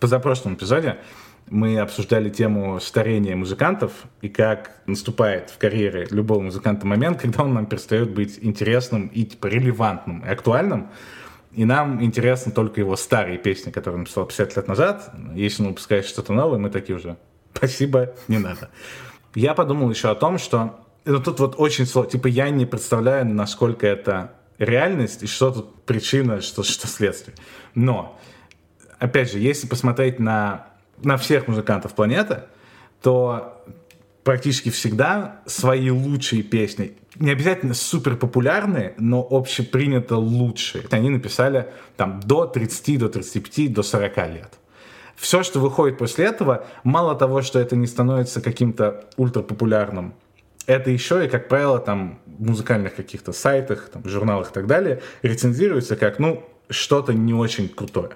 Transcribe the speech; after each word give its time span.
позапрошлом 0.00 0.54
эпизоде 0.54 0.98
мы 1.48 1.78
обсуждали 1.78 2.30
тему 2.30 2.78
старения 2.80 3.34
музыкантов 3.34 3.92
и 4.20 4.28
как 4.28 4.82
наступает 4.86 5.50
в 5.50 5.58
карьере 5.58 6.06
любого 6.10 6.40
музыканта 6.40 6.86
момент, 6.86 7.20
когда 7.20 7.42
он 7.42 7.54
нам 7.54 7.66
перестает 7.66 8.10
быть 8.10 8.38
интересным 8.40 9.08
и 9.08 9.24
типа 9.24 9.48
релевантным 9.48 10.24
и 10.24 10.28
актуальным. 10.28 10.88
И 11.52 11.64
нам 11.64 12.02
интересны 12.02 12.52
только 12.52 12.80
его 12.80 12.94
старые 12.94 13.36
песни, 13.36 13.72
которые 13.72 13.96
он 13.96 14.00
написал 14.02 14.26
50 14.26 14.56
лет 14.56 14.68
назад. 14.68 15.12
Если 15.34 15.62
он 15.62 15.70
выпускает 15.70 16.06
что-то 16.06 16.32
новое, 16.32 16.58
мы 16.58 16.70
такие 16.70 16.96
уже 16.96 17.16
«спасибо, 17.52 18.14
не 18.28 18.38
надо». 18.38 18.70
Я 19.34 19.54
подумал 19.54 19.90
еще 19.90 20.10
о 20.10 20.14
том, 20.14 20.38
что 20.38 20.80
ну, 21.04 21.20
тут 21.20 21.40
вот 21.40 21.54
очень 21.58 21.86
сложно. 21.86 22.12
Типа 22.12 22.28
я 22.28 22.50
не 22.50 22.66
представляю, 22.66 23.26
насколько 23.26 23.86
это 23.86 24.34
реальность 24.58 25.22
и 25.24 25.26
что 25.26 25.50
тут 25.50 25.82
причина, 25.84 26.40
что, 26.40 26.62
что 26.62 26.86
следствие. 26.86 27.36
Но, 27.74 28.18
опять 29.00 29.32
же, 29.32 29.38
если 29.38 29.66
посмотреть 29.66 30.20
на 30.20 30.70
на 31.02 31.16
всех 31.16 31.48
музыкантов 31.48 31.94
планеты, 31.94 32.42
то 33.02 33.64
практически 34.24 34.70
всегда 34.70 35.40
свои 35.46 35.90
лучшие 35.90 36.42
песни, 36.42 36.96
не 37.16 37.30
обязательно 37.30 37.74
супер 37.74 38.16
популярные, 38.16 38.94
но 38.98 39.26
общепринято 39.28 40.16
лучшие, 40.16 40.84
они 40.90 41.10
написали 41.10 41.68
там 41.96 42.20
до 42.20 42.46
30, 42.46 42.98
до 42.98 43.08
35, 43.08 43.72
до 43.72 43.82
40 43.82 44.16
лет. 44.28 44.58
Все, 45.16 45.42
что 45.42 45.60
выходит 45.60 45.98
после 45.98 46.26
этого, 46.26 46.66
мало 46.82 47.14
того, 47.14 47.42
что 47.42 47.58
это 47.58 47.76
не 47.76 47.86
становится 47.86 48.40
каким-то 48.40 49.04
ультрапопулярным, 49.16 50.14
это 50.66 50.90
еще 50.90 51.24
и, 51.24 51.28
как 51.28 51.48
правило, 51.48 51.78
там 51.78 52.20
музыкальных 52.26 52.94
каких-то 52.94 53.32
сайтах, 53.32 53.90
там, 53.92 54.06
журналах 54.06 54.50
и 54.50 54.54
так 54.54 54.66
далее 54.66 55.02
рецензируется 55.22 55.96
как, 55.96 56.18
ну, 56.18 56.44
что-то 56.70 57.12
не 57.12 57.34
очень 57.34 57.68
крутое. 57.68 58.10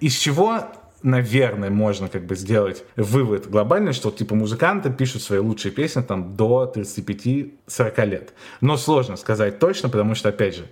Из 0.00 0.14
чего 0.14 0.64
наверное, 1.02 1.70
можно 1.70 2.08
как 2.08 2.24
бы 2.26 2.36
сделать 2.36 2.84
вывод 2.96 3.48
глобальный, 3.48 3.92
что 3.92 4.10
типа 4.10 4.34
музыканты 4.34 4.90
пишут 4.90 5.22
свои 5.22 5.40
лучшие 5.40 5.72
песни 5.72 6.02
там 6.02 6.36
до 6.36 6.72
35-40 6.74 8.06
лет. 8.06 8.32
Но 8.60 8.76
сложно 8.76 9.16
сказать 9.16 9.58
точно, 9.58 9.88
потому 9.88 10.14
что, 10.14 10.28
опять 10.28 10.56
же, 10.56 10.66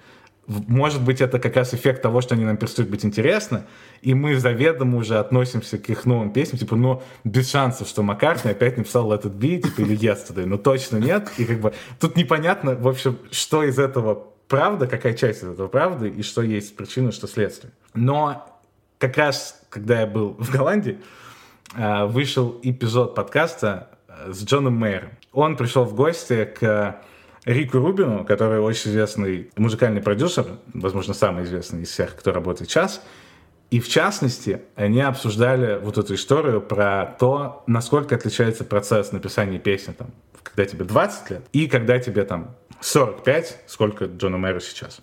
может 0.46 1.02
быть, 1.02 1.20
это 1.20 1.38
как 1.38 1.56
раз 1.56 1.74
эффект 1.74 2.02
того, 2.02 2.20
что 2.20 2.34
они 2.34 2.44
нам 2.44 2.56
перестают 2.56 2.90
быть 2.90 3.04
интересны, 3.04 3.64
и 4.02 4.14
мы 4.14 4.36
заведомо 4.36 4.98
уже 4.98 5.18
относимся 5.18 5.78
к 5.78 5.88
их 5.88 6.06
новым 6.06 6.32
песням, 6.32 6.58
типа, 6.58 6.74
ну, 6.76 7.02
без 7.22 7.50
шансов, 7.50 7.86
что 7.88 8.02
Маккартни 8.02 8.50
опять 8.50 8.76
написал 8.76 9.12
этот 9.12 9.32
бит, 9.32 9.64
типа, 9.64 9.82
или 9.82 9.96
Yesterday, 9.96 10.46
но 10.46 10.56
точно 10.56 10.96
нет, 10.96 11.30
и 11.38 11.44
как 11.44 11.60
бы 11.60 11.72
тут 12.00 12.16
непонятно, 12.16 12.74
в 12.74 12.88
общем, 12.88 13.18
что 13.30 13.62
из 13.62 13.78
этого 13.78 14.26
правда, 14.48 14.88
какая 14.88 15.14
часть 15.14 15.44
из 15.44 15.48
этого 15.48 15.68
правды, 15.68 16.08
и 16.08 16.22
что 16.22 16.42
есть 16.42 16.74
причина, 16.74 17.12
что 17.12 17.28
следствие. 17.28 17.72
Но 17.94 18.49
как 19.00 19.16
раз, 19.16 19.60
когда 19.70 20.00
я 20.00 20.06
был 20.06 20.36
в 20.38 20.50
Голландии, 20.50 21.00
э, 21.74 22.04
вышел 22.04 22.60
эпизод 22.62 23.14
подкаста 23.14 23.88
э, 24.06 24.32
с 24.32 24.44
Джоном 24.44 24.74
Мэйером. 24.76 25.10
Он 25.32 25.56
пришел 25.56 25.84
в 25.84 25.94
гости 25.94 26.44
к 26.44 27.00
Рику 27.46 27.78
Рубину, 27.78 28.26
который 28.26 28.60
очень 28.60 28.90
известный 28.90 29.50
музыкальный 29.56 30.02
продюсер, 30.02 30.46
возможно, 30.74 31.14
самый 31.14 31.44
известный 31.44 31.82
из 31.82 31.88
всех, 31.88 32.14
кто 32.14 32.30
работает 32.30 32.70
сейчас. 32.70 33.02
И 33.70 33.80
в 33.80 33.88
частности, 33.88 34.62
они 34.76 35.00
обсуждали 35.00 35.78
вот 35.80 35.96
эту 35.96 36.14
историю 36.14 36.60
про 36.60 37.16
то, 37.18 37.62
насколько 37.66 38.16
отличается 38.16 38.64
процесс 38.64 39.12
написания 39.12 39.58
песни, 39.58 39.92
там, 39.92 40.08
когда 40.42 40.66
тебе 40.66 40.84
20 40.84 41.30
лет, 41.30 41.42
и 41.54 41.68
когда 41.68 41.98
тебе 41.98 42.24
там 42.24 42.54
45, 42.80 43.60
сколько 43.66 44.04
Джона 44.06 44.36
Мэра 44.36 44.60
сейчас. 44.60 45.00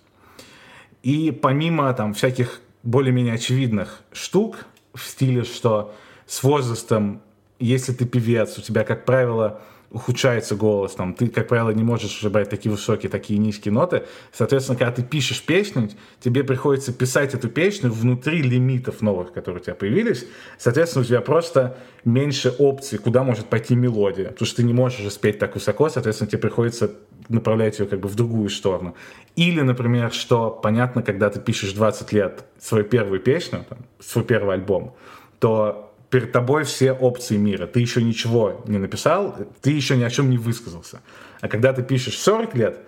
И 1.02 1.32
помимо 1.32 1.92
там 1.94 2.14
всяких 2.14 2.60
более-менее 2.82 3.34
очевидных 3.34 4.02
штук 4.12 4.66
в 4.94 5.02
стиле, 5.02 5.44
что 5.44 5.94
с 6.26 6.42
возрастом, 6.42 7.22
если 7.58 7.92
ты 7.92 8.04
певец, 8.04 8.58
у 8.58 8.62
тебя, 8.62 8.84
как 8.84 9.04
правило, 9.04 9.60
ухудшается 9.90 10.54
голос, 10.54 10.94
там, 10.94 11.14
ты, 11.14 11.28
как 11.28 11.48
правило, 11.48 11.70
не 11.70 11.82
можешь 11.82 12.22
брать 12.24 12.50
такие 12.50 12.70
высокие, 12.70 13.08
такие 13.08 13.38
низкие 13.38 13.72
ноты. 13.72 14.04
Соответственно, 14.32 14.78
когда 14.78 14.92
ты 14.92 15.02
пишешь 15.02 15.42
песню, 15.42 15.88
тебе 16.20 16.44
приходится 16.44 16.92
писать 16.92 17.34
эту 17.34 17.48
песню 17.48 17.90
внутри 17.90 18.42
лимитов 18.42 19.00
новых, 19.00 19.32
которые 19.32 19.60
у 19.60 19.64
тебя 19.64 19.74
появились. 19.74 20.26
Соответственно, 20.58 21.04
у 21.04 21.06
тебя 21.06 21.22
просто 21.22 21.78
меньше 22.04 22.54
опций, 22.58 22.98
куда 22.98 23.22
может 23.22 23.46
пойти 23.46 23.74
мелодия. 23.74 24.28
Потому 24.28 24.46
что 24.46 24.56
ты 24.56 24.62
не 24.62 24.74
можешь 24.74 25.00
уже 25.00 25.10
спеть 25.10 25.38
так 25.38 25.54
высоко, 25.54 25.88
соответственно, 25.88 26.30
тебе 26.30 26.40
приходится 26.40 26.90
направлять 27.30 27.78
ее 27.78 27.86
как 27.86 28.00
бы 28.00 28.08
в 28.08 28.14
другую 28.14 28.50
сторону. 28.50 28.94
Или, 29.36 29.62
например, 29.62 30.12
что 30.12 30.50
понятно, 30.50 31.02
когда 31.02 31.30
ты 31.30 31.40
пишешь 31.40 31.72
20 31.72 32.12
лет 32.12 32.44
свою 32.58 32.84
первую 32.84 33.20
песню, 33.20 33.64
там, 33.68 33.78
свой 34.00 34.24
первый 34.24 34.54
альбом, 34.54 34.94
то 35.38 35.87
перед 36.10 36.32
тобой 36.32 36.64
все 36.64 36.92
опции 36.92 37.36
мира. 37.36 37.66
Ты 37.66 37.80
еще 37.80 38.02
ничего 38.02 38.62
не 38.66 38.78
написал, 38.78 39.36
ты 39.60 39.70
еще 39.70 39.96
ни 39.96 40.02
о 40.02 40.10
чем 40.10 40.30
не 40.30 40.38
высказался. 40.38 41.00
А 41.40 41.48
когда 41.48 41.72
ты 41.72 41.82
пишешь 41.82 42.18
40 42.18 42.54
лет, 42.54 42.80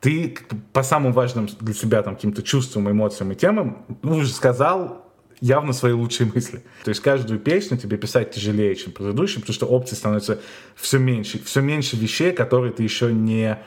ты 0.00 0.36
по 0.72 0.82
самым 0.82 1.12
важным 1.12 1.48
для 1.60 1.74
себя 1.74 2.02
там 2.02 2.16
каким-то 2.16 2.42
чувствам, 2.42 2.90
эмоциям 2.90 3.32
и 3.32 3.34
темам 3.34 3.84
ну, 4.02 4.16
уже 4.16 4.28
сказал 4.28 5.06
явно 5.40 5.72
свои 5.72 5.92
лучшие 5.92 6.30
мысли. 6.34 6.62
То 6.84 6.90
есть 6.90 7.00
каждую 7.00 7.38
песню 7.40 7.76
тебе 7.76 7.96
писать 7.96 8.32
тяжелее, 8.32 8.74
чем 8.74 8.92
предыдущую, 8.92 9.40
потому 9.40 9.54
что 9.54 9.66
опций 9.66 9.96
становится 9.96 10.40
все 10.74 10.98
меньше. 10.98 11.42
Все 11.44 11.60
меньше 11.60 11.96
вещей, 11.96 12.32
которые 12.32 12.72
ты 12.72 12.82
еще 12.82 13.12
не 13.12 13.58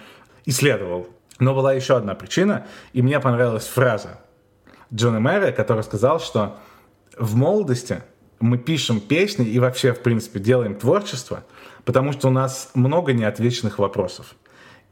исследовал. 0.46 1.08
Но 1.40 1.56
была 1.56 1.74
еще 1.74 1.96
одна 1.96 2.16
причина, 2.16 2.68
и 2.92 3.02
мне 3.02 3.20
понравилась 3.20 3.66
фраза 3.66 4.20
Джона 4.94 5.20
Мэра, 5.20 5.52
который 5.52 5.84
сказал, 5.84 6.20
что 6.20 6.60
в 7.18 7.36
молодости 7.36 8.02
мы 8.40 8.58
пишем 8.58 9.00
песни 9.00 9.46
и 9.48 9.60
вообще, 9.60 9.94
в 9.94 10.02
принципе, 10.02 10.40
делаем 10.40 10.76
творчество, 10.76 11.46
потому 11.86 12.14
что 12.14 12.28
у 12.28 12.32
нас 12.32 12.72
много 12.74 13.14
неотвеченных 13.14 13.80
вопросов. 13.80 14.36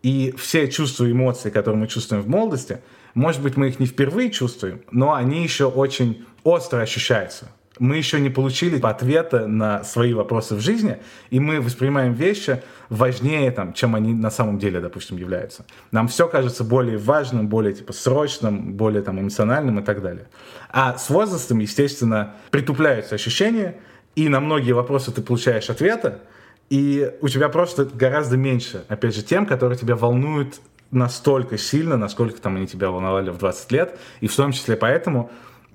И 0.03 0.33
все 0.37 0.67
чувства 0.67 1.05
и 1.05 1.11
эмоции, 1.11 1.49
которые 1.49 1.79
мы 1.81 1.87
чувствуем 1.87 2.23
в 2.23 2.27
молодости, 2.27 2.81
может 3.13 3.41
быть, 3.41 3.57
мы 3.57 3.69
их 3.69 3.79
не 3.79 3.87
впервые 3.87 4.29
чувствуем, 4.29 4.81
но 4.91 5.13
они 5.13 5.43
еще 5.43 5.65
очень 5.65 6.25
остро 6.43 6.81
ощущаются 6.81 7.49
мы 7.79 7.97
еще 7.97 8.19
не 8.19 8.29
получили 8.29 8.79
ответа 8.81 9.47
на 9.47 9.83
свои 9.83 10.13
вопросы 10.13 10.55
в 10.55 10.59
жизни, 10.59 10.97
и 11.29 11.39
мы 11.39 11.61
воспринимаем 11.61 12.13
вещи 12.13 12.61
важнее, 12.89 13.51
там, 13.51 13.73
чем 13.73 13.95
они 13.95 14.13
на 14.13 14.31
самом 14.31 14.59
деле, 14.59 14.79
допустим, 14.79 15.17
являются. 15.17 15.65
Нам 15.91 16.07
все 16.07 16.27
кажется 16.27 16.63
более 16.63 16.97
важным, 16.97 17.47
более 17.47 17.73
типа, 17.73 17.93
срочным, 17.93 18.73
более 18.73 19.01
там, 19.01 19.19
эмоциональным 19.19 19.79
и 19.79 19.83
так 19.83 20.01
далее. 20.01 20.27
А 20.69 20.97
с 20.97 21.09
возрастом, 21.09 21.59
естественно, 21.59 22.35
притупляются 22.51 23.15
ощущения, 23.15 23.75
и 24.15 24.29
на 24.29 24.39
многие 24.39 24.71
вопросы 24.71 25.11
ты 25.11 25.21
получаешь 25.21 25.69
ответы, 25.69 26.15
и 26.69 27.11
у 27.21 27.27
тебя 27.29 27.49
просто 27.49 27.85
гораздо 27.85 28.35
меньше, 28.35 28.83
опять 28.87 29.15
же, 29.15 29.23
тем, 29.23 29.45
которые 29.45 29.77
тебя 29.77 29.95
волнуют 29.95 30.59
настолько 30.91 31.57
сильно, 31.57 31.97
насколько 31.97 32.41
там 32.41 32.55
они 32.55 32.67
тебя 32.67 32.89
волновали 32.89 33.29
в 33.29 33.37
20 33.37 33.71
лет, 33.71 33.99
и 34.21 34.27
в 34.27 34.35
том 34.35 34.51
числе 34.51 34.75
поэтому 34.75 35.29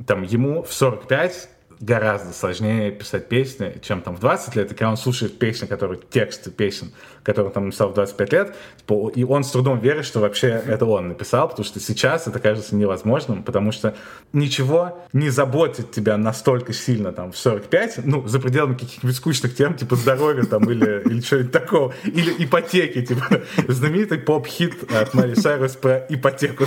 там 0.07 0.23
ему 0.23 0.63
в 0.63 0.73
45 0.73 1.49
гораздо 1.83 2.33
сложнее 2.33 2.93
писать 2.93 3.29
песни, 3.29 3.77
чем 3.83 4.03
там 4.03 4.15
в 4.15 4.21
20 4.21 4.55
лет. 4.55 4.67
И 4.71 4.75
когда 4.75 4.91
он 4.91 4.97
слушает 4.97 5.39
песни, 5.39 5.67
которые, 5.67 6.01
тексты 6.11 6.53
песен, 6.53 6.93
которые 7.25 7.49
он 7.49 7.53
там 7.53 7.65
написал 7.67 7.89
в 7.89 7.95
25 7.95 8.33
лет, 8.33 8.57
типа, 8.79 9.11
и 9.13 9.25
он 9.25 9.43
с 9.43 9.51
трудом 9.51 9.81
верит, 9.81 10.05
что 10.05 10.21
вообще 10.21 10.63
это 10.65 10.87
он 10.87 11.09
написал, 11.09 11.49
потому 11.49 11.65
что 11.65 11.81
сейчас 11.81 12.29
это 12.29 12.39
кажется 12.39 12.77
невозможным, 12.77 13.43
потому 13.43 13.73
что 13.73 13.97
ничего 14.33 15.03
не 15.13 15.29
заботит 15.29 15.91
тебя 15.91 16.17
настолько 16.17 16.73
сильно 16.73 17.13
там 17.13 17.33
в 17.33 17.37
45, 17.37 18.05
ну, 18.05 18.29
за 18.29 18.39
пределами 18.39 18.75
каких-нибудь 18.75 19.17
скучных 19.17 19.57
тем, 19.57 19.75
типа 19.75 19.97
здоровья 19.97 20.45
там 20.45 20.63
или, 20.71 21.03
или 21.05 21.21
что-нибудь 21.21 21.51
такого, 21.51 21.93
или 22.05 22.33
ипотеки, 22.45 23.05
типа 23.05 23.43
знаменитый 23.67 24.19
поп-хит 24.19 24.93
от 24.93 25.15
Мари 25.15 25.35
Сайрус 25.35 25.73
про 25.73 26.07
ипотеку. 26.09 26.65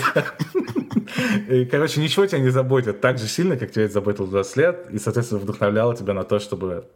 Короче, 1.72 2.02
ничего 2.02 2.26
тебя 2.26 2.40
не 2.40 2.50
заботит 2.50 3.02
так 3.02 3.18
же 3.18 3.28
сильно, 3.28 3.58
как 3.58 3.72
тебя 3.72 3.86
это 3.86 3.94
заботило 3.94 4.28
20 4.28 4.58
лет, 4.58 4.88
и, 4.92 5.00
соответственно, 5.00 5.42
вдохновляло 5.42 5.96
тебя 5.96 6.14
на 6.14 6.24
то, 6.24 6.40
чтобы, 6.40 6.88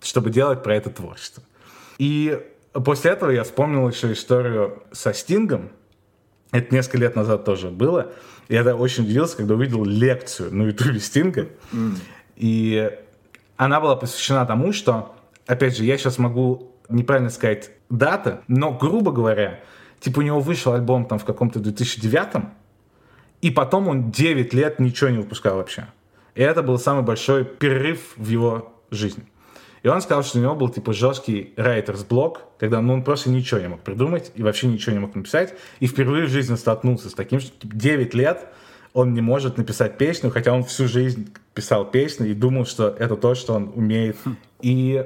чтобы 0.00 0.30
делать 0.30 0.62
про 0.62 0.76
это 0.76 0.90
творчество. 0.90 1.42
И 1.98 2.40
после 2.72 3.12
этого 3.12 3.30
я 3.30 3.44
вспомнил 3.44 3.88
еще 3.88 4.12
историю 4.12 4.82
со 4.92 5.12
Стингом. 5.12 5.70
Это 6.52 6.74
несколько 6.74 6.98
лет 6.98 7.16
назад 7.16 7.44
тоже 7.44 7.68
было. 7.68 8.12
Я 8.48 8.62
очень 8.76 9.04
удивился, 9.04 9.36
когда 9.36 9.54
увидел 9.54 9.84
лекцию 9.84 10.54
на 10.54 10.62
ютубе 10.64 11.00
Стинга. 11.00 11.48
Mm. 11.72 11.96
И 12.36 12.90
она 13.56 13.80
была 13.80 13.96
посвящена 13.96 14.46
тому, 14.46 14.72
что, 14.72 15.16
опять 15.46 15.76
же, 15.76 15.84
я 15.84 15.98
сейчас 15.98 16.18
могу 16.18 16.72
неправильно 16.88 17.30
сказать 17.30 17.70
дата, 17.90 18.42
но, 18.48 18.72
грубо 18.72 19.10
говоря, 19.12 19.60
типа 20.00 20.20
у 20.20 20.22
него 20.22 20.40
вышел 20.40 20.72
альбом 20.72 21.06
там 21.06 21.18
в 21.18 21.24
каком-то 21.24 21.58
2009 21.58 22.44
и 23.42 23.50
потом 23.50 23.88
он 23.88 24.10
9 24.10 24.54
лет 24.54 24.80
ничего 24.80 25.10
не 25.10 25.18
выпускал 25.18 25.56
вообще. 25.56 25.86
И 26.34 26.42
это 26.42 26.62
был 26.62 26.78
самый 26.78 27.02
большой 27.02 27.44
перерыв 27.44 28.14
в 28.16 28.28
его 28.28 28.72
жизни. 28.90 29.24
И 29.82 29.88
он 29.88 30.00
сказал, 30.00 30.24
что 30.24 30.38
у 30.38 30.42
него 30.42 30.54
был 30.54 30.68
типа 30.68 30.92
жесткий 30.92 31.52
райтерс 31.56 32.04
блок, 32.04 32.42
когда 32.58 32.80
ну, 32.80 32.94
он 32.94 33.04
просто 33.04 33.30
ничего 33.30 33.60
не 33.60 33.68
мог 33.68 33.82
придумать 33.82 34.32
и 34.34 34.42
вообще 34.42 34.66
ничего 34.66 34.92
не 34.92 34.98
мог 34.98 35.14
написать. 35.14 35.54
И 35.78 35.86
впервые 35.86 36.26
в 36.26 36.28
жизни 36.28 36.56
столкнулся 36.56 37.08
с 37.08 37.14
таким, 37.14 37.38
что 37.38 37.52
типа, 37.56 37.74
9 37.76 38.14
лет 38.14 38.48
он 38.94 39.14
не 39.14 39.20
может 39.20 39.58
написать 39.58 39.98
песню, 39.98 40.30
хотя 40.30 40.52
он 40.52 40.64
всю 40.64 40.88
жизнь 40.88 41.32
писал 41.54 41.84
песни 41.84 42.30
и 42.30 42.34
думал, 42.34 42.66
что 42.66 42.88
это 42.88 43.14
то, 43.16 43.34
что 43.34 43.54
он 43.54 43.70
умеет. 43.74 44.16
И 44.60 45.04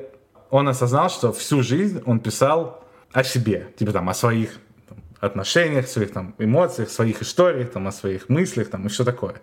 он 0.49 0.69
осознал, 0.69 1.11
что 1.11 1.33
всю 1.33 1.63
жизнь 1.63 2.01
он 2.07 2.21
писал 2.21 2.85
о 3.13 3.25
себе, 3.25 3.69
типа 3.77 3.93
там 3.93 4.09
о 4.09 4.15
своих 4.15 4.59
отношениях, 5.21 5.87
своих 5.87 6.13
там 6.13 6.35
эмоциях, 6.39 6.91
своих 6.91 7.23
историях, 7.23 7.71
там 7.71 7.87
о 7.87 7.93
своих 7.93 8.29
мыслях, 8.29 8.69
там 8.69 8.87
и 8.87 8.89
все 8.89 9.05
такое. 9.05 9.37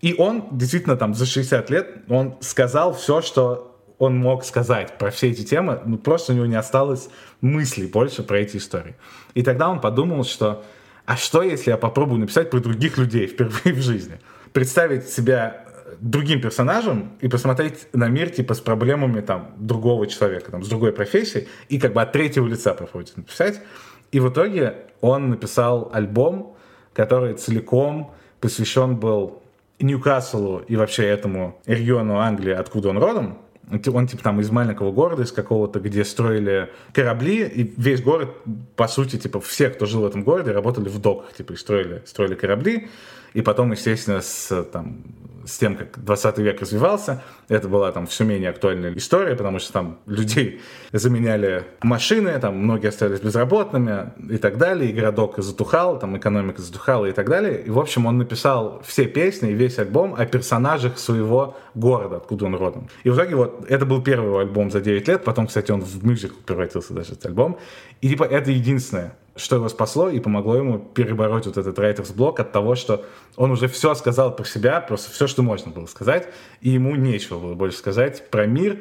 И 0.00 0.14
он 0.16 0.48
действительно 0.52 0.96
там 0.96 1.14
за 1.14 1.26
60 1.26 1.70
лет, 1.70 2.04
он 2.08 2.36
сказал 2.40 2.94
все, 2.94 3.20
что 3.22 3.66
он 3.98 4.16
мог 4.16 4.44
сказать 4.44 4.96
про 4.98 5.10
все 5.10 5.30
эти 5.30 5.42
темы, 5.44 5.80
ну 5.84 5.98
просто 5.98 6.32
у 6.32 6.36
него 6.36 6.46
не 6.46 6.56
осталось 6.56 7.10
мыслей 7.42 7.86
больше 7.86 8.22
про 8.22 8.38
эти 8.38 8.56
истории. 8.56 8.96
И 9.34 9.42
тогда 9.42 9.68
он 9.68 9.80
подумал, 9.80 10.24
что 10.24 10.64
а 11.04 11.16
что 11.16 11.42
если 11.42 11.70
я 11.70 11.76
попробую 11.76 12.20
написать 12.20 12.50
про 12.50 12.60
других 12.60 12.96
людей 12.96 13.26
впервые 13.26 13.74
в 13.74 13.82
жизни? 13.82 14.20
Представить 14.52 15.08
себя 15.08 15.66
другим 16.00 16.40
персонажем 16.40 17.12
и 17.20 17.28
посмотреть 17.28 17.88
на 17.92 18.08
мир 18.08 18.30
типа 18.30 18.54
с 18.54 18.60
проблемами 18.60 19.20
там 19.20 19.52
другого 19.58 20.06
человека, 20.06 20.50
там 20.50 20.64
с 20.64 20.68
другой 20.68 20.92
профессией 20.92 21.48
и 21.68 21.78
как 21.78 21.92
бы 21.92 22.00
от 22.00 22.12
третьего 22.12 22.46
лица 22.46 22.74
попробовать 22.74 23.16
написать. 23.16 23.60
И 24.12 24.20
в 24.20 24.28
итоге 24.28 24.74
он 25.00 25.30
написал 25.30 25.90
альбом, 25.92 26.56
который 26.92 27.34
целиком 27.34 28.12
посвящен 28.40 28.96
был 28.96 29.42
Ньюкаслу 29.78 30.62
и 30.66 30.76
вообще 30.76 31.04
этому 31.04 31.58
региону 31.66 32.18
Англии, 32.18 32.52
откуда 32.52 32.90
он 32.90 32.98
родом. 32.98 33.38
Он 33.70 34.06
типа 34.08 34.22
там 34.22 34.40
из 34.40 34.50
маленького 34.50 34.90
города, 34.90 35.22
из 35.22 35.30
какого-то, 35.30 35.78
где 35.78 36.04
строили 36.04 36.70
корабли, 36.92 37.44
и 37.46 37.72
весь 37.80 38.02
город, 38.02 38.30
по 38.74 38.88
сути, 38.88 39.16
типа 39.16 39.40
все, 39.40 39.70
кто 39.70 39.86
жил 39.86 40.02
в 40.02 40.06
этом 40.06 40.24
городе, 40.24 40.50
работали 40.50 40.88
в 40.88 40.98
доках, 40.98 41.32
типа 41.34 41.52
и 41.52 41.56
строили, 41.56 42.02
строили 42.04 42.34
корабли. 42.34 42.88
И 43.32 43.42
потом, 43.42 43.70
естественно, 43.70 44.20
с 44.20 44.64
там 44.64 45.04
с 45.44 45.58
тем, 45.58 45.76
как 45.76 46.02
20 46.02 46.38
век 46.38 46.60
развивался, 46.60 47.22
это 47.48 47.68
была 47.68 47.92
там 47.92 48.06
все 48.06 48.24
менее 48.24 48.50
актуальная 48.50 48.92
история, 48.94 49.34
потому 49.36 49.58
что 49.58 49.72
там 49.72 49.98
людей 50.06 50.60
заменяли 50.92 51.64
машины, 51.82 52.38
там 52.38 52.56
многие 52.58 52.88
остались 52.88 53.20
безработными 53.20 54.12
и 54.28 54.38
так 54.38 54.58
далее, 54.58 54.90
и 54.90 54.92
городок 54.92 55.38
затухал, 55.38 55.98
там 55.98 56.16
экономика 56.16 56.60
затухала 56.60 57.06
и 57.06 57.12
так 57.12 57.28
далее. 57.28 57.62
И, 57.62 57.70
в 57.70 57.78
общем, 57.78 58.06
он 58.06 58.18
написал 58.18 58.82
все 58.84 59.06
песни 59.06 59.50
и 59.50 59.54
весь 59.54 59.78
альбом 59.78 60.14
о 60.14 60.26
персонажах 60.26 60.98
своего 60.98 61.56
города, 61.74 62.16
откуда 62.16 62.46
он 62.46 62.56
родом. 62.56 62.88
И 63.04 63.10
в 63.10 63.16
итоге 63.16 63.34
вот 63.36 63.66
это 63.68 63.86
был 63.86 64.02
первый 64.02 64.40
альбом 64.40 64.70
за 64.70 64.80
9 64.80 65.08
лет, 65.08 65.24
потом, 65.24 65.46
кстати, 65.46 65.70
он 65.70 65.80
в 65.80 66.04
мюзикл 66.04 66.36
превратился 66.44 66.94
даже 66.94 67.12
этот 67.12 67.26
альбом. 67.26 67.58
И 68.00 68.08
типа 68.08 68.24
это 68.24 68.50
единственное 68.50 69.14
что 69.36 69.56
его 69.56 69.68
спасло 69.68 70.08
и 70.08 70.20
помогло 70.20 70.56
ему 70.56 70.78
перебороть 70.78 71.46
вот 71.46 71.56
этот 71.56 71.78
writer's 71.78 72.14
блок 72.14 72.40
от 72.40 72.52
того, 72.52 72.74
что 72.74 73.04
он 73.36 73.50
уже 73.50 73.68
все 73.68 73.94
сказал 73.94 74.34
про 74.34 74.44
себя, 74.44 74.80
просто 74.80 75.10
все, 75.10 75.26
что 75.30 75.42
можно 75.42 75.70
было 75.70 75.86
сказать, 75.86 76.28
и 76.60 76.70
ему 76.70 76.94
нечего 76.96 77.38
было 77.38 77.54
больше 77.54 77.78
сказать 77.78 78.28
про 78.30 78.46
мир 78.46 78.78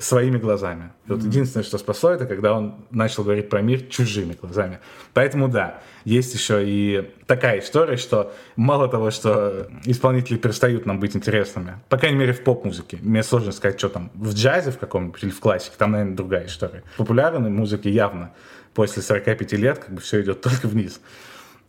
своими 0.00 0.38
глазами. 0.38 0.92
И 1.06 1.12
вот 1.12 1.22
единственное, 1.22 1.62
что 1.62 1.76
спасло, 1.76 2.10
это 2.10 2.26
когда 2.26 2.54
он 2.54 2.86
начал 2.90 3.22
говорить 3.22 3.50
про 3.50 3.60
мир 3.60 3.82
чужими 3.82 4.32
глазами. 4.32 4.80
Поэтому 5.12 5.48
да, 5.48 5.82
есть 6.04 6.34
еще 6.34 6.62
и 6.66 7.12
такая 7.26 7.60
история, 7.60 7.96
что 7.96 8.32
мало 8.56 8.88
того, 8.88 9.10
что 9.10 9.68
исполнители 9.84 10.38
перестают 10.38 10.86
нам 10.86 11.00
быть 11.00 11.14
интересными, 11.14 11.78
по 11.88 11.98
крайней 11.98 12.18
мере 12.18 12.32
в 12.32 12.42
поп-музыке, 12.42 12.98
мне 13.02 13.22
сложно 13.22 13.52
сказать, 13.52 13.78
что 13.78 13.90
там 13.90 14.10
в 14.14 14.32
джазе 14.32 14.70
в 14.70 14.78
каком-нибудь 14.78 15.22
или 15.22 15.30
в 15.30 15.40
классике, 15.40 15.74
там, 15.76 15.92
наверное, 15.92 16.16
другая 16.16 16.46
история. 16.46 16.82
В 16.94 16.98
популярной 16.98 17.50
музыке 17.50 17.90
явно 17.90 18.32
после 18.74 19.02
45 19.02 19.52
лет 19.52 19.78
как 19.78 19.94
бы 19.94 20.00
все 20.00 20.22
идет 20.22 20.40
только 20.40 20.66
вниз. 20.66 21.00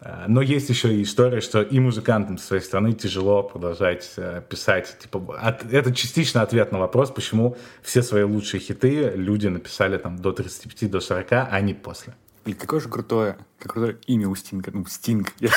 А, 0.03 0.25
но 0.27 0.41
есть 0.41 0.67
еще 0.69 0.95
и 0.95 1.03
история, 1.03 1.41
что 1.41 1.61
и 1.61 1.79
музыкантам 1.79 2.39
своей 2.39 2.63
страны 2.63 2.93
тяжело 2.93 3.43
продолжать 3.43 4.11
э, 4.17 4.41
писать. 4.49 4.97
Типа, 4.99 5.37
от, 5.39 5.71
это 5.71 5.93
частично 5.93 6.41
ответ 6.41 6.71
на 6.71 6.79
вопрос, 6.79 7.11
почему 7.11 7.55
все 7.83 8.01
свои 8.01 8.23
лучшие 8.23 8.59
хиты 8.59 9.11
люди 9.15 9.47
написали 9.47 9.97
там 9.97 10.17
до 10.17 10.31
35, 10.31 10.89
до 10.89 10.99
40, 11.01 11.27
а 11.31 11.61
не 11.61 11.75
после. 11.75 12.15
И 12.45 12.53
какое 12.53 12.79
же 12.79 12.89
крутое, 12.89 13.37
какое 13.59 13.99
имя 14.07 14.27
у 14.27 14.33
Стинга. 14.33 14.71
Ну, 14.73 14.83
Стинг. 14.87 15.33
Я, 15.39 15.51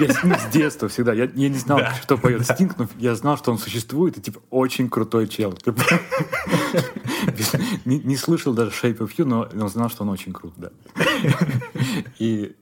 я, 0.00 0.06
я 0.06 0.38
с 0.38 0.46
детства 0.50 0.88
всегда. 0.88 1.12
Я, 1.12 1.30
я 1.34 1.48
не 1.50 1.58
знал, 1.58 1.80
да, 1.80 1.94
что 1.96 2.16
поет 2.16 2.46
да. 2.46 2.54
Стинг, 2.54 2.78
но 2.78 2.88
я 2.98 3.14
знал, 3.14 3.36
что 3.36 3.50
он 3.50 3.58
существует, 3.58 4.16
и 4.16 4.22
типа 4.22 4.40
очень 4.48 4.88
крутой 4.88 5.28
чел. 5.28 5.52
Типа, 5.52 5.82
не, 7.84 7.98
не 7.98 8.16
слышал 8.16 8.54
даже 8.54 8.70
Shape 8.70 9.00
of 9.00 9.10
You, 9.18 9.26
но, 9.26 9.46
но 9.52 9.68
знал, 9.68 9.90
что 9.90 10.04
он 10.04 10.08
очень 10.08 10.32
крут, 10.32 10.54
да. 10.56 10.70
И 12.18 12.56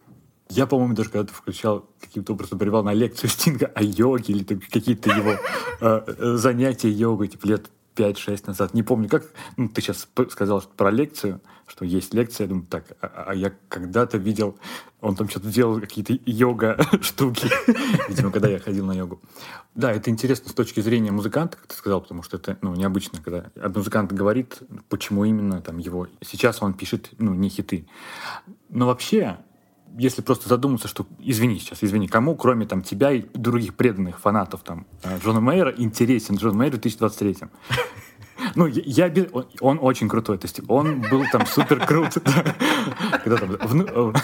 я, 0.51 0.67
по-моему, 0.67 0.95
даже 0.95 1.11
когда-то 1.11 1.35
включал 1.35 1.89
каким-то 2.01 2.33
образом 2.33 2.59
привел 2.59 2.83
на 2.83 2.95
лекцию 2.95 3.31
Стинга 3.31 3.67
о 3.75 3.83
йоге 3.83 4.35
или 4.35 4.45
какие-то 4.45 5.11
его 5.11 5.33
э, 5.81 6.03
э, 6.07 6.37
занятия 6.37 6.91
йогой, 6.91 7.29
типа 7.29 7.47
лет 7.47 7.71
5-6 7.99 8.45
назад. 8.47 8.75
Не 8.75 8.83
помню, 8.83 9.09
как 9.09 9.25
ну, 9.57 9.69
ты 9.69 9.83
сейчас 9.83 10.09
сказал 10.31 10.63
про 10.77 10.91
лекцию, 10.91 11.41
что 11.67 11.85
есть 11.85 12.15
лекция. 12.15 12.45
Я 12.45 12.49
думаю, 12.49 12.67
так, 12.67 12.85
а, 13.01 13.25
а 13.29 13.35
я 13.35 13.53
когда-то 13.69 14.19
видел, 14.19 14.59
он 15.01 15.17
там 15.17 15.29
что-то 15.29 15.49
делал, 15.49 15.81
какие-то 15.81 16.17
йога-штуки. 16.25 17.49
Видимо, 18.09 18.31
когда 18.31 18.49
я 18.49 18.59
ходил 18.59 18.87
на 18.87 18.93
йогу. 18.93 19.21
Да, 19.75 19.93
это 19.93 20.11
интересно 20.11 20.49
с 20.49 20.55
точки 20.55 20.81
зрения 20.81 21.11
музыканта, 21.11 21.57
как 21.57 21.67
ты 21.67 21.75
сказал, 21.75 22.01
потому 22.01 22.23
что 22.23 22.37
это 22.37 22.57
ну, 22.63 22.75
необычно, 22.75 23.21
когда 23.23 23.51
музыкант 23.69 24.13
говорит, 24.13 24.59
почему 24.89 25.25
именно 25.25 25.61
там 25.61 25.79
его... 25.79 26.07
Сейчас 26.23 26.63
он 26.63 26.75
пишет, 26.75 27.11
ну, 27.19 27.35
не 27.35 27.49
хиты. 27.49 27.87
Но 28.69 28.87
вообще, 28.87 29.39
если 29.97 30.23
просто 30.23 30.49
задуматься, 30.49 30.89
что, 30.89 31.07
извини 31.19 31.59
сейчас, 31.59 31.83
извини, 31.83 32.09
кому, 32.09 32.37
кроме 32.37 32.67
там 32.67 32.83
тебя 32.83 33.13
и 33.13 33.25
других 33.35 33.75
преданных 33.75 34.21
фанатов 34.21 34.63
там 34.63 34.87
э, 35.03 35.19
Джона 35.19 35.41
Мейера, 35.41 35.73
интересен 35.77 36.37
Джон 36.37 36.57
Мейер 36.57 36.73
в 36.73 36.81
2023 36.81 37.37
ну, 38.55 38.67
я, 38.67 39.07
я 39.07 39.27
он, 39.33 39.47
он 39.61 39.79
очень 39.81 40.09
крутой, 40.09 40.39
то 40.39 40.47
есть 40.47 40.61
он 40.69 41.01
был 41.03 41.25
там 41.33 41.47
супер 41.47 41.85
крут, 41.85 42.15
когда 43.25 43.37
там 43.37 43.51
в, 43.51 44.15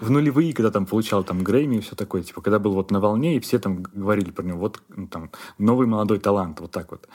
в 0.00 0.10
нулевые, 0.10 0.52
когда 0.52 0.70
там 0.70 0.86
получал 0.86 1.24
там 1.24 1.42
Грэмми 1.42 1.76
и 1.76 1.80
все 1.80 1.94
такое, 1.96 2.22
типа, 2.22 2.40
когда 2.40 2.58
был 2.58 2.72
вот 2.72 2.90
на 2.90 3.00
волне, 3.00 3.36
и 3.36 3.40
все 3.40 3.58
там 3.58 3.82
говорили 3.82 4.30
про 4.30 4.42
него, 4.42 4.58
вот 4.58 4.82
ну, 4.88 5.06
там 5.06 5.30
новый 5.58 5.86
молодой 5.86 6.18
талант, 6.18 6.60
вот 6.60 6.70
так 6.70 6.90
вот. 6.90 7.08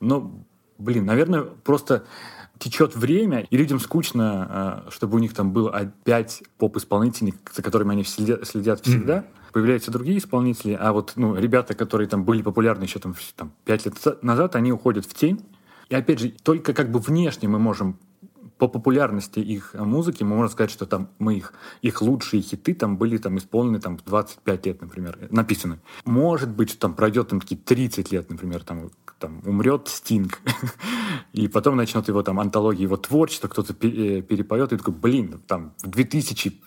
Но, 0.00 0.44
блин, 0.78 1.04
наверное, 1.04 1.42
просто 1.42 2.04
течет 2.58 2.96
время, 2.96 3.40
и 3.50 3.56
людям 3.56 3.80
скучно, 3.80 4.46
а, 4.50 4.90
чтобы 4.90 5.16
у 5.16 5.18
них 5.18 5.34
там 5.34 5.52
было 5.52 5.70
опять 5.70 6.42
поп-исполнителей, 6.58 7.34
за 7.52 7.62
которыми 7.62 7.92
они 7.92 8.04
следят, 8.04 8.46
следят 8.46 8.80
всегда. 8.84 9.18
Mm-hmm. 9.18 9.52
Появляются 9.52 9.90
другие 9.90 10.18
исполнители, 10.18 10.76
а 10.78 10.92
вот 10.92 11.12
ну, 11.16 11.34
ребята, 11.34 11.74
которые 11.74 12.08
там 12.08 12.24
были 12.24 12.42
популярны 12.42 12.84
еще 12.84 12.98
там, 12.98 13.14
там 13.34 13.52
5 13.64 13.86
лет 13.86 14.22
назад, 14.22 14.56
они 14.56 14.72
уходят 14.72 15.06
в 15.06 15.14
тень. 15.14 15.44
И 15.88 15.94
опять 15.94 16.18
же, 16.18 16.30
только 16.42 16.74
как 16.74 16.90
бы 16.90 16.98
внешне 16.98 17.48
мы 17.48 17.58
можем 17.58 17.98
по 18.58 18.68
популярности 18.68 19.38
их 19.38 19.74
музыки 19.74 20.24
мы 20.24 20.36
можем 20.36 20.50
сказать, 20.50 20.70
что 20.70 20.84
там 20.86 21.08
мы 21.18 21.36
их, 21.36 21.52
их 21.80 22.02
лучшие 22.02 22.42
хиты 22.42 22.74
там 22.74 22.96
были 22.96 23.16
там 23.16 23.38
исполнены 23.38 23.80
там 23.80 23.96
в 23.96 24.04
25 24.04 24.66
лет, 24.66 24.80
например, 24.80 25.18
написаны. 25.30 25.78
Может 26.04 26.50
быть, 26.50 26.70
что 26.70 26.80
там 26.80 26.94
пройдет 26.94 27.28
там 27.28 27.40
такие 27.40 27.56
30 27.56 28.12
лет, 28.12 28.28
например, 28.30 28.64
там, 28.64 28.90
там 29.18 29.42
умрет 29.46 29.88
Стинг, 29.88 30.40
и 31.32 31.48
потом 31.48 31.76
начнет 31.76 32.08
его 32.08 32.22
там 32.22 32.40
антология 32.40 32.82
его 32.82 32.96
творчества, 32.96 33.48
кто-то 33.48 33.72
э, 33.74 34.22
перепоет, 34.22 34.72
и 34.72 34.76
такой, 34.76 34.94
блин, 34.94 35.40
там 35.46 35.74
в 35.82 35.88
2000 35.88 36.60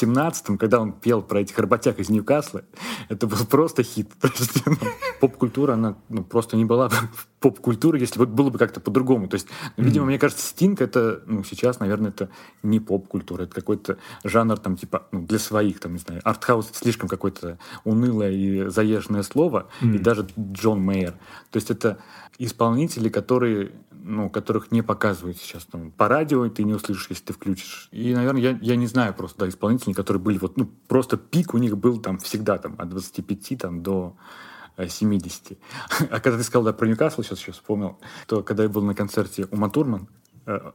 17-м, 0.00 0.58
когда 0.58 0.80
он 0.80 0.92
пел 0.92 1.22
про 1.22 1.40
этих 1.40 1.58
работяг 1.58 1.98
из 1.98 2.08
Ньюкасла, 2.08 2.62
это 3.08 3.26
был 3.26 3.44
просто 3.46 3.82
хит. 3.82 4.10
Ну, 4.64 4.76
поп-культура, 5.20 5.74
она 5.74 5.96
ну, 6.08 6.24
просто 6.24 6.56
не 6.56 6.64
была 6.64 6.90
поп-культурой, 7.40 8.00
если 8.00 8.18
вот 8.18 8.28
было 8.28 8.50
бы 8.50 8.58
как-то 8.58 8.80
по-другому. 8.80 9.28
То 9.28 9.34
есть, 9.34 9.48
ну, 9.76 9.84
видимо, 9.84 10.06
мне 10.06 10.18
кажется, 10.18 10.46
Стинг 10.46 10.80
это, 10.80 11.22
ну, 11.26 11.44
сейчас, 11.44 11.80
наверное, 11.80 12.10
это 12.10 12.30
не 12.62 12.80
поп-культура, 12.80 13.42
это 13.42 13.54
какой-то 13.54 13.98
жанр 14.24 14.58
там, 14.58 14.76
типа, 14.76 15.06
ну, 15.12 15.22
для 15.22 15.38
своих, 15.38 15.80
там, 15.80 15.92
не 15.92 15.98
знаю, 15.98 16.20
артхаус 16.24 16.70
слишком 16.72 17.08
какое-то 17.08 17.58
унылое 17.84 18.30
и 18.30 18.68
заезженное 18.68 19.22
слово, 19.22 19.68
и 19.80 19.98
даже 19.98 20.26
Джон 20.38 20.80
Мейер. 20.80 21.14
То 21.50 21.56
есть 21.56 21.70
это 21.70 21.98
исполнители, 22.38 23.08
которые 23.08 23.72
ну, 24.02 24.28
которых 24.30 24.72
не 24.72 24.82
показывают 24.82 25.38
сейчас 25.38 25.64
там, 25.64 25.90
по 25.90 26.08
радио, 26.08 26.48
ты 26.48 26.64
не 26.64 26.74
услышишь, 26.74 27.06
если 27.10 27.24
ты 27.24 27.32
включишь. 27.32 27.88
И, 27.92 28.14
наверное, 28.14 28.42
я, 28.42 28.58
я 28.60 28.76
не 28.76 28.86
знаю 28.86 29.14
просто 29.14 29.40
да, 29.40 29.48
исполнителей, 29.48 29.94
которые 29.94 30.22
были 30.22 30.38
вот, 30.38 30.56
ну, 30.56 30.70
просто 30.88 31.16
пик 31.16 31.54
у 31.54 31.58
них 31.58 31.76
был 31.78 32.00
там 32.00 32.18
всегда 32.18 32.58
там 32.58 32.74
от 32.78 32.88
25 32.88 33.58
там, 33.58 33.82
до 33.82 34.16
70. 34.76 35.58
А 36.10 36.20
когда 36.20 36.38
ты 36.38 36.44
сказал 36.44 36.64
да, 36.64 36.72
про 36.72 36.86
Ньюкасл, 36.86 37.22
сейчас 37.22 37.40
еще 37.40 37.52
вспомнил, 37.52 37.98
то 38.26 38.42
когда 38.42 38.64
я 38.64 38.68
был 38.68 38.82
на 38.82 38.94
концерте 38.94 39.46
у 39.50 39.56
Матурман, 39.56 40.08
Э, 40.08 40.21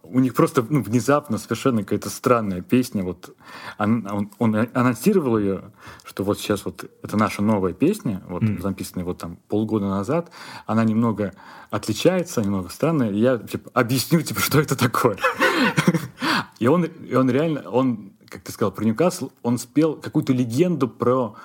у 0.04 0.20
них 0.20 0.34
просто 0.34 0.66
ну, 0.70 0.82
внезапно 0.82 1.38
совершенно 1.38 1.84
какая-то 1.84 2.10
странная 2.10 2.62
песня. 2.62 3.04
Вот 3.04 3.36
он, 3.78 4.08
он, 4.10 4.32
он 4.40 4.68
анонсировал 4.74 5.38
ее, 5.38 5.72
что 6.06 6.24
вот 6.24 6.40
сейчас 6.40 6.64
вот 6.64 6.90
это 7.04 7.18
наша 7.18 7.42
новая 7.42 7.74
песня, 7.74 8.24
вот 8.30 8.44
mm. 8.44 8.62
записанная 8.62 9.06
вот 9.06 9.18
там 9.18 9.38
полгода 9.50 9.88
назад. 9.88 10.32
Она 10.66 10.84
немного 10.84 11.34
отличается, 11.70 12.42
немного 12.42 12.70
странная. 12.70 13.12
И 13.12 13.20
я 13.20 13.38
типа, 13.38 13.70
объясню, 13.74 14.22
типа, 14.22 14.40
что 14.40 14.60
это 14.60 14.78
такое. 14.78 15.18
И 16.60 16.66
он, 16.68 16.86
и 16.86 17.14
он 17.14 17.30
реально, 17.30 17.70
он, 17.70 18.14
как 18.30 18.42
ты 18.42 18.52
сказал 18.52 18.72
про 18.72 18.84
Ньюкасл, 18.84 19.30
он 19.44 19.60
спел 19.60 19.96
какую-то 19.96 20.34
легенду 20.34 20.88
про 20.88 21.36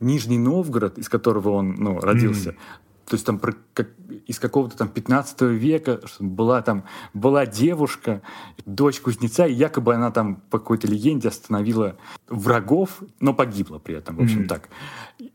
Нижний 0.00 0.38
Новгород, 0.38 0.98
из 0.98 1.08
которого 1.08 1.50
он 1.50 1.76
ну, 1.76 1.98
родился, 1.98 2.50
mm-hmm 2.50 2.80
то 3.10 3.14
есть 3.14 3.26
там 3.26 3.40
про, 3.40 3.54
как, 3.74 3.88
из 4.28 4.38
какого-то 4.38 4.76
там 4.76 4.88
15 4.88 5.40
века 5.40 6.00
была 6.20 6.62
там 6.62 6.84
была 7.12 7.44
девушка, 7.44 8.22
дочь 8.64 9.00
кузнеца, 9.00 9.46
и 9.46 9.52
якобы 9.52 9.96
она 9.96 10.12
там 10.12 10.36
по 10.48 10.60
какой-то 10.60 10.86
легенде 10.86 11.26
остановила 11.26 11.96
врагов, 12.28 13.02
но 13.18 13.34
погибла 13.34 13.80
при 13.80 13.96
этом, 13.96 14.14
в 14.14 14.22
общем 14.22 14.42
mm-hmm. 14.42 14.46
так. 14.46 14.68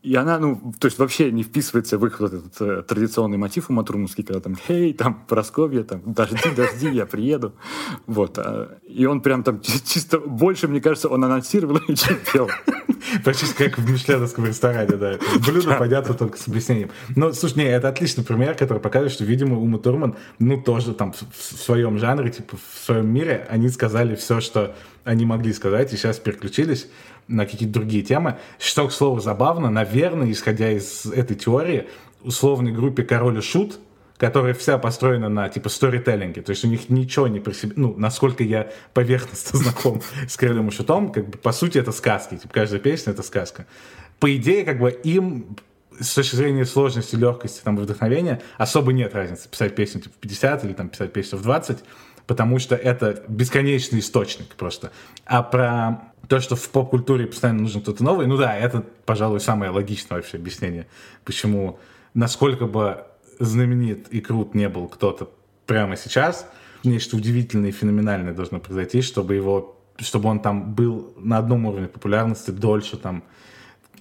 И 0.02 0.14
она, 0.14 0.38
ну, 0.38 0.72
то 0.78 0.86
есть 0.86 0.98
вообще 0.98 1.30
не 1.30 1.42
вписывается 1.42 1.98
в 1.98 2.06
их 2.06 2.18
вот 2.18 2.32
этот 2.32 2.60
э, 2.60 2.82
традиционный 2.82 3.36
мотив 3.36 3.68
у 3.68 3.74
Матурмуски, 3.74 4.22
когда 4.22 4.40
там, 4.40 4.56
хей, 4.56 4.94
там, 4.94 5.26
Просковья, 5.28 5.82
там, 5.82 6.00
дожди, 6.04 6.50
дожди, 6.56 6.88
я 6.88 7.04
приеду. 7.04 7.54
Вот. 8.06 8.38
А, 8.38 8.78
и 8.88 9.04
он 9.04 9.20
прям 9.20 9.42
там 9.42 9.60
чисто 9.60 10.18
больше, 10.18 10.66
мне 10.66 10.80
кажется, 10.80 11.08
он 11.08 11.22
анонсировал, 11.24 11.78
чем 11.94 12.16
пел. 12.32 12.48
Почти 13.24 13.46
как 13.54 13.78
в 13.78 13.90
мишленовском 13.90 14.46
ресторане, 14.46 14.96
да. 14.96 15.18
Блюдо 15.46 15.76
понятно 15.78 16.14
только 16.14 16.38
с 16.38 16.48
объяснением. 16.48 16.90
Но, 17.14 17.32
слушай, 17.32 17.58
это 17.68 17.88
отличный 17.88 18.24
пример, 18.24 18.54
который 18.54 18.78
показывает, 18.78 19.12
что, 19.12 19.24
видимо, 19.24 19.58
Ума 19.58 19.78
Турман, 19.78 20.16
ну, 20.38 20.60
тоже 20.60 20.94
там 20.94 21.12
в, 21.12 21.22
в 21.32 21.62
своем 21.62 21.98
жанре, 21.98 22.30
типа, 22.30 22.56
в 22.56 22.84
своем 22.84 23.08
мире, 23.08 23.46
они 23.50 23.68
сказали 23.68 24.14
все, 24.14 24.40
что 24.40 24.74
они 25.04 25.24
могли 25.24 25.52
сказать, 25.52 25.92
и 25.92 25.96
сейчас 25.96 26.18
переключились 26.18 26.88
на 27.28 27.44
какие-то 27.44 27.74
другие 27.74 28.02
темы. 28.02 28.38
Что, 28.58 28.88
к 28.88 28.92
слову, 28.92 29.20
забавно, 29.20 29.70
наверное, 29.70 30.30
исходя 30.30 30.70
из 30.70 31.06
этой 31.06 31.36
теории, 31.36 31.88
условной 32.22 32.72
группе 32.72 33.02
Король 33.02 33.38
и 33.38 33.40
Шут, 33.40 33.78
которая 34.18 34.54
вся 34.54 34.78
построена 34.78 35.28
на, 35.28 35.48
типа, 35.48 35.68
сторителлинге. 35.68 36.42
То 36.42 36.50
есть 36.50 36.64
у 36.64 36.68
них 36.68 36.88
ничего 36.88 37.28
не 37.28 37.40
про 37.40 37.52
себя... 37.52 37.74
Ну, 37.76 37.94
насколько 37.96 38.42
я 38.42 38.70
поверхностно 38.94 39.58
знаком 39.62 40.02
с 40.28 40.36
Королем 40.36 40.68
и 40.68 40.70
Шутом, 40.70 41.12
как 41.12 41.28
бы, 41.28 41.38
по 41.38 41.52
сути, 41.52 41.78
это 41.78 41.92
сказки. 41.92 42.36
Типа, 42.36 42.52
каждая 42.52 42.80
песня— 42.80 43.12
это 43.14 43.22
сказка. 43.22 43.66
По 44.18 44.34
идее, 44.34 44.64
как 44.64 44.78
бы, 44.78 44.90
им 44.90 45.56
с 46.00 46.14
точки 46.14 46.36
зрения 46.36 46.64
сложности, 46.64 47.16
легкости, 47.16 47.60
там, 47.62 47.76
вдохновения, 47.76 48.42
особо 48.58 48.92
нет 48.92 49.14
разницы 49.14 49.48
писать 49.48 49.74
песню 49.74 50.00
типа, 50.02 50.14
в 50.14 50.18
50 50.18 50.64
или 50.64 50.72
там 50.72 50.88
писать 50.88 51.12
песню 51.12 51.38
в 51.38 51.42
20, 51.42 51.78
потому 52.26 52.58
что 52.58 52.74
это 52.74 53.24
бесконечный 53.28 54.00
источник 54.00 54.54
просто. 54.54 54.92
А 55.24 55.42
про 55.42 56.12
то, 56.28 56.40
что 56.40 56.56
в 56.56 56.68
поп-культуре 56.70 57.26
постоянно 57.26 57.62
нужен 57.62 57.82
кто-то 57.82 58.02
новый, 58.02 58.26
ну 58.26 58.36
да, 58.36 58.56
это, 58.56 58.84
пожалуй, 59.04 59.40
самое 59.40 59.70
логичное 59.70 60.16
вообще 60.16 60.36
объяснение, 60.36 60.86
почему, 61.24 61.78
насколько 62.14 62.66
бы 62.66 63.04
знаменит 63.38 64.08
и 64.08 64.20
крут 64.20 64.54
не 64.54 64.68
был 64.68 64.88
кто-то 64.88 65.30
прямо 65.66 65.96
сейчас, 65.96 66.48
нечто 66.84 67.16
удивительное 67.16 67.70
и 67.70 67.72
феноменальное 67.72 68.32
должно 68.32 68.60
произойти, 68.60 69.02
чтобы 69.02 69.34
его 69.34 69.76
чтобы 69.98 70.28
он 70.28 70.40
там 70.40 70.74
был 70.74 71.14
на 71.16 71.38
одном 71.38 71.66
уровне 71.66 71.88
популярности 71.88 72.50
дольше, 72.50 72.96
там, 72.96 73.24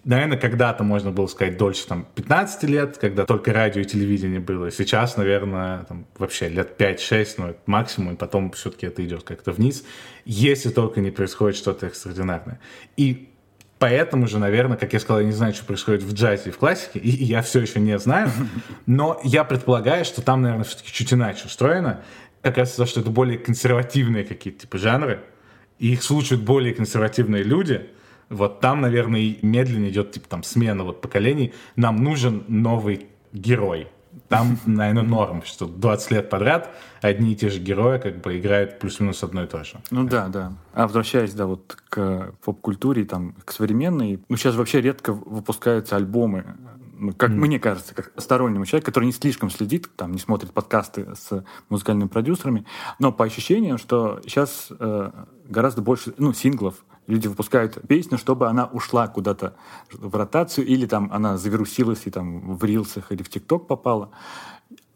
наверное, 0.05 0.38
когда-то 0.38 0.83
можно 0.83 1.12
было 1.12 1.27
сказать 1.27 1.57
дольше 1.57 1.88
там 1.88 2.07
15 2.15 2.63
лет, 2.63 2.97
когда 2.97 3.25
только 3.25 3.51
радио 3.51 3.81
и 3.81 3.85
телевидение 3.85 4.39
было. 4.39 4.71
Сейчас, 4.71 5.17
наверное, 5.17 5.83
там, 5.85 6.05
вообще 6.17 6.47
лет 6.47 6.79
5-6, 6.79 7.27
ну, 7.38 7.55
максимум, 7.65 8.13
и 8.13 8.17
потом 8.17 8.51
все-таки 8.51 8.85
это 8.85 9.03
идет 9.03 9.24
как-то 9.24 9.51
вниз, 9.51 9.83
если 10.24 10.69
только 10.69 11.01
не 11.01 11.12
происходит 11.12 11.57
что-то 11.57 11.88
экстраординарное. 11.88 12.59
И 12.95 13.29
поэтому 13.79 14.27
же, 14.27 14.38
наверное, 14.38 14.77
как 14.77 14.93
я 14.93 15.00
сказал, 15.00 15.21
я 15.21 15.25
не 15.25 15.33
знаю, 15.33 15.53
что 15.53 15.65
происходит 15.65 16.03
в 16.03 16.13
джазе 16.13 16.50
и 16.50 16.51
в 16.51 16.57
классике, 16.57 17.00
и, 17.00 17.09
и 17.09 17.24
я 17.25 17.41
все 17.41 17.59
еще 17.62 17.79
не 17.79 17.97
знаю, 17.97 18.31
но 18.85 19.19
я 19.24 19.43
предполагаю, 19.43 20.05
что 20.05 20.21
там, 20.21 20.43
наверное, 20.43 20.65
все-таки 20.65 20.91
чуть 20.91 21.13
иначе 21.13 21.47
устроено, 21.47 22.01
как 22.43 22.57
раз 22.57 22.74
то, 22.74 22.85
что 22.85 23.01
это 23.01 23.09
более 23.09 23.39
консервативные 23.39 24.24
какие-то 24.24 24.62
типа 24.62 24.77
жанры, 24.77 25.21
и 25.79 25.93
их 25.93 26.03
слушают 26.03 26.43
более 26.43 26.75
консервативные 26.75 27.41
люди, 27.41 27.89
вот 28.29 28.60
там, 28.60 28.82
наверное, 28.82 29.38
медленно 29.41 29.89
идет 29.89 30.12
типа 30.12 30.27
там 30.29 30.44
смена 30.44 30.84
вот 30.84 31.01
поколений. 31.01 31.53
Нам 31.75 32.03
нужен 32.03 32.44
новый 32.48 33.08
герой. 33.34 33.88
Там, 34.29 34.58
наверное, 34.65 35.03
норм, 35.03 35.44
что 35.44 35.65
20 35.65 36.12
лет 36.12 36.29
подряд 36.29 36.70
одни 37.01 37.34
и 37.34 37.36
те 37.36 37.50
же 37.50 37.60
герои 37.60 38.00
как 38.00 38.22
бы 38.22 38.38
играют 38.38 38.79
плюс-минус 38.79 39.24
одно 39.24 39.44
и 39.44 39.48
то 39.48 39.63
же. 39.63 39.79
Ну 39.91 40.05
да, 40.05 40.27
да. 40.27 40.53
А 40.74 40.84
возвращаясь, 40.84 41.34
да, 41.34 41.46
вот 41.46 41.77
к 41.89 42.34
поп-культуре, 42.44 43.05
там, 43.05 43.36
к 43.44 43.51
современной, 43.51 44.20
ну 44.27 44.38
сейчас 44.38 44.55
вообще 44.55 44.82
редко 44.82 45.13
выпускаются 45.13 45.96
альбомы 45.96 46.55
ну, 46.98 47.13
как 47.13 47.32
mm. 47.32 47.36
мне 47.36 47.60
кажется, 47.60 47.94
как 47.94 48.12
стороннему 48.17 48.65
человеку, 48.65 48.88
который 48.88 49.05
не 49.05 49.12
слишком 49.12 49.50
следит, 49.50 49.89
там, 49.96 50.13
не 50.13 50.20
смотрит 50.20 50.51
подкасты 50.51 51.08
с 51.15 51.44
музыкальными 51.70 52.08
продюсерами, 52.08 52.65
но 53.00 53.12
по 53.12 53.25
ощущениям, 53.25 53.77
что 53.77 54.22
сейчас 54.24 54.67
э, 54.72 55.12
гораздо 55.48 55.82
больше, 55.82 56.13
ну, 56.17 56.34
синглов, 56.34 56.86
люди 57.07 57.27
выпускают 57.27 57.79
песню, 57.88 58.17
чтобы 58.17 58.47
она 58.47 58.65
ушла 58.65 59.07
куда-то 59.07 59.55
в 59.91 60.15
ротацию, 60.15 60.65
или 60.65 60.85
там 60.85 61.09
она 61.12 61.38
завирусилась 61.38 62.01
и 62.05 62.12
там 62.12 62.55
в 62.55 62.63
рилсах 62.63 63.12
или 63.12 63.24
в 63.24 63.29
ТикТок 63.29 63.67
попала. 63.67 64.12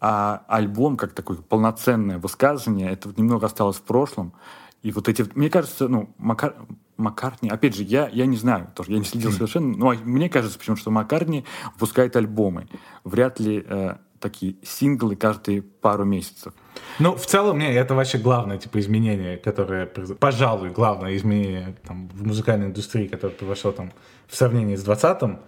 А 0.01 0.44
альбом, 0.48 0.96
как 0.96 1.13
такое 1.13 1.38
полноценное 1.38 2.20
высказывание, 2.20 2.92
это 2.92 3.13
немного 3.18 3.48
осталось 3.48 3.78
в 3.78 3.82
прошлом. 3.82 4.34
И 4.82 4.92
вот 4.92 5.10
эти, 5.10 5.25
мне 5.36 5.50
кажется, 5.50 5.89
ну, 5.89 6.10
Макар, 6.18 6.56
Маккартни, 6.96 7.50
опять 7.50 7.75
же, 7.75 7.84
я, 7.84 8.08
я 8.08 8.25
не 8.25 8.38
знаю, 8.38 8.70
тоже 8.75 8.92
я 8.92 9.00
не 9.00 9.04
следил 9.04 9.32
совершенно, 9.32 9.75
но 9.75 9.94
мне 10.04 10.30
кажется 10.30 10.58
почему-то, 10.58 10.82
что 10.82 10.92
Маккартни 10.92 11.46
выпускает 11.74 12.16
альбомы. 12.16 12.70
Вряд 13.04 13.39
ли 13.42 13.63
э, 13.66 13.96
такие 14.20 14.56
синглы 14.64 15.16
каждые 15.16 15.62
пару 15.62 16.06
месяцев. 16.06 16.54
Ну, 17.00 17.16
в 17.16 17.26
целом, 17.26 17.60
не, 17.60 17.74
это 17.74 17.96
вообще 17.96 18.18
главное, 18.18 18.58
типа, 18.58 18.80
изменение, 18.80 19.38
которое, 19.38 19.86
пожалуй, 19.86 20.70
главное 20.70 21.16
изменение 21.16 21.76
там, 21.88 22.10
в 22.10 22.26
музыкальной 22.26 22.68
индустрии, 22.68 23.08
которое 23.08 23.34
произошло 23.34 23.72
там 23.72 23.92
в 24.28 24.36
сравнении 24.36 24.76
с 24.76 24.84
20 24.84 25.40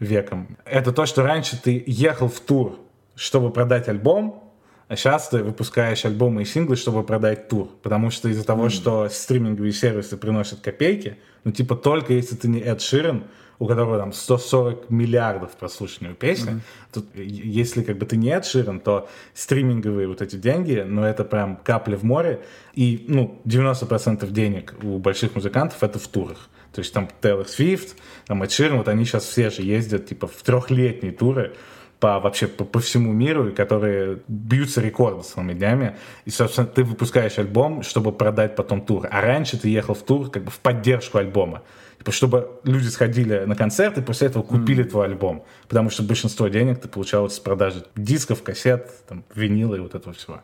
веком. 0.00 0.56
Это 0.64 0.92
то, 0.92 1.06
что 1.06 1.22
раньше 1.22 1.60
ты 1.60 1.82
ехал 1.86 2.28
в 2.28 2.40
тур, 2.40 2.78
чтобы 3.14 3.50
продать 3.50 3.88
альбом, 3.88 4.42
а 4.88 4.96
сейчас 4.96 5.28
ты 5.28 5.42
выпускаешь 5.42 6.04
альбомы 6.04 6.42
и 6.42 6.44
синглы, 6.44 6.76
чтобы 6.76 7.02
продать 7.02 7.48
тур. 7.48 7.68
Потому 7.82 8.10
что 8.10 8.28
из-за 8.28 8.44
того, 8.44 8.66
mm. 8.66 8.70
что 8.70 9.08
стриминговые 9.08 9.72
сервисы 9.72 10.16
приносят 10.16 10.60
копейки, 10.60 11.18
ну, 11.42 11.50
типа, 11.50 11.74
только 11.74 12.12
если 12.12 12.36
ты 12.36 12.46
не 12.48 12.60
Эд 12.60 12.80
Ширен, 12.80 13.24
у 13.58 13.66
которого 13.66 13.98
там 13.98 14.12
140 14.12 14.90
миллиардов 14.90 15.52
прослушиваний 15.52 16.14
песни, 16.14 16.52
mm-hmm. 16.52 16.92
тут, 16.92 17.06
если 17.14 17.82
как 17.82 17.98
бы 17.98 18.06
ты 18.06 18.16
не 18.16 18.30
Эд 18.30 18.44
Ширен, 18.44 18.80
то 18.80 19.08
стриминговые 19.34 20.08
вот 20.08 20.22
эти 20.22 20.36
деньги, 20.36 20.84
ну, 20.86 21.02
это 21.02 21.24
прям 21.24 21.56
капли 21.56 21.96
в 21.96 22.02
море, 22.02 22.40
и, 22.74 23.04
ну, 23.08 23.40
90% 23.44 24.30
денег 24.30 24.74
у 24.82 24.98
больших 24.98 25.34
музыкантов 25.34 25.82
это 25.82 25.98
в 25.98 26.06
турах. 26.08 26.48
То 26.72 26.80
есть 26.80 26.92
там 26.92 27.08
Тейлор 27.22 27.48
Свифт, 27.48 27.96
там 28.26 28.42
Эд 28.42 28.52
Ширен, 28.52 28.76
вот 28.76 28.88
они 28.88 29.04
сейчас 29.04 29.24
все 29.24 29.50
же 29.50 29.62
ездят, 29.62 30.06
типа, 30.06 30.26
в 30.26 30.42
трехлетние 30.42 31.12
туры, 31.12 31.54
по 32.00 32.20
вообще 32.20 32.46
по, 32.46 32.64
по 32.64 32.80
всему 32.80 33.12
миру, 33.12 33.48
и 33.48 33.54
которые 33.54 34.18
бьются 34.28 34.80
рекорды 34.80 35.22
своими 35.22 35.54
днями. 35.54 35.96
И, 36.24 36.30
собственно, 36.30 36.66
ты 36.66 36.84
выпускаешь 36.84 37.38
альбом, 37.38 37.82
чтобы 37.82 38.12
продать 38.12 38.56
потом 38.56 38.82
тур. 38.82 39.08
А 39.10 39.20
раньше 39.20 39.58
ты 39.58 39.68
ехал 39.68 39.94
в 39.94 40.02
тур 40.02 40.30
как 40.30 40.44
бы 40.44 40.50
в 40.50 40.58
поддержку 40.58 41.18
альбома. 41.18 41.62
Чтобы 42.08 42.60
люди 42.64 42.88
сходили 42.88 43.44
на 43.46 43.56
концерт 43.56 43.98
и 43.98 44.02
после 44.02 44.28
этого 44.28 44.42
купили 44.42 44.84
mm. 44.84 44.88
твой 44.88 45.06
альбом. 45.06 45.44
Потому 45.68 45.90
что 45.90 46.02
большинство 46.02 46.48
денег 46.48 46.80
ты 46.80 46.88
получал 46.88 47.28
с 47.28 47.38
продажи 47.38 47.84
дисков, 47.96 48.42
кассет, 48.42 48.90
там, 49.08 49.24
винила 49.34 49.74
и 49.74 49.80
вот 49.80 49.94
этого 49.94 50.14
всего. 50.14 50.40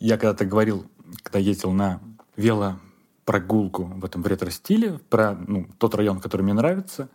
Я 0.00 0.18
когда-то 0.18 0.44
говорил, 0.44 0.86
когда 1.22 1.38
ездил 1.38 1.72
на 1.72 2.00
велопрогулку 2.36 3.84
в 3.84 4.04
этом 4.04 4.22
в 4.22 4.26
ретро-стиле, 4.26 5.00
про 5.08 5.36
ну, 5.46 5.66
тот 5.78 5.94
район, 5.94 6.20
который 6.20 6.42
мне 6.42 6.52
нравится, 6.52 7.08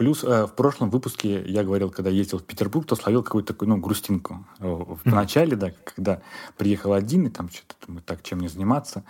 Плюс 0.00 0.24
э, 0.24 0.46
в 0.46 0.54
прошлом 0.54 0.88
выпуске 0.88 1.42
я 1.44 1.62
говорил, 1.62 1.90
когда 1.90 2.08
ездил 2.08 2.38
в 2.38 2.44
Петербург, 2.44 2.86
то 2.86 2.96
словил 2.96 3.22
какую-то 3.22 3.52
такую, 3.52 3.68
ну, 3.68 3.76
грустинку. 3.76 4.46
Э, 4.58 4.66
в 4.66 5.04
начале, 5.04 5.56
да, 5.56 5.72
когда 5.84 6.22
приехал 6.56 6.94
один, 6.94 7.26
и 7.26 7.28
там 7.28 7.50
что-то 7.50 7.74
думаю, 7.86 8.02
так, 8.02 8.22
чем 8.22 8.38
мне 8.38 8.48
заниматься. 8.48 9.04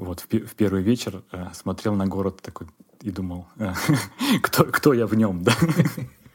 Вот, 0.00 0.20
в, 0.20 0.46
в 0.46 0.54
первый 0.54 0.82
вечер 0.82 1.22
э, 1.30 1.48
смотрел 1.52 1.94
на 1.94 2.06
город 2.06 2.40
такой 2.40 2.68
и 3.02 3.10
думал, 3.10 3.46
э, 3.58 3.74
кто, 4.42 4.64
кто 4.64 4.94
я 4.94 5.06
в 5.06 5.14
нем, 5.14 5.44
да. 5.44 5.52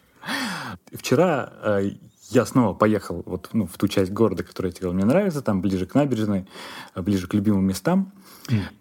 Вчера 0.94 1.52
э, 1.64 1.90
я 2.30 2.46
снова 2.46 2.76
поехал 2.76 3.24
вот, 3.26 3.50
ну, 3.54 3.66
в 3.66 3.76
ту 3.80 3.88
часть 3.88 4.12
города, 4.12 4.44
которая 4.44 4.72
тебе 4.72 4.92
мне 4.92 5.04
нравится, 5.04 5.42
там 5.42 5.62
ближе 5.62 5.88
к 5.88 5.96
набережной, 5.96 6.48
э, 6.94 7.02
ближе 7.02 7.28
к 7.28 7.34
любимым 7.34 7.66
местам. 7.66 8.14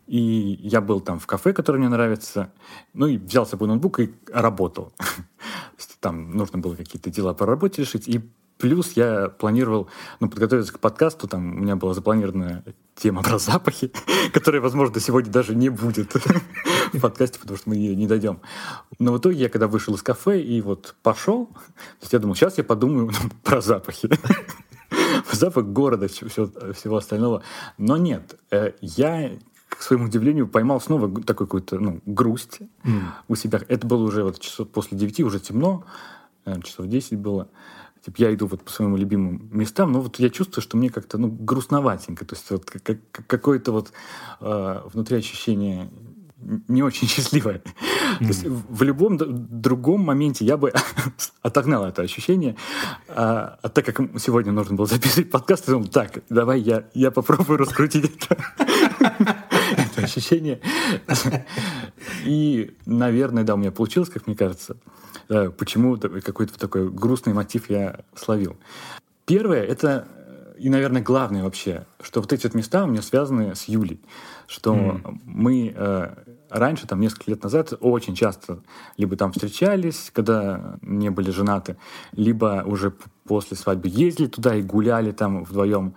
И 0.07 0.59
я 0.61 0.83
был 0.83 1.01
там 1.01 1.19
в 1.19 1.27
кафе, 1.27 1.55
которое 1.55 1.79
мне 1.79 1.89
нравится, 1.89 2.53
ну 2.93 3.07
и 3.07 3.17
взял 3.17 3.47
с 3.47 3.51
собой 3.51 3.69
ноутбук 3.69 4.01
и 4.01 4.15
работал. 4.31 4.93
Там 6.01 6.33
нужно 6.37 6.59
было 6.59 6.75
какие-то 6.77 7.09
дела 7.09 7.33
по 7.33 7.47
работе 7.47 7.81
решить. 7.81 8.07
И 8.07 8.21
плюс 8.59 8.93
я 8.93 9.29
планировал 9.29 9.89
ну, 10.21 10.29
подготовиться 10.29 10.73
к 10.73 10.79
подкасту. 10.79 11.29
Там 11.29 11.57
у 11.57 11.59
меня 11.61 11.77
была 11.77 11.95
запланирована 11.95 12.65
тема 12.95 13.23
про 13.23 13.39
запахи, 13.39 13.93
которая, 14.33 14.61
возможно, 14.61 15.01
сегодня 15.01 15.33
даже 15.33 15.55
не 15.55 15.69
будет 15.69 16.15
в 16.93 17.01
подкасте, 17.01 17.39
потому 17.39 17.59
что 17.59 17.71
мы 17.71 17.77
ее 17.77 17.97
не 17.97 18.07
дойдем. 18.07 18.41
Но 18.99 19.13
в 19.13 19.19
итоге 19.19 19.39
я 19.39 19.49
когда 19.49 19.69
вышел 19.69 19.95
из 19.95 20.03
кафе 20.03 20.41
и 20.41 20.61
вот 20.61 20.95
пошел, 21.03 21.47
то 21.47 22.03
есть 22.03 22.13
я 22.13 22.19
думал, 22.19 22.35
сейчас 22.35 22.59
я 22.59 22.65
подумаю 22.65 23.11
про 23.43 23.61
запахи. 23.61 24.11
запах 25.33 25.67
города, 25.67 26.09
всего, 26.09 26.29
всего 26.73 26.97
остального. 26.97 27.43
Но 27.77 27.97
нет, 27.97 28.39
э, 28.51 28.73
я 28.81 29.33
к 29.69 29.83
своему 29.83 30.07
удивлению, 30.07 30.47
поймал 30.47 30.81
снова 30.81 31.11
такой 31.23 31.47
какую-то 31.47 31.79
ну, 31.79 32.01
грусть 32.07 32.61
mm. 32.85 33.03
у 33.29 33.35
себя. 33.35 33.61
Это 33.69 33.87
было 33.87 34.05
уже 34.05 34.23
вот 34.23 34.39
часов 34.39 34.69
после 34.69 34.97
девяти, 34.97 35.25
уже 35.25 35.41
темно, 35.41 35.85
часов 36.63 36.87
десять 36.87 37.19
было. 37.19 37.49
Типа 38.05 38.17
я 38.19 38.35
иду 38.35 38.47
вот 38.47 38.63
по 38.63 38.71
своим 38.71 38.97
любимым 38.97 39.49
местам, 39.51 39.93
но 39.93 40.01
вот 40.01 40.19
я 40.19 40.29
чувствую, 40.29 40.63
что 40.63 40.77
мне 40.77 40.91
как-то 40.91 41.17
ну, 41.17 41.29
грустноватенько. 41.29 42.27
То 42.27 42.35
есть 42.35 42.51
вот 42.51 42.65
как, 42.67 42.99
какое-то 43.27 43.73
вот 43.73 43.93
э, 44.41 44.81
внутри 44.93 45.17
ощущение 45.17 45.91
не 46.69 46.83
очень 46.83 47.09
счастливое. 47.09 47.63
Mm-hmm. 47.63 48.19
То 48.19 48.25
есть 48.25 48.45
в 48.45 48.83
любом 48.83 49.17
другом 49.19 50.03
моменте 50.03 50.45
я 50.45 50.57
бы 50.57 50.73
отогнал 51.43 51.85
это 51.87 52.03
ощущение. 52.03 52.57
А, 53.09 53.59
а 53.63 53.69
так 53.69 53.87
как 53.87 54.21
сегодня 54.21 54.53
нужно 54.53 54.77
было 54.77 54.87
записывать 54.87 55.31
подкаст, 55.31 55.67
я 55.69 55.75
думал, 55.75 55.89
так, 55.89 56.23
давай 56.29 56.61
я, 56.61 56.85
я 56.95 57.11
попробую 57.11 57.59
раскрутить 57.59 58.05
это, 58.05 58.37
это 59.95 60.05
ощущение. 60.05 60.61
И, 62.25 62.77
наверное, 62.87 63.45
да, 63.45 63.55
у 63.55 63.57
меня 63.57 63.73
получилось, 63.73 64.11
как 64.11 64.27
мне 64.27 64.37
кажется. 64.37 64.77
Почему 65.29 65.97
какой-то 65.97 66.59
такой 66.59 66.91
грустный 66.91 67.33
мотив 67.33 67.71
я 67.71 68.01
словил. 68.15 68.57
Первое— 69.27 69.63
это 69.65 70.07
и, 70.59 70.69
наверное, 70.69 71.03
главное 71.03 71.43
вообще, 71.43 71.85
что 72.01 72.21
вот 72.21 72.33
эти 72.33 72.45
вот 72.45 72.55
места 72.55 72.85
у 72.85 72.87
меня 72.87 73.03
связаны 73.03 73.55
с 73.55 73.65
Юлей, 73.65 74.01
что 74.47 74.75
mm. 74.75 75.19
мы 75.25 75.73
э, 75.75 76.15
раньше, 76.49 76.87
там, 76.87 77.01
несколько 77.01 77.31
лет 77.33 77.43
назад, 77.43 77.73
очень 77.81 78.15
часто 78.15 78.61
либо 78.97 79.17
там 79.17 79.33
встречались, 79.33 80.11
когда 80.13 80.79
не 80.81 81.11
были 81.11 81.31
женаты, 81.31 81.77
либо 82.13 82.63
уже 82.65 82.93
после 83.25 83.57
свадьбы 83.57 83.89
ездили 83.89 84.29
туда 84.29 84.55
и 84.55 84.63
гуляли 84.63 85.11
там 85.11 85.45
вдвоем. 85.45 85.95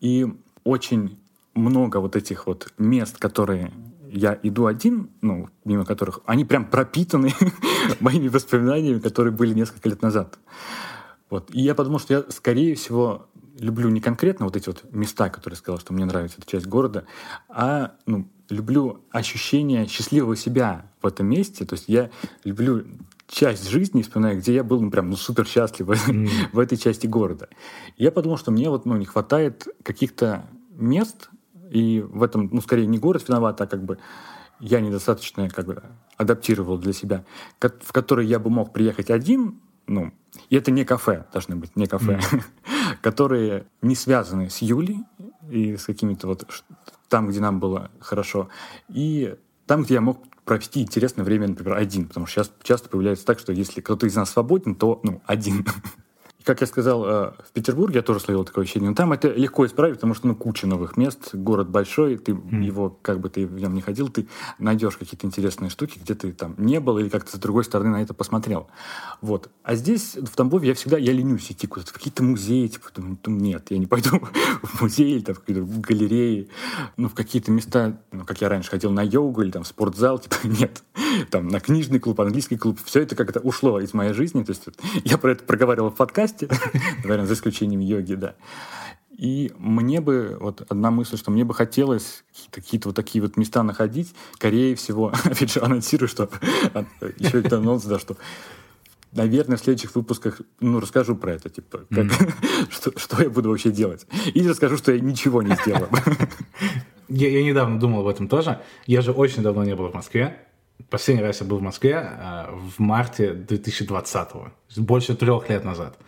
И 0.00 0.26
очень 0.64 1.18
много 1.54 1.98
вот 1.98 2.16
этих 2.16 2.46
вот 2.46 2.72
мест, 2.78 3.18
которые 3.18 3.72
я 4.10 4.38
иду 4.42 4.66
один, 4.66 5.10
ну, 5.22 5.48
мимо 5.64 5.84
которых, 5.84 6.20
они 6.26 6.44
прям 6.44 6.66
пропитаны 6.66 7.32
моими 8.00 8.28
воспоминаниями, 8.28 8.98
которые 8.98 9.32
были 9.32 9.54
несколько 9.54 9.88
лет 9.88 10.02
назад. 10.02 10.38
Вот. 11.30 11.48
И 11.54 11.62
я 11.62 11.74
подумал, 11.74 11.98
что 11.98 12.14
я, 12.14 12.24
скорее 12.28 12.74
всего, 12.74 13.26
люблю 13.58 13.88
не 13.88 14.00
конкретно 14.00 14.44
вот 14.44 14.56
эти 14.56 14.66
вот 14.66 14.84
места, 14.92 15.30
которые 15.30 15.56
сказал, 15.56 15.80
что 15.80 15.94
мне 15.94 16.04
нравится 16.04 16.36
эта 16.38 16.50
часть 16.50 16.66
города, 16.66 17.04
а 17.48 17.92
ну, 18.04 18.28
люблю 18.50 19.00
ощущение 19.10 19.86
счастливого 19.86 20.36
себя 20.36 20.90
в 21.00 21.06
этом 21.06 21.26
месте. 21.26 21.64
То 21.64 21.74
есть 21.74 21.88
я 21.88 22.10
люблю 22.44 22.84
часть 23.28 23.68
жизни, 23.68 24.02
вспоминаю, 24.02 24.38
где 24.38 24.54
я 24.54 24.62
был 24.62 24.80
ну, 24.80 24.90
прям 24.90 25.08
ну, 25.08 25.16
супер 25.16 25.46
счастлив 25.46 25.88
mm. 25.88 26.28
в 26.52 26.58
этой 26.58 26.76
части 26.76 27.06
города. 27.06 27.48
Я 27.96 28.12
подумал, 28.12 28.36
что 28.36 28.50
мне 28.50 28.68
вот 28.68 28.84
ну, 28.84 28.96
не 28.96 29.06
хватает 29.06 29.66
каких-то 29.82 30.44
мест, 30.70 31.30
и 31.72 32.00
в 32.00 32.22
этом, 32.22 32.48
ну, 32.52 32.60
скорее, 32.60 32.86
не 32.86 32.98
город 32.98 33.26
виноват, 33.28 33.60
а 33.60 33.66
как 33.66 33.82
бы 33.82 33.98
я 34.60 34.80
недостаточно 34.80 35.48
как 35.48 35.66
бы 35.66 35.82
адаптировал 36.16 36.78
для 36.78 36.92
себя, 36.92 37.24
в 37.58 37.92
который 37.92 38.26
я 38.26 38.38
бы 38.38 38.50
мог 38.50 38.72
приехать 38.72 39.10
один, 39.10 39.60
ну, 39.86 40.12
и 40.50 40.56
это 40.56 40.70
не 40.70 40.84
кафе, 40.84 41.26
должны 41.32 41.56
быть 41.56 41.74
не 41.74 41.86
кафе, 41.86 42.20
mm. 42.20 42.42
которые 43.02 43.66
не 43.80 43.94
связаны 43.94 44.50
с 44.50 44.58
Юлей 44.58 44.98
и 45.50 45.76
с 45.76 45.84
какими-то 45.84 46.26
вот 46.28 46.46
там, 47.08 47.28
где 47.28 47.40
нам 47.40 47.58
было 47.58 47.90
хорошо, 48.00 48.48
и 48.88 49.34
там, 49.66 49.82
где 49.82 49.94
я 49.94 50.00
мог 50.00 50.18
провести 50.44 50.82
интересное 50.82 51.24
время, 51.24 51.48
например, 51.48 51.76
один, 51.76 52.06
потому 52.06 52.26
что 52.26 52.42
сейчас 52.42 52.52
часто 52.62 52.88
появляется 52.88 53.24
так, 53.24 53.38
что 53.38 53.52
если 53.52 53.80
кто-то 53.80 54.06
из 54.06 54.14
нас 54.14 54.30
свободен, 54.30 54.74
то, 54.74 55.00
ну, 55.02 55.22
один. 55.26 55.64
Как 56.44 56.60
я 56.60 56.66
сказал, 56.66 57.04
э, 57.04 57.32
в 57.46 57.52
Петербурге 57.52 57.96
я 57.96 58.02
тоже 58.02 58.20
словил 58.20 58.44
такое 58.44 58.64
ощущение. 58.64 58.90
Но 58.90 58.96
там 58.96 59.12
это 59.12 59.32
легко 59.32 59.66
исправить, 59.66 59.96
потому 59.96 60.14
что 60.14 60.26
ну, 60.26 60.34
куча 60.34 60.66
новых 60.66 60.96
мест, 60.96 61.34
город 61.34 61.68
большой, 61.68 62.16
ты 62.16 62.32
mm. 62.32 62.62
его, 62.62 62.98
как 63.02 63.20
бы 63.20 63.28
ты 63.28 63.46
в 63.46 63.54
нем 63.54 63.74
не 63.74 63.80
ходил, 63.80 64.08
ты 64.08 64.26
найдешь 64.58 64.96
какие-то 64.96 65.26
интересные 65.26 65.70
штуки, 65.70 65.98
где 65.98 66.14
ты 66.14 66.32
там 66.32 66.54
не 66.58 66.80
был 66.80 66.98
или 66.98 67.08
как-то 67.08 67.36
с 67.36 67.40
другой 67.40 67.64
стороны 67.64 67.90
на 67.90 68.02
это 68.02 68.14
посмотрел. 68.14 68.68
Вот. 69.20 69.50
А 69.62 69.74
здесь, 69.74 70.16
в 70.16 70.34
Тамбове, 70.34 70.68
я 70.68 70.74
всегда, 70.74 70.98
я 70.98 71.12
ленюсь 71.12 71.50
идти 71.50 71.66
куда-то, 71.66 71.90
в 71.90 71.94
какие-то 71.94 72.22
музеи, 72.22 72.66
типа, 72.66 72.88
думаю, 72.94 73.18
«Ну, 73.24 73.36
нет, 73.36 73.66
я 73.70 73.78
не 73.78 73.86
пойду 73.86 74.20
в 74.62 74.82
музей 74.82 75.16
или 75.16 75.22
там, 75.22 75.34
в 75.34 75.40
какие-то 75.40 75.62
галереи, 75.62 76.48
ну, 76.96 77.08
в 77.08 77.14
какие-то 77.14 77.50
места, 77.50 78.00
ну, 78.10 78.24
как 78.24 78.40
я 78.40 78.48
раньше 78.48 78.70
ходил 78.70 78.90
на 78.90 79.02
йогу 79.02 79.42
или 79.42 79.50
там 79.50 79.64
спортзал, 79.64 80.18
типа, 80.18 80.36
нет. 80.44 80.82
Там 81.30 81.48
на 81.48 81.60
книжный 81.60 81.98
клуб, 81.98 82.20
английский 82.20 82.56
клуб, 82.56 82.78
все 82.84 83.02
это 83.02 83.14
как-то 83.14 83.40
ушло 83.40 83.80
из 83.80 83.94
моей 83.94 84.12
жизни, 84.12 84.42
то 84.42 84.50
есть 84.50 84.64
я 85.04 85.18
про 85.18 85.32
это 85.32 85.44
проговаривал 85.44 85.90
в 85.90 85.94
подкасте, 85.94 86.31
подкасте, 86.32 86.48
наверное, 87.04 87.26
за 87.26 87.34
исключением 87.34 87.80
йоги, 87.80 88.14
да. 88.14 88.34
И 89.10 89.52
мне 89.58 90.00
бы, 90.00 90.36
вот 90.40 90.64
одна 90.68 90.90
мысль, 90.90 91.16
что 91.16 91.30
мне 91.30 91.44
бы 91.44 91.54
хотелось 91.54 92.24
какие-то 92.50 92.88
вот 92.88 92.96
такие 92.96 93.22
вот 93.22 93.36
места 93.36 93.62
находить, 93.62 94.14
скорее 94.34 94.74
всего, 94.74 95.12
опять 95.24 95.52
же, 95.52 95.60
анонсирую, 95.60 96.08
что 96.08 96.28
еще 97.18 97.40
это 97.40 97.58
анонс, 97.58 97.84
да, 97.84 97.98
что 97.98 98.16
наверное, 99.12 99.58
в 99.58 99.60
следующих 99.60 99.94
выпусках, 99.94 100.40
ну, 100.60 100.80
расскажу 100.80 101.14
про 101.14 101.34
это, 101.34 101.50
типа, 101.50 101.84
как, 101.90 102.06
mm. 102.06 102.70
что, 102.70 102.98
что 102.98 103.22
я 103.22 103.28
буду 103.28 103.50
вообще 103.50 103.70
делать. 103.70 104.06
Или 104.32 104.48
расскажу, 104.48 104.78
что 104.78 104.90
я 104.90 105.00
ничего 105.00 105.42
не 105.42 105.54
сделал. 105.54 105.88
Я, 107.10 107.28
я 107.28 107.44
недавно 107.44 107.78
думал 107.78 108.00
об 108.00 108.06
этом 108.06 108.26
тоже. 108.26 108.62
Я 108.86 109.02
же 109.02 109.12
очень 109.12 109.42
давно 109.42 109.64
не 109.64 109.76
был 109.76 109.88
в 109.88 109.94
Москве. 109.94 110.46
Последний 110.90 111.22
раз 111.22 111.40
я 111.40 111.46
был 111.46 111.58
в 111.58 111.62
Москве 111.62 111.96
а, 111.96 112.50
в 112.52 112.78
марте 112.78 113.32
2020-го, 113.32 114.52
больше 114.76 115.14
трех 115.14 115.48
лет 115.48 115.64
назад. 115.64 115.98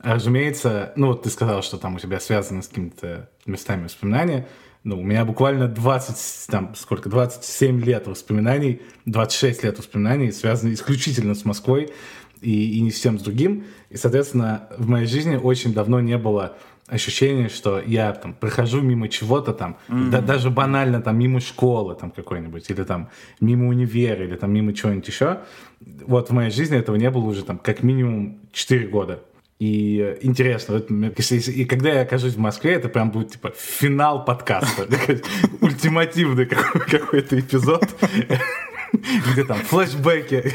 Разумеется, 0.00 0.92
ну 0.96 1.08
вот 1.08 1.22
ты 1.22 1.30
сказал, 1.30 1.62
что 1.62 1.78
там 1.78 1.96
у 1.96 1.98
тебя 1.98 2.20
связано 2.20 2.62
с 2.62 2.68
какими-то 2.68 3.30
местами 3.46 3.84
воспоминания. 3.84 4.46
Ну, 4.84 5.00
у 5.00 5.02
меня 5.02 5.24
буквально 5.24 5.66
20, 5.66 6.46
там, 6.48 6.74
сколько, 6.76 7.08
27 7.08 7.80
лет 7.82 8.06
воспоминаний, 8.06 8.82
26 9.06 9.64
лет 9.64 9.78
воспоминаний 9.78 10.30
связаны 10.30 10.74
исключительно 10.74 11.34
с 11.34 11.44
Москвой 11.44 11.90
и, 12.40 12.78
и 12.78 12.80
не 12.80 12.92
с 12.92 13.00
тем 13.00 13.18
с 13.18 13.22
другим. 13.22 13.64
И, 13.90 13.96
соответственно, 13.96 14.68
в 14.78 14.86
моей 14.88 15.06
жизни 15.06 15.34
очень 15.34 15.74
давно 15.74 15.98
не 15.98 16.16
было 16.18 16.56
ощущение, 16.88 17.48
что 17.48 17.80
я 17.80 18.12
там 18.12 18.32
прохожу 18.32 18.80
мимо 18.80 19.08
чего-то 19.08 19.52
там, 19.52 19.76
mm-hmm. 19.88 20.10
да, 20.10 20.20
даже 20.20 20.50
банально 20.50 21.02
там 21.02 21.18
мимо 21.18 21.40
школы 21.40 21.94
там 21.94 22.10
какой-нибудь, 22.10 22.70
или 22.70 22.84
там 22.84 23.10
мимо 23.40 23.68
универа, 23.68 24.24
или 24.24 24.36
там 24.36 24.52
мимо 24.52 24.72
чего-нибудь 24.72 25.08
еще. 25.08 25.40
Вот 26.06 26.30
в 26.30 26.32
моей 26.32 26.50
жизни 26.50 26.78
этого 26.78 26.96
не 26.96 27.10
было 27.10 27.24
уже 27.24 27.44
там 27.44 27.58
как 27.58 27.82
минимум 27.82 28.40
4 28.52 28.86
года. 28.88 29.22
И 29.58 30.18
интересно, 30.20 30.74
вот, 30.74 31.18
если, 31.18 31.50
и 31.50 31.64
когда 31.64 31.88
я 31.90 32.02
окажусь 32.02 32.34
в 32.34 32.38
Москве, 32.38 32.74
это 32.74 32.90
прям 32.90 33.10
будет 33.10 33.32
типа 33.32 33.54
финал 33.56 34.22
подкаста, 34.24 34.86
ультимативный 35.62 36.44
какой-то 36.44 37.40
эпизод 37.40 37.82
где 38.92 39.44
там 39.44 39.58
флешбеки, 39.58 40.52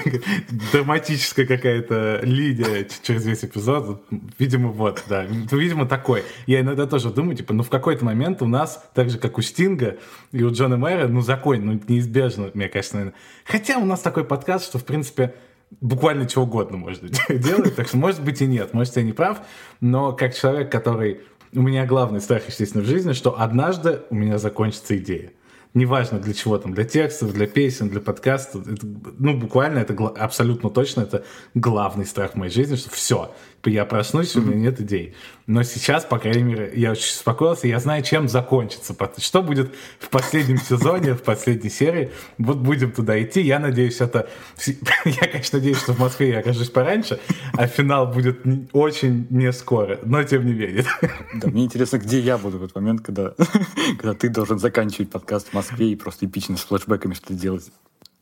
драматическая 0.72 1.46
какая-то 1.46 2.22
линия 2.24 2.88
через 3.04 3.26
весь 3.26 3.44
эпизод. 3.44 4.04
Видимо, 4.39 4.70
вот, 4.70 5.04
да. 5.08 5.24
Видимо, 5.24 5.86
такой. 5.86 6.24
Я 6.46 6.62
иногда 6.62 6.88
тоже 6.88 7.10
думаю, 7.10 7.36
типа, 7.36 7.54
ну 7.54 7.63
в 7.63 7.70
какой-то 7.70 8.06
момент 8.06 8.41
у 8.41 8.48
нас, 8.48 8.84
так 8.94 9.10
же, 9.10 9.17
как 9.17 9.38
у 9.38 9.41
Стинга 9.41 9.98
и 10.32 10.44
у 10.44 10.52
Джона 10.52 10.78
Мэра, 10.78 11.08
ну 11.08 11.22
закон, 11.22 11.65
ну 11.65 11.80
неизбежно, 11.88 12.52
мне 12.54 12.70
кажется, 12.70 12.96
наверное. 12.96 13.17
Хотя 13.46 13.78
у 13.78 13.86
нас 13.86 14.02
такой 14.02 14.24
подкаст, 14.24 14.65
что, 14.65 14.78
в 14.78 14.86
принципе, 14.86 15.36
буквально 15.80 16.26
чего 16.28 16.44
угодно 16.44 16.78
можно 16.78 17.10
делать, 17.30 17.76
так 17.76 17.88
что, 17.88 17.98
может 17.98 18.24
быть, 18.24 18.41
и 18.41 18.48
нет, 18.48 18.74
может, 18.74 18.96
я 18.98 19.04
не 19.04 19.13
прав, 19.13 19.41
но 19.80 20.13
как 20.13 20.36
человек, 20.36 20.72
который... 20.72 21.22
У 21.54 21.62
меня 21.62 21.86
главный 21.86 22.22
страх, 22.22 22.44
естественно, 22.48 22.82
в 22.82 22.88
жизни, 22.88 23.12
что 23.12 23.38
однажды 23.38 24.04
у 24.10 24.15
меня 24.15 24.38
закончится 24.38 24.96
идея 24.98 25.32
неважно 25.74 26.20
для 26.20 26.34
чего 26.34 26.58
там, 26.58 26.74
для 26.74 26.84
текстов, 26.84 27.34
для 27.34 27.48
песен, 27.48 27.90
для 27.90 28.02
подкастов, 28.02 28.68
это, 28.68 28.86
ну, 29.20 29.38
буквально 29.38 29.80
это 29.80 29.94
абсолютно 30.08 30.70
точно, 30.70 31.02
это 31.02 31.24
главный 31.54 32.06
страх 32.06 32.34
в 32.34 32.36
моей 32.36 32.52
жизни, 32.52 32.76
что 32.76 32.90
все, 32.90 33.34
я 33.69 33.86
проснусь, 33.86 34.36
у 34.36 34.41
меня 34.41 34.56
нет 34.56 34.82
идей. 34.82 35.13
Но 35.47 35.63
сейчас, 35.63 36.06
по 36.06 36.17
крайней 36.17 36.43
мере, 36.43 36.71
я 36.76 36.91
очень 36.91 37.13
успокоился, 37.13 37.67
я 37.67 37.80
знаю, 37.80 38.04
чем 38.04 38.28
закончится. 38.28 38.95
Что 39.17 39.41
будет 39.41 39.74
в 40.00 40.10
последнем 40.10 40.58
сезоне, 40.58 41.13
в 41.13 41.24
последней 41.24 41.69
серии. 41.69 42.12
Вот 42.38 42.58
будем 42.58 42.91
туда 42.91 43.21
идти. 43.21 43.41
Я 43.41 43.60
надеюсь, 43.60 44.00
это... 44.02 44.30
Я, 45.06 45.28
конечно, 45.28 45.60
надеюсь, 45.60 45.80
что 45.80 45.93
в 45.93 46.00
Москве 46.00 46.30
я 46.30 46.39
окажусь 46.39 46.69
пораньше, 46.69 47.19
а 47.54 47.67
финал 47.67 48.08
будет 48.08 48.41
очень 48.71 49.28
не 49.30 49.52
скоро, 49.52 50.00
но 50.04 50.24
тем 50.24 50.45
не 50.45 50.54
менее. 50.54 50.86
Да, 51.34 51.47
мне 51.47 51.65
интересно, 51.65 51.97
где 51.97 52.19
я 52.19 52.38
буду 52.38 52.60
в 52.60 52.63
этот 52.63 52.76
момент, 52.76 53.02
когда, 53.02 53.34
когда 53.97 54.13
ты 54.13 54.30
должен 54.30 54.60
заканчивать 54.60 55.10
подкаст 55.10 55.50
в 55.50 55.54
Москве 55.54 55.91
и 55.91 55.95
просто 55.95 56.26
эпично 56.26 56.58
с 56.58 56.62
флешбеками 56.62 57.13
что-то 57.13 57.34
делать. 57.34 57.71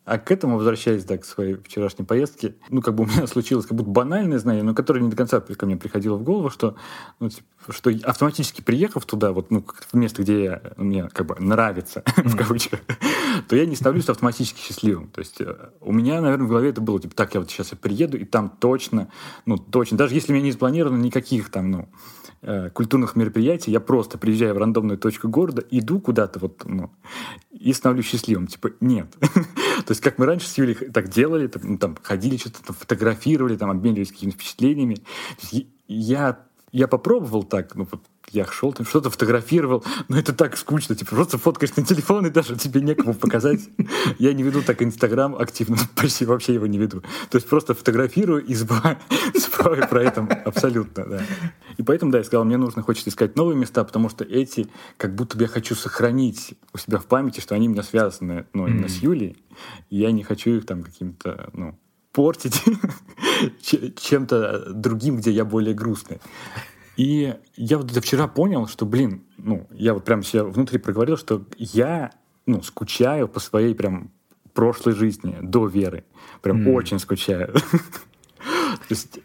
А 0.10 0.18
к 0.18 0.32
этому, 0.32 0.58
возвращаясь, 0.58 1.04
да, 1.04 1.20
к 1.20 1.26
своей 1.26 1.54
вчерашней 1.54 2.04
поездке, 2.04 2.56
ну, 2.72 2.82
как 2.82 2.96
бы 2.96 3.04
у 3.04 3.08
меня 3.08 3.28
случилось 3.28 3.68
как 3.68 3.78
будто 3.78 3.92
банальное 3.92 4.40
знание, 4.40 4.64
но 4.64 4.74
которое 4.74 5.02
не 5.02 5.10
до 5.12 5.16
конца 5.16 5.40
ко 5.40 5.66
мне 5.68 5.78
приходило 5.78 6.16
в 6.16 6.24
голову, 6.24 6.50
что, 6.50 6.76
ну, 7.20 7.30
типа, 7.30 7.46
что 7.70 7.92
автоматически 8.04 8.62
приехав 8.62 9.06
туда, 9.06 9.34
вот, 9.34 9.52
ну, 9.52 9.64
в 9.64 9.96
место, 9.96 10.24
где 10.24 10.44
я, 10.44 10.62
мне 10.78 11.08
как 11.10 11.28
бы 11.28 11.36
нравится, 11.38 12.02
в 12.18 12.36
кавычках, 12.36 12.80
то 13.48 13.56
я 13.56 13.68
не 13.68 13.76
становлюсь 13.76 14.10
автоматически 14.10 14.60
счастливым. 14.60 15.10
То 15.10 15.20
есть 15.20 15.42
э, 15.42 15.56
у 15.80 15.94
меня, 15.94 16.22
наверное, 16.22 16.48
в 16.48 16.50
голове 16.50 16.70
это 16.70 16.82
было, 16.82 17.00
типа, 17.00 17.14
так, 17.14 17.36
я 17.36 17.42
вот 17.42 17.52
сейчас 17.52 17.72
я 17.72 17.78
приеду, 17.78 18.18
и 18.18 18.26
там 18.26 18.50
точно, 18.50 19.10
ну, 19.46 19.58
точно, 19.58 19.96
даже 19.96 20.16
если 20.16 20.32
у 20.32 20.36
меня 20.36 20.46
не 20.46 20.54
спланировано 20.54 21.00
никаких 21.00 21.52
там, 21.52 21.70
ну, 21.70 21.90
э, 22.42 22.72
культурных 22.72 23.16
мероприятий, 23.16 23.70
я 23.70 23.80
просто 23.80 24.18
приезжаю 24.18 24.56
в 24.56 24.58
рандомную 24.58 24.98
точку 24.98 25.30
города, 25.30 25.64
иду 25.70 26.00
куда-то 26.00 26.40
вот, 26.40 26.64
ну, 26.66 26.90
и 27.52 27.74
становлюсь 27.74 28.08
счастливым. 28.08 28.48
Типа, 28.48 28.72
нет. 28.80 29.08
То 29.86 29.92
есть, 29.92 30.02
как 30.02 30.18
мы 30.18 30.26
раньше 30.26 30.48
с 30.48 30.58
Юлей 30.58 30.76
так 30.76 31.10
делали, 31.10 31.48
там, 31.48 31.62
ну, 31.64 31.78
там 31.78 31.98
ходили, 32.02 32.38
что-то 32.38 32.74
фотографировали, 32.74 33.56
там, 33.56 33.70
обменивались 33.70 34.12
какими-то 34.12 34.38
впечатлениями. 34.38 34.98
Я, 35.88 36.40
я 36.72 36.88
попробовал 36.88 37.44
так, 37.44 37.76
ну, 37.76 37.88
вот, 37.90 38.02
я 38.32 38.46
шел, 38.46 38.74
там 38.74 38.86
что-то 38.86 39.10
фотографировал, 39.10 39.84
но 40.08 40.18
это 40.18 40.34
так 40.34 40.58
скучно, 40.58 40.96
типа 40.96 41.16
просто 41.16 41.38
фоткаешь 41.38 41.76
на 41.76 41.86
телефон 41.86 42.26
и 42.26 42.30
даже 42.30 42.56
тебе 42.56 42.82
некому 42.82 43.14
показать. 43.14 43.62
Я 44.18 44.34
не 44.34 44.44
веду 44.44 44.62
так 44.62 44.82
Инстаграм 44.82 45.36
активно, 45.36 45.78
почти 45.96 46.26
вообще 46.26 46.54
его 46.54 46.68
не 46.68 46.78
веду. 46.78 47.02
То 47.30 47.38
есть 47.38 47.48
просто 47.48 47.74
фотографирую 47.74 48.46
и 48.46 48.54
забываю, 48.54 48.98
забываю 49.34 49.88
про 49.88 50.04
это 50.04 50.22
абсолютно, 50.46 51.06
да. 51.06 51.22
И 51.78 51.84
поэтому, 51.84 52.12
да, 52.12 52.20
я 52.20 52.24
сказал, 52.24 52.46
мне 52.46 52.58
нужно, 52.58 52.82
хочется 52.82 53.10
искать 53.10 53.36
новые 53.36 53.58
места, 53.58 53.84
потому 53.84 54.10
что 54.10 54.24
эти, 54.24 54.68
как 54.98 55.16
будто 55.16 55.38
бы 55.38 55.44
я 55.44 55.48
хочу 55.48 55.76
сохранить 55.76 56.56
у 56.74 56.78
себя 56.78 56.98
в 57.00 57.06
памяти, 57.06 57.40
что 57.40 57.56
они 57.56 57.68
у 57.68 57.72
меня 57.72 57.84
связаны, 57.84 58.46
ну, 58.54 58.68
именно 58.68 58.86
mm-hmm. 58.86 58.90
с 58.90 59.04
Юлей, 59.04 59.38
и 59.90 59.98
я 59.98 60.12
не 60.12 60.24
хочу 60.24 60.52
их 60.52 60.66
там 60.66 60.84
каким-то, 60.84 61.50
ну, 61.54 61.78
портить 62.12 62.64
чем-то 63.62 64.74
другим, 64.74 65.18
где 65.18 65.32
я 65.32 65.46
более 65.46 65.74
грустный. 65.74 66.20
И 67.00 67.34
я 67.56 67.78
вот 67.78 67.90
это 67.90 68.02
вчера 68.02 68.28
понял, 68.28 68.68
что, 68.68 68.86
блин, 68.86 69.24
ну, 69.38 69.66
я 69.72 69.94
вот 69.94 70.04
прям 70.04 70.22
себе 70.22 70.44
внутри 70.44 70.80
проговорил, 70.80 71.16
что 71.16 71.46
я, 71.58 72.12
ну, 72.46 72.62
скучаю 72.62 73.30
по 73.30 73.40
своей 73.40 73.74
прям 73.74 74.12
прошлой 74.54 74.96
жизни 74.96 75.38
до 75.42 75.68
веры. 75.68 76.04
Прям 76.42 76.68
mm. 76.68 76.74
очень 76.74 77.00
скучаю. 77.00 77.54
То 78.44 78.86
есть 78.90 79.22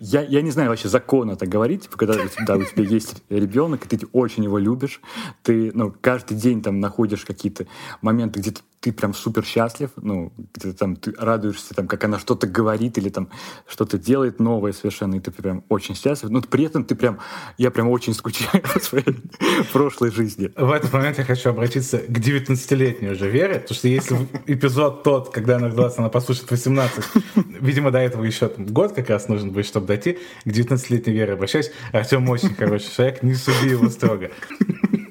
я, 0.00 0.22
я 0.22 0.42
не 0.42 0.50
знаю 0.50 0.70
вообще 0.70 0.88
закона 0.88 1.36
так 1.36 1.48
говорить, 1.48 1.88
когда 1.88 2.14
да, 2.46 2.56
у 2.56 2.64
тебя 2.64 2.84
есть 2.84 3.22
ребенок, 3.28 3.86
и 3.90 3.96
ты 3.96 4.06
очень 4.12 4.44
его 4.44 4.58
любишь, 4.58 5.00
ты 5.42 5.70
ну, 5.74 5.94
каждый 6.00 6.36
день 6.36 6.62
там 6.62 6.80
находишь 6.80 7.24
какие-то 7.24 7.66
моменты, 8.00 8.40
где 8.40 8.52
ты 8.52 8.60
ты 8.82 8.92
прям 8.92 9.14
супер 9.14 9.44
счастлив, 9.44 9.90
ну, 9.96 10.32
где 10.54 10.72
там 10.72 10.96
ты 10.96 11.14
радуешься, 11.16 11.72
там, 11.72 11.86
как 11.86 12.02
она 12.02 12.18
что-то 12.18 12.48
говорит 12.48 12.98
или 12.98 13.10
там 13.10 13.28
что-то 13.64 13.96
делает 13.96 14.40
новое 14.40 14.72
совершенно, 14.72 15.14
и 15.14 15.20
ты 15.20 15.30
прям 15.30 15.62
очень 15.68 15.94
счастлив, 15.94 16.30
но 16.30 16.42
при 16.42 16.64
этом 16.64 16.84
ты 16.84 16.96
прям, 16.96 17.20
я 17.58 17.70
прям 17.70 17.88
очень 17.88 18.12
скучаю 18.12 18.60
по 18.74 18.80
своей 18.80 19.04
прошлой 19.72 20.10
жизни. 20.10 20.50
В 20.56 20.72
этот 20.72 20.92
момент 20.92 21.16
я 21.18 21.24
хочу 21.24 21.50
обратиться 21.50 21.98
к 21.98 22.10
19-летней 22.10 23.10
уже 23.10 23.30
Вере, 23.30 23.60
потому 23.60 23.76
что 23.76 23.86
если 23.86 24.16
эпизод 24.48 25.04
тот, 25.04 25.30
когда 25.30 25.56
она 25.56 25.68
родилась, 25.68 25.96
она 25.96 26.08
послушает 26.08 26.50
18, 26.50 27.04
видимо, 27.60 27.92
до 27.92 27.98
этого 27.98 28.24
еще 28.24 28.48
там, 28.48 28.66
год 28.66 28.94
как 28.94 29.10
раз 29.10 29.28
нужен 29.42 29.52
будет, 29.52 29.66
чтобы 29.66 29.86
дойти, 29.86 30.18
к 30.44 30.46
19-летней 30.46 31.12
Вере 31.12 31.34
обращаюсь. 31.34 31.70
Артем 31.92 32.28
очень 32.28 32.54
хороший 32.54 32.90
человек, 32.94 33.22
не 33.22 33.34
суди 33.34 33.70
его 33.70 33.88
строго. 33.88 34.30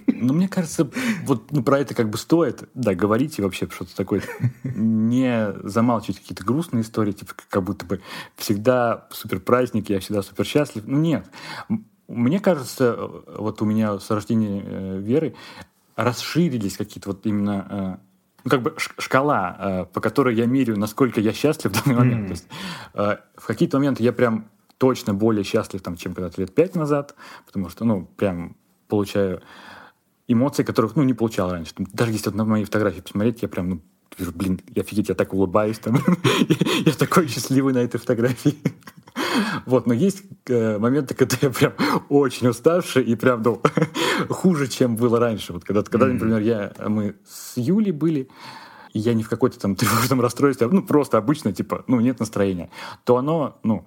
Ну, 0.07 0.33
мне 0.33 0.47
кажется, 0.47 0.87
вот 1.23 1.51
ну, 1.51 1.63
про 1.63 1.79
это 1.79 1.95
как 1.95 2.11
бы 2.11 2.17
стоит, 2.17 2.69
да, 2.75 2.93
говорить 2.93 3.39
и 3.39 3.41
вообще 3.41 3.67
что-то 3.67 3.95
такое. 3.95 4.21
Не 4.63 5.53
замалчивать 5.63 6.19
какие-то 6.19 6.43
грустные 6.43 6.83
истории, 6.83 7.11
типа 7.11 7.33
как 7.49 7.63
будто 7.63 7.87
бы 7.87 8.01
всегда 8.35 9.07
супер 9.09 9.39
праздник, 9.39 9.89
я 9.89 9.99
всегда 9.99 10.21
супер 10.21 10.45
счастлив. 10.45 10.83
Ну, 10.85 10.99
нет. 10.99 11.25
Мне 12.07 12.39
кажется, 12.39 12.95
вот 13.35 13.63
у 13.63 13.65
меня 13.65 13.99
с 13.99 14.11
рождения 14.11 14.61
э, 14.63 14.99
веры 14.99 15.33
расширились 15.95 16.77
какие-то 16.77 17.09
вот 17.09 17.25
именно 17.25 17.99
э, 18.01 18.10
ну, 18.43 18.49
как 18.49 18.61
бы 18.61 18.75
шкала, 18.77 19.57
э, 19.59 19.85
по 19.93 20.01
которой 20.01 20.35
я 20.35 20.45
меряю, 20.45 20.79
насколько 20.79 21.21
я 21.21 21.33
счастлив 21.33 21.71
в 21.71 21.83
данный 21.83 21.97
момент. 21.97 22.23
Mm. 22.23 22.27
То 22.27 22.31
есть, 22.31 22.47
э, 22.93 23.17
в 23.35 23.47
какие-то 23.47 23.77
моменты 23.77 24.03
я 24.03 24.13
прям 24.13 24.49
точно 24.77 25.13
более 25.13 25.43
счастлив, 25.43 25.81
там, 25.81 25.95
чем 25.95 26.13
когда-то 26.13 26.41
лет 26.41 26.55
пять 26.55 26.75
назад, 26.75 27.15
потому 27.45 27.69
что, 27.69 27.85
ну, 27.85 28.05
прям 28.17 28.55
получаю 28.87 29.41
эмоций, 30.27 30.65
которых, 30.65 30.95
ну, 30.95 31.03
не 31.03 31.13
получал 31.13 31.51
раньше. 31.51 31.73
Даже 31.77 32.11
если 32.11 32.29
вот 32.29 32.35
на 32.35 32.45
мои 32.45 32.63
фотографии 32.63 33.01
посмотреть, 33.01 33.41
я 33.41 33.47
прям, 33.47 33.69
ну, 33.69 33.81
вижу, 34.17 34.31
блин, 34.31 34.59
я 34.73 34.81
офигеть, 34.81 35.09
я 35.09 35.15
так 35.15 35.33
улыбаюсь, 35.33 35.79
там, 35.79 35.97
я 36.85 36.93
такой 36.93 37.27
счастливый 37.27 37.73
на 37.73 37.79
этой 37.79 37.99
фотографии. 37.99 38.55
Вот, 39.65 39.87
но 39.87 39.93
есть 39.93 40.23
э, 40.47 40.77
моменты, 40.77 41.13
когда 41.15 41.37
я 41.41 41.49
прям 41.49 41.73
очень 42.09 42.47
уставший 42.47 43.03
и 43.03 43.15
прям, 43.15 43.41
ну, 43.41 43.61
хуже, 44.29 44.67
чем 44.67 44.95
было 44.95 45.19
раньше. 45.19 45.53
Вот 45.53 45.63
когда, 45.63 45.83
когда 45.83 46.07
например, 46.07 46.39
я, 46.39 46.73
мы 46.87 47.15
с 47.25 47.57
Юлей 47.57 47.91
были, 47.91 48.29
и 48.93 48.99
я 48.99 49.13
не 49.13 49.23
в 49.23 49.29
какой-то 49.29 49.59
там 49.59 49.75
тревожном 49.75 50.21
расстройстве, 50.21 50.67
а, 50.67 50.69
ну, 50.69 50.83
просто 50.83 51.17
обычно, 51.17 51.53
типа, 51.53 51.83
ну, 51.87 51.99
нет 51.99 52.19
настроения, 52.19 52.69
то 53.03 53.17
оно, 53.17 53.59
ну, 53.63 53.85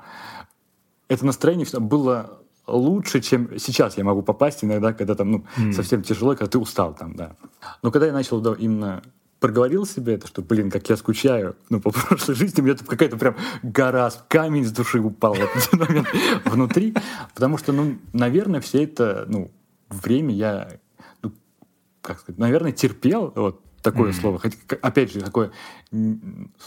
это 1.08 1.26
настроение 1.26 1.66
было 1.78 2.40
лучше, 2.66 3.20
чем 3.20 3.58
сейчас 3.58 3.98
я 3.98 4.04
могу 4.04 4.22
попасть 4.22 4.64
иногда, 4.64 4.92
когда 4.92 5.14
там, 5.14 5.30
ну, 5.30 5.44
mm. 5.58 5.72
совсем 5.72 6.02
тяжело, 6.02 6.30
когда 6.30 6.46
ты 6.46 6.58
устал 6.58 6.94
там, 6.94 7.14
да. 7.14 7.36
Но 7.82 7.90
когда 7.90 8.06
я 8.06 8.12
начал 8.12 8.40
да, 8.40 8.54
именно 8.58 9.02
проговорил 9.44 9.84
себе 9.84 10.14
это, 10.14 10.26
что, 10.26 10.40
блин, 10.40 10.70
как 10.70 10.88
я 10.88 10.96
скучаю, 10.96 11.54
ну, 11.68 11.78
по 11.78 11.90
прошлой 11.92 12.34
жизни, 12.34 12.62
у 12.62 12.64
меня 12.64 12.76
тут 12.76 12.88
какая-то 12.88 13.18
прям 13.18 13.36
гора, 13.62 14.10
камень 14.26 14.64
с 14.64 14.72
души 14.72 15.00
упал 15.00 15.34
в 15.34 15.38
этот 15.38 15.70
момент 15.78 16.08
внутри, 16.46 16.94
потому 17.34 17.58
что, 17.58 17.72
ну, 17.72 17.98
наверное, 18.14 18.62
все 18.62 18.84
это, 18.84 19.26
ну, 19.28 19.50
время 19.90 20.34
я, 20.34 20.78
ну, 21.20 21.30
как 22.00 22.20
сказать, 22.20 22.38
наверное, 22.38 22.72
терпел, 22.72 23.34
вот 23.36 23.60
такое 23.82 24.12
mm. 24.12 24.14
слово, 24.14 24.38
хотя, 24.38 24.56
опять 24.80 25.12
же, 25.12 25.20
такое 25.20 25.52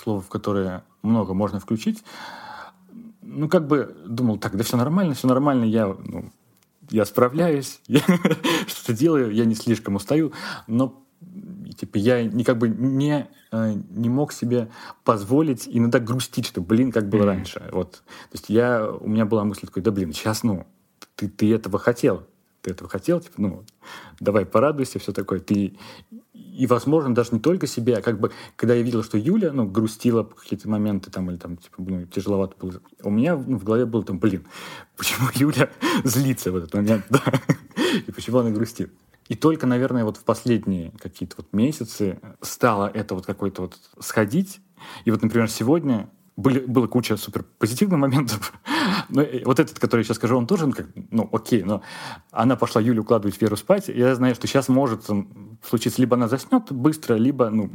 слово, 0.04 0.22
в 0.22 0.28
которое 0.28 0.84
много 1.02 1.34
можно 1.34 1.60
включить, 1.60 2.04
ну, 3.24 3.50
как 3.50 3.66
бы 3.66 3.98
думал, 4.06 4.38
так, 4.38 4.56
да 4.56 4.64
все 4.64 4.78
нормально, 4.78 5.16
все 5.16 5.28
нормально, 5.28 5.64
я, 5.64 5.88
ну, 5.88 6.32
я 6.92 7.06
справляюсь, 7.06 7.82
я 7.88 8.02
что-то 8.68 8.94
делаю, 8.94 9.34
я 9.34 9.46
не 9.46 9.56
слишком 9.56 9.96
устаю, 9.96 10.32
но 10.68 11.04
типа 11.78 11.98
я 11.98 12.24
не 12.24 12.44
как 12.44 12.58
бы 12.58 12.70
не 12.70 13.28
э, 13.52 13.74
не 13.90 14.10
мог 14.10 14.34
себе 14.34 14.70
позволить 15.04 15.68
иногда 15.68 16.00
грустить, 16.00 16.46
что 16.46 16.62
блин, 16.62 16.92
как 16.92 17.10
было 17.10 17.22
mm-hmm. 17.22 17.26
раньше. 17.26 17.70
Вот, 17.72 17.92
то 17.92 18.34
есть 18.34 18.50
я 18.50 18.90
у 18.90 19.08
меня 19.08 19.26
была 19.26 19.44
мысль 19.44 19.68
такой, 19.68 19.82
да 19.84 19.92
блин, 19.92 20.14
сейчас 20.14 20.44
ну 20.44 20.66
ты 21.16 21.28
ты 21.28 21.54
этого 21.54 21.80
хотел, 21.80 22.28
ты 22.62 22.72
этого 22.72 22.90
хотел, 22.90 23.20
типа 23.20 23.36
ну 23.38 23.64
давай 24.20 24.46
порадуйся, 24.46 25.00
все 25.00 25.12
такое. 25.12 25.40
Ты 25.40 25.78
и, 26.58 26.66
возможно, 26.66 27.14
даже 27.14 27.30
не 27.34 27.40
только 27.40 27.68
себе, 27.68 27.98
а 27.98 28.02
как 28.02 28.20
бы, 28.20 28.32
когда 28.56 28.74
я 28.74 28.82
видел, 28.82 29.04
что 29.04 29.18
Юля, 29.18 29.54
ну, 29.54 29.68
грустила 29.68 30.24
в 30.24 30.34
какие-то 30.34 30.68
моменты, 30.68 31.12
там, 31.12 31.30
или 31.30 31.38
там, 31.38 31.58
типа, 31.58 31.76
ну, 31.78 32.06
тяжеловато 32.08 32.56
было, 32.60 32.82
у 33.04 33.12
меня 33.12 33.36
ну, 33.36 33.60
в 33.60 33.64
голове 33.64 33.86
было 33.86 34.04
там, 34.04 34.18
блин, 34.18 34.46
почему 34.98 35.28
Юля 35.36 35.70
злится 36.04 36.52
в 36.52 36.56
этот 36.56 36.74
момент, 36.74 37.06
да, 37.10 37.22
и 38.08 38.12
почему 38.12 38.40
она 38.40 38.50
грустит. 38.50 38.92
И 39.28 39.36
только, 39.36 39.68
наверное, 39.68 40.04
вот 40.04 40.18
в 40.18 40.24
последние 40.24 40.92
какие-то 41.00 41.36
вот 41.38 41.54
месяцы 41.54 42.20
стало 42.42 42.90
это 42.94 43.16
вот 43.16 43.26
какой-то 43.26 43.64
вот 43.64 43.78
сходить. 44.00 44.60
И 45.06 45.12
вот, 45.12 45.22
например, 45.22 45.50
сегодня 45.50 46.10
были, 46.36 46.60
была 46.60 46.88
куча 46.88 47.18
супер 47.18 47.44
позитивных 47.58 48.00
моментов. 48.00 48.54
Но 49.10 49.24
вот 49.46 49.60
этот, 49.60 49.80
который 49.80 50.02
я 50.02 50.06
сейчас 50.06 50.18
скажу, 50.18 50.38
он 50.38 50.48
тоже, 50.48 50.68
ну, 50.68 50.74
как, 50.74 50.88
ну, 51.12 51.30
окей, 51.32 51.64
но 51.64 51.82
она 52.32 52.56
пошла 52.56 52.82
Юлю 52.82 53.02
укладывать 53.02 53.40
Веру 53.42 53.58
спать. 53.58 53.88
Я 53.88 54.16
знаю, 54.16 54.36
что 54.36 54.48
сейчас 54.48 54.70
может 54.70 55.06
случиться, 55.68 56.02
либо 56.02 56.16
она 56.16 56.28
заснет 56.28 56.72
быстро, 56.72 57.16
либо, 57.16 57.50
ну, 57.50 57.72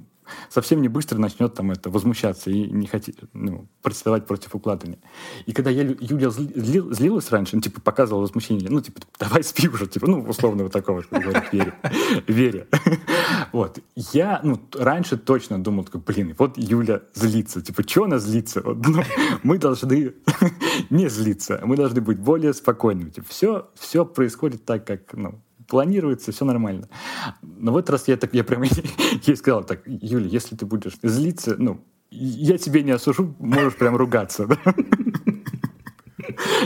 совсем 0.48 0.80
не 0.82 0.88
быстро 0.88 1.18
начнет 1.18 1.54
там 1.54 1.70
это 1.70 1.90
возмущаться 1.90 2.50
и 2.50 2.70
не 2.70 2.86
хотеть, 2.86 3.16
ну, 3.32 3.66
протестовать 3.82 4.26
против 4.26 4.54
укладывания. 4.54 4.98
И 5.46 5.52
когда 5.52 5.70
я, 5.70 5.82
Юля 5.82 6.30
зли, 6.30 6.80
злилась 6.90 7.30
раньше, 7.30 7.56
ну, 7.56 7.62
типа, 7.62 7.80
показывала 7.80 8.22
возмущение, 8.22 8.70
ну, 8.70 8.80
типа, 8.80 9.00
давай 9.18 9.42
спи 9.42 9.68
уже, 9.68 9.86
типа, 9.86 10.06
ну, 10.06 10.22
условно 10.22 10.64
вот 10.64 10.72
такого, 10.72 11.02
говорит 11.10 11.52
Вере. 11.52 11.74
Вере. 12.26 12.68
Вот. 13.52 13.78
Я, 13.94 14.40
ну, 14.42 14.60
раньше 14.74 15.16
точно 15.18 15.62
думал, 15.62 15.84
такой, 15.84 16.00
блин, 16.00 16.34
вот 16.38 16.56
Юля 16.56 17.02
злится. 17.12 17.60
Типа, 17.60 17.82
что 17.86 18.04
она 18.04 18.18
злится? 18.18 18.62
Вот, 18.62 18.86
ну, 18.86 19.02
мы 19.42 19.58
должны 19.58 20.14
не 20.90 21.01
злиться, 21.08 21.60
мы 21.64 21.76
должны 21.76 22.00
быть 22.00 22.18
более 22.18 22.52
спокойными. 22.54 23.10
Типа, 23.10 23.26
все, 23.28 23.70
все 23.74 24.04
происходит 24.04 24.64
так, 24.64 24.86
как, 24.86 25.12
ну, 25.14 25.42
планируется, 25.68 26.32
все 26.32 26.44
нормально. 26.44 26.88
Но 27.42 27.72
в 27.72 27.76
этот 27.76 27.90
раз 27.90 28.08
я, 28.08 28.16
так, 28.16 28.34
я 28.34 28.44
прям 28.44 28.62
ей 29.22 29.36
сказал 29.36 29.64
так, 29.64 29.82
Юля, 29.86 30.26
если 30.26 30.56
ты 30.56 30.66
будешь 30.66 30.98
злиться, 31.02 31.56
ну, 31.58 31.80
я 32.10 32.58
тебе 32.58 32.82
не 32.82 32.90
осужу, 32.90 33.34
можешь 33.38 33.76
прям 33.76 33.96
ругаться. 33.96 34.46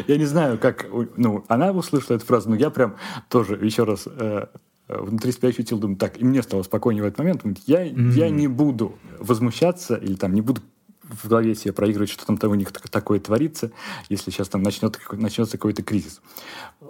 Я 0.07 0.16
не 0.16 0.27
знаю, 0.27 0.59
как 0.59 0.87
ну, 1.16 1.44
она 1.49 1.72
услышала 1.72 2.16
эту 2.16 2.27
фразу, 2.27 2.51
но 2.51 2.57
я 2.57 2.70
прям 2.70 2.96
тоже 3.29 3.55
еще 3.57 3.85
раз 3.85 4.07
э, 4.07 4.46
э, 4.88 5.01
внутри 5.01 5.33
себя 5.33 5.49
ощутил, 5.49 5.79
думаю, 5.79 5.96
так, 5.96 6.20
и 6.20 6.25
мне 6.25 6.42
стало 6.42 6.62
спокойнее 6.62 7.03
в 7.03 7.07
этот 7.07 7.18
момент, 7.18 7.42
я, 7.66 7.87
mm-hmm. 7.87 8.11
я 8.12 8.29
не 8.29 8.49
буду 8.49 8.96
возмущаться 9.18 9.96
или 9.96 10.14
там 10.14 10.35
не 10.35 10.42
буду 10.42 10.61
в 11.22 11.29
голове 11.29 11.55
себе 11.55 11.72
проигрывать, 11.72 12.11
что 12.11 12.26
там, 12.26 12.37
там 12.37 12.50
у 12.50 12.55
них 12.55 12.72
такое 12.72 13.20
творится, 13.20 13.70
если 14.09 14.31
сейчас 14.31 14.48
там 14.48 14.62
начнет, 14.62 14.98
начнется 15.12 15.59
какой-то 15.59 15.83
кризис. 15.83 16.20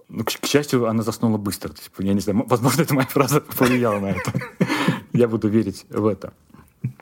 Ну, 0.08 0.24
к, 0.24 0.28
к 0.28 0.46
счастью, 0.46 0.88
она 0.88 1.02
заснула 1.02 1.38
быстро. 1.38 1.70
То 1.70 1.78
есть, 1.78 1.90
я 1.98 2.14
не 2.14 2.20
знаю, 2.20 2.44
возможно, 2.46 2.82
это 2.82 2.94
моя 2.94 3.06
фраза 3.06 3.40
повлияла 3.58 4.00
на 4.00 4.10
это. 4.10 4.32
Я 5.12 5.28
буду 5.28 5.48
верить 5.48 5.86
в 5.88 6.06
это. 6.06 6.32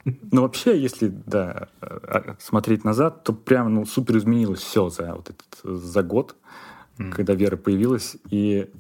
Но 0.04 0.42
вообще, 0.42 0.80
если 0.80 1.08
да, 1.08 1.68
а, 1.80 2.36
смотреть 2.38 2.84
назад, 2.84 3.24
то 3.24 3.32
прям 3.32 3.74
ну, 3.74 3.86
супер 3.86 4.18
изменилось 4.18 4.60
все 4.60 4.88
за, 4.88 5.14
вот 5.14 5.30
этот, 5.30 5.80
за 5.80 6.02
год, 6.02 6.36
mm. 6.98 7.10
когда 7.10 7.34
Вера 7.34 7.56
появилась. 7.56 8.16
И 8.30 8.70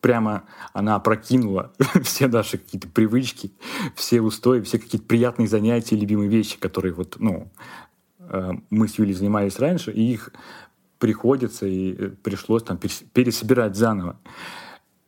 прямо 0.00 0.44
она 0.72 0.96
опрокинула 0.96 1.72
все 2.02 2.26
наши 2.28 2.58
какие-то 2.58 2.88
привычки, 2.88 3.52
все 3.94 4.20
устои, 4.20 4.60
все 4.60 4.78
какие-то 4.78 5.06
приятные 5.06 5.48
занятия, 5.48 5.96
любимые 5.96 6.28
вещи, 6.28 6.58
которые 6.58 6.94
вот, 6.94 7.16
ну, 7.18 7.50
мы 8.70 8.88
с 8.88 8.98
Юлей 8.98 9.14
занимались 9.14 9.58
раньше, 9.58 9.92
и 9.92 10.12
их 10.12 10.32
приходится 10.98 11.66
и 11.66 11.92
э, 11.92 12.08
пришлось 12.22 12.62
там 12.62 12.78
пересобирать 12.78 13.74
заново. 13.74 14.20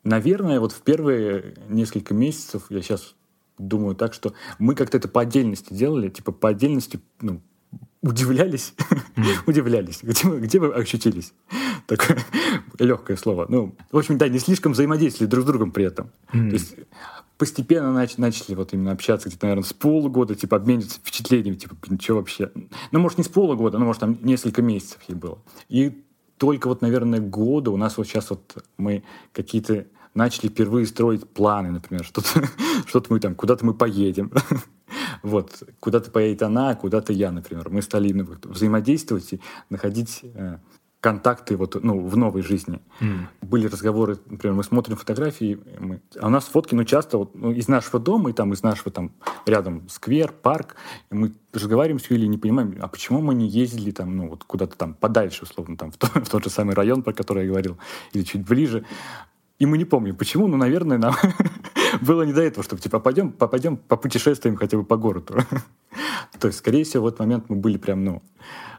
Наверное, 0.02 0.58
вот 0.58 0.72
в 0.72 0.82
первые 0.82 1.54
несколько 1.68 2.14
месяцев, 2.14 2.64
я 2.70 2.82
сейчас 2.82 3.14
думаю 3.58 3.94
так, 3.94 4.14
что 4.14 4.32
мы 4.58 4.74
как-то 4.74 4.96
это 4.96 5.06
по 5.06 5.20
отдельности 5.20 5.72
делали, 5.72 6.08
типа 6.08 6.32
по 6.32 6.48
отдельности, 6.48 6.98
ну, 7.20 7.40
удивлялись, 8.02 8.74
mm. 9.16 9.24
удивлялись, 9.46 10.00
где 10.02 10.28
где 10.38 10.58
вы 10.58 10.72
ощутились? 10.74 11.32
Такое 11.86 12.18
легкое 12.78 13.16
слово. 13.16 13.46
Ну, 13.48 13.74
в 13.90 13.98
общем, 13.98 14.18
да, 14.18 14.28
не 14.28 14.38
слишком 14.38 14.72
взаимодействовали 14.72 15.30
друг 15.30 15.44
с 15.44 15.46
другом 15.46 15.70
при 15.70 15.84
этом. 15.84 16.10
Mm. 16.32 16.48
То 16.50 16.54
есть 16.54 16.76
постепенно 17.38 17.98
нач- 17.98 18.14
начали 18.18 18.54
вот 18.54 18.72
именно 18.72 18.92
общаться 18.92 19.28
где-то, 19.28 19.46
наверное, 19.46 19.64
с 19.64 19.72
полугода, 19.72 20.34
типа, 20.34 20.56
обмениваться 20.56 20.98
впечатлениями, 20.98 21.56
типа, 21.56 21.76
ничего 21.88 22.18
вообще. 22.18 22.50
Ну, 22.90 23.00
может, 23.00 23.18
не 23.18 23.24
с 23.24 23.28
полугода, 23.28 23.78
но, 23.78 23.84
может, 23.84 24.00
там 24.00 24.18
несколько 24.22 24.62
месяцев 24.62 24.98
ей 25.08 25.14
было. 25.14 25.38
И 25.68 26.04
только 26.38 26.68
вот, 26.68 26.82
наверное, 26.82 27.20
года 27.20 27.70
у 27.70 27.76
нас 27.76 27.96
вот 27.96 28.06
сейчас 28.06 28.30
вот 28.30 28.64
мы 28.76 29.04
какие-то 29.32 29.86
начали 30.14 30.48
впервые 30.48 30.86
строить 30.86 31.28
планы, 31.28 31.70
например, 31.70 32.04
что-то 32.04 32.28
что 32.86 33.02
мы 33.08 33.20
там, 33.20 33.34
куда-то 33.34 33.64
мы 33.64 33.74
поедем. 33.74 34.30
Вот, 35.22 35.62
куда-то 35.80 36.10
поедет 36.10 36.42
она, 36.42 36.70
а 36.70 36.74
куда-то 36.74 37.12
я, 37.12 37.30
например. 37.30 37.68
Мы 37.70 37.82
стали 37.82 38.08
именно 38.08 38.38
взаимодействовать 38.44 39.32
и 39.32 39.40
находить 39.70 40.20
э, 40.22 40.58
контакты 41.02 41.56
вот, 41.56 41.82
ну, 41.82 42.06
в 42.06 42.16
новой 42.16 42.42
жизни. 42.42 42.80
Mm. 43.00 43.26
Были 43.42 43.66
разговоры, 43.66 44.18
например, 44.26 44.54
мы 44.54 44.62
смотрим 44.62 44.96
фотографии, 44.96 45.58
мы, 45.80 46.00
а 46.18 46.28
у 46.28 46.30
нас 46.30 46.44
фотки, 46.44 46.76
ну, 46.76 46.84
часто 46.84 47.18
вот, 47.18 47.34
ну, 47.34 47.50
из 47.50 47.66
нашего 47.66 47.98
дома, 47.98 48.30
и 48.30 48.32
там 48.32 48.52
из 48.52 48.62
нашего 48.62 48.92
там 48.92 49.10
рядом 49.44 49.88
сквер, 49.88 50.30
парк, 50.30 50.76
и 51.10 51.14
мы 51.16 51.32
разговариваем 51.52 51.98
с 51.98 52.08
Юлей, 52.08 52.28
не 52.28 52.38
понимаем, 52.38 52.78
а 52.80 52.86
почему 52.86 53.20
мы 53.20 53.34
не 53.34 53.48
ездили 53.48 53.90
там, 53.90 54.16
ну, 54.16 54.28
вот 54.28 54.44
куда-то 54.44 54.76
там 54.76 54.94
подальше, 54.94 55.42
условно, 55.42 55.76
там, 55.76 55.90
в, 55.90 55.96
то, 55.96 56.06
в 56.14 56.28
тот 56.28 56.44
же 56.44 56.50
самый 56.50 56.76
район, 56.76 57.02
про 57.02 57.12
который 57.12 57.46
я 57.46 57.50
говорил, 57.50 57.78
или 58.12 58.22
чуть 58.22 58.46
ближе. 58.46 58.84
И 59.62 59.66
мы 59.66 59.78
не 59.78 59.84
помним, 59.84 60.16
почему, 60.16 60.48
но, 60.48 60.56
наверное, 60.56 60.98
нам 60.98 61.14
было 62.00 62.22
не 62.22 62.32
до 62.32 62.42
этого, 62.42 62.64
чтобы, 62.64 62.82
типа, 62.82 62.98
пойдем, 62.98 63.30
попадем, 63.30 63.76
попутешествуем 63.76 64.56
хотя 64.56 64.76
бы 64.76 64.82
по 64.82 64.96
городу. 64.96 65.36
То 66.40 66.48
есть, 66.48 66.58
скорее 66.58 66.82
всего, 66.82 67.04
в 67.04 67.06
этот 67.06 67.20
момент 67.20 67.44
мы 67.48 67.54
были 67.54 67.78
прям, 67.78 68.04
ну, 68.04 68.22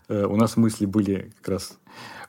э, 0.09 0.25
у 0.25 0.35
нас 0.35 0.57
мысли 0.57 0.85
были 0.85 1.31
как 1.37 1.53
раз 1.53 1.79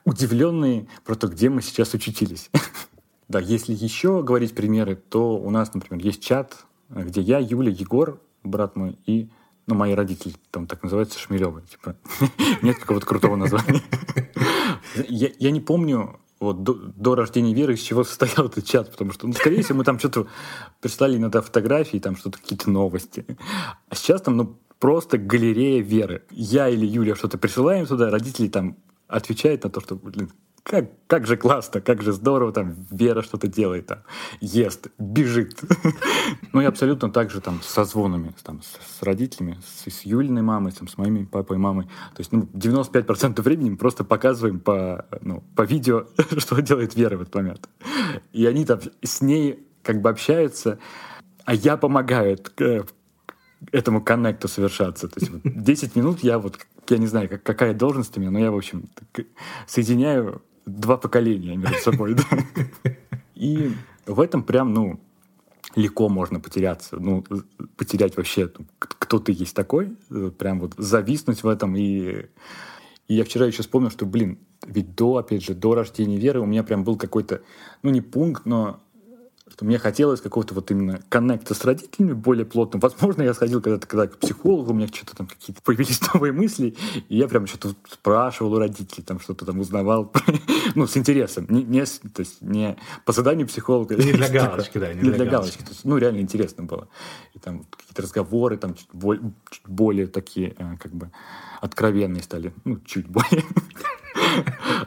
удивленные 0.04 0.86
про 1.04 1.16
то, 1.16 1.26
где 1.26 1.50
мы 1.50 1.62
сейчас 1.62 1.94
учутились. 1.94 2.48
да, 3.28 3.40
если 3.40 3.72
еще 3.72 4.22
говорить 4.22 4.54
примеры, 4.54 4.94
то 4.94 5.36
у 5.36 5.50
нас, 5.50 5.74
например, 5.74 6.04
есть 6.04 6.22
чат, 6.22 6.64
где 6.90 7.22
я, 7.22 7.40
Юля, 7.40 7.72
Егор, 7.72 8.20
брат 8.44 8.76
мой, 8.76 8.96
и 9.04 9.30
ну, 9.66 9.74
мои 9.74 9.94
родители, 9.94 10.36
там 10.52 10.68
так 10.68 10.84
называется, 10.84 11.18
Шмелевы. 11.18 11.62
Типа, 11.62 11.96
нет 12.62 12.78
какого-то 12.78 13.04
крутого 13.04 13.34
названия. 13.34 13.82
я, 15.08 15.30
я 15.40 15.50
не 15.50 15.60
помню, 15.60 16.20
вот 16.40 16.62
до, 16.62 16.74
до 16.74 17.14
рождения 17.14 17.54
Веры 17.54 17.74
из 17.74 17.80
чего 17.80 18.04
состоял 18.04 18.46
этот 18.46 18.64
чат, 18.66 18.90
потому 18.90 19.12
что, 19.12 19.26
ну, 19.26 19.32
скорее 19.32 19.62
всего, 19.62 19.78
мы 19.78 19.84
там 19.84 19.98
что-то 19.98 20.26
прислали 20.80 21.16
иногда 21.16 21.40
фотографии, 21.40 21.98
там 21.98 22.16
что-то, 22.16 22.38
какие-то 22.38 22.70
новости. 22.70 23.24
А 23.88 23.94
сейчас 23.94 24.22
там, 24.22 24.36
ну, 24.36 24.58
просто 24.78 25.18
галерея 25.18 25.82
Веры. 25.82 26.24
Я 26.30 26.68
или 26.68 26.86
Юля 26.86 27.14
что-то 27.14 27.38
присылаем 27.38 27.86
туда, 27.86 28.10
родители 28.10 28.48
там 28.48 28.76
отвечают 29.08 29.64
на 29.64 29.70
то, 29.70 29.80
что, 29.80 29.96
блин, 29.96 30.30
как, 30.64 30.86
как 31.06 31.26
же 31.26 31.36
классно, 31.36 31.82
как 31.82 32.02
же 32.02 32.12
здорово, 32.12 32.50
там 32.50 32.74
Вера 32.90 33.22
что-то 33.22 33.48
делает, 33.48 33.86
там, 33.86 33.98
ест, 34.40 34.88
бежит. 34.98 35.60
ну 36.52 36.62
и 36.62 36.64
абсолютно 36.64 37.10
так 37.10 37.30
же 37.30 37.42
там 37.42 37.60
со 37.62 37.84
звонами, 37.84 38.34
там, 38.42 38.62
с, 38.62 39.02
родителями, 39.02 39.58
с, 39.62 39.90
с 39.90 40.02
Юлиной 40.06 40.40
мамой, 40.40 40.72
там, 40.72 40.88
с 40.88 40.96
моими 40.96 41.24
папой 41.24 41.58
и 41.58 41.60
мамой. 41.60 41.84
То 42.14 42.20
есть 42.20 42.32
ну, 42.32 42.48
95% 42.54 43.42
времени 43.42 43.70
мы 43.70 43.76
просто 43.76 44.04
показываем 44.04 44.58
по, 44.58 45.04
ну, 45.20 45.44
по 45.54 45.62
видео, 45.62 46.06
что 46.38 46.60
делает 46.62 46.96
Вера 46.96 47.18
в 47.18 47.22
этот 47.22 47.34
момент. 47.34 47.68
И 48.32 48.46
они 48.46 48.64
там 48.64 48.80
с 49.02 49.20
ней 49.20 49.66
как 49.82 50.00
бы 50.00 50.08
общаются, 50.08 50.78
а 51.44 51.54
я 51.54 51.76
помогаю 51.76 52.38
этому 53.70 54.02
коннекту 54.02 54.48
совершаться. 54.48 55.08
То 55.08 55.20
есть 55.20 55.30
вот 55.30 55.42
10 55.44 55.94
минут 55.94 56.20
я 56.20 56.38
вот, 56.38 56.58
я 56.88 56.96
не 56.96 57.06
знаю, 57.06 57.28
как, 57.28 57.42
какая 57.42 57.74
должность 57.74 58.16
у 58.16 58.20
меня, 58.20 58.30
но 58.30 58.38
я, 58.38 58.50
в 58.50 58.56
общем, 58.56 58.88
соединяю 59.66 60.40
два 60.66 60.96
поколения 60.96 61.56
между 61.56 61.78
собой. 61.78 62.16
И 63.34 63.72
в 64.06 64.20
этом 64.20 64.42
прям, 64.42 64.72
ну, 64.72 65.00
легко 65.74 66.08
можно 66.08 66.40
потеряться, 66.40 66.96
ну, 66.96 67.24
потерять 67.76 68.16
вообще, 68.16 68.50
кто 68.78 69.18
ты 69.18 69.32
есть 69.32 69.54
такой, 69.54 69.96
прям 70.38 70.60
вот 70.60 70.74
зависнуть 70.76 71.42
в 71.42 71.48
этом. 71.48 71.76
И, 71.76 72.26
и 73.08 73.14
я 73.14 73.24
вчера 73.24 73.46
еще 73.46 73.62
вспомнил, 73.62 73.90
что, 73.90 74.06
блин, 74.06 74.38
ведь 74.66 74.94
до, 74.94 75.16
опять 75.16 75.42
же, 75.42 75.54
до 75.54 75.74
рождения 75.74 76.18
Веры 76.18 76.40
у 76.40 76.46
меня 76.46 76.62
прям 76.62 76.84
был 76.84 76.96
какой-то, 76.96 77.42
ну, 77.82 77.90
не 77.90 78.00
пункт, 78.00 78.46
но 78.46 78.80
что 79.52 79.66
мне 79.66 79.78
хотелось 79.78 80.22
какого-то 80.22 80.54
вот 80.54 80.70
именно 80.70 81.02
коннекта 81.10 81.54
с 81.54 81.64
родителями 81.64 82.12
более 82.12 82.46
плотно. 82.46 82.80
Возможно, 82.80 83.22
я 83.22 83.34
сходил 83.34 83.60
когда-то 83.60 83.86
когда 83.86 84.06
к 84.06 84.16
психологу, 84.16 84.72
у 84.72 84.74
меня 84.74 84.88
что-то 84.88 85.16
там 85.16 85.26
какие-то 85.26 85.60
появились 85.62 86.00
новые 86.14 86.32
мысли, 86.32 86.74
и 87.08 87.16
я 87.18 87.28
прям 87.28 87.46
что-то 87.46 87.74
спрашивал 87.90 88.54
у 88.54 88.58
родителей, 88.58 89.02
там 89.02 89.20
что-то 89.20 89.44
там 89.44 89.60
узнавал, 89.60 90.10
ну, 90.74 90.86
с 90.86 90.96
интересом. 90.96 91.46
Не, 91.50 91.62
не, 91.62 91.84
то 91.84 92.20
есть 92.20 92.40
не 92.40 92.76
по 93.04 93.12
заданию 93.12 93.46
психолога. 93.46 93.96
Не 93.96 94.12
для 94.12 94.30
галочки, 94.30 94.78
да, 94.78 94.94
не, 94.94 95.02
не 95.02 95.10
для, 95.10 95.26
галочки. 95.26 95.62
То 95.62 95.70
есть, 95.70 95.84
ну, 95.84 95.98
реально 95.98 96.20
интересно 96.20 96.64
было. 96.64 96.88
И 97.34 97.38
там 97.38 97.64
какие-то 97.76 98.02
разговоры 98.02 98.56
там 98.56 98.74
чуть, 98.74 98.88
более, 98.94 99.32
чуть 99.50 99.68
более 99.68 100.06
такие, 100.06 100.54
э, 100.56 100.76
как 100.80 100.92
бы, 100.92 101.10
откровенные 101.60 102.22
стали. 102.22 102.54
Ну, 102.64 102.80
чуть 102.80 103.08
более. 103.08 103.44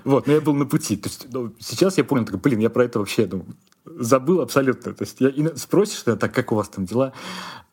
Вот, 0.03 0.27
но 0.27 0.33
я 0.33 0.41
был 0.41 0.53
на 0.53 0.65
пути. 0.65 0.95
То 0.95 1.09
есть, 1.09 1.27
ну, 1.31 1.53
сейчас 1.59 1.97
я 1.97 2.03
понял, 2.03 2.25
так, 2.25 2.39
блин, 2.39 2.59
я 2.59 2.69
про 2.69 2.85
это 2.85 2.99
вообще 2.99 3.27
ну, 3.29 3.45
забыл 3.95 4.41
абсолютно. 4.41 4.93
То 4.93 5.04
есть 5.04 5.21
я, 5.21 5.30
и 5.30 5.56
спросишь, 5.56 6.04
так 6.04 6.34
как 6.34 6.52
у 6.52 6.56
вас 6.56 6.69
там 6.69 6.86
дела? 6.86 7.13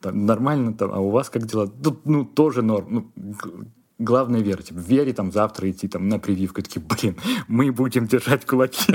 Там, 0.00 0.26
нормально, 0.26 0.74
там, 0.74 0.92
а 0.92 1.00
у 1.00 1.10
вас 1.10 1.30
как 1.30 1.46
дела? 1.46 1.66
Тут, 1.66 2.06
ну, 2.06 2.24
тоже 2.24 2.62
норм. 2.62 3.12
Ну, 3.16 3.64
главное 3.98 4.40
вера. 4.40 4.62
Типа, 4.62 4.78
вере 4.78 5.12
там 5.12 5.32
завтра 5.32 5.70
идти 5.70 5.88
там 5.88 6.08
на 6.08 6.18
прививку. 6.18 6.62
Такие, 6.62 6.82
блин, 6.82 7.16
мы 7.48 7.72
будем 7.72 8.06
держать 8.06 8.46
кулаки. 8.46 8.94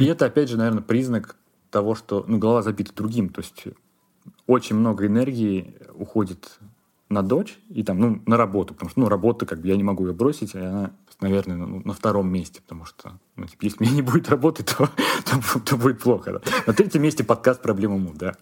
И 0.00 0.04
это, 0.04 0.26
опять 0.26 0.48
же, 0.48 0.56
наверное, 0.56 0.82
признак 0.82 1.36
того, 1.70 1.94
что 1.94 2.24
ну, 2.26 2.38
голова 2.38 2.62
забита 2.62 2.92
другим. 2.94 3.28
То 3.28 3.40
есть 3.40 3.64
очень 4.46 4.76
много 4.76 5.06
энергии 5.06 5.74
уходит 5.94 6.58
на 7.08 7.22
дочь 7.22 7.58
и 7.68 7.82
там, 7.82 7.98
ну, 7.98 8.22
на 8.26 8.36
работу, 8.36 8.72
потому 8.72 8.90
что, 8.90 9.00
ну, 9.00 9.08
работа, 9.08 9.44
как 9.44 9.60
бы, 9.60 9.68
я 9.68 9.76
не 9.76 9.82
могу 9.82 10.06
ее 10.06 10.12
бросить, 10.12 10.54
и 10.54 10.58
она, 10.58 10.92
наверное, 11.20 11.56
ну, 11.56 11.82
на 11.84 11.92
втором 11.92 12.28
месте, 12.28 12.60
потому 12.62 12.84
что, 12.84 13.18
ну, 13.36 13.46
типа, 13.46 13.64
если 13.64 13.84
мне 13.84 13.92
не 13.92 14.02
будет 14.02 14.28
работать, 14.28 14.66
то, 14.66 14.88
то, 15.24 15.60
то 15.60 15.76
будет 15.76 16.00
плохо, 16.00 16.32
да. 16.32 16.40
На 16.66 16.72
третьем 16.72 17.02
месте 17.02 17.24
подкаст 17.24 17.62
«Проблема 17.62 17.98
му», 17.98 18.12
да. 18.14 18.36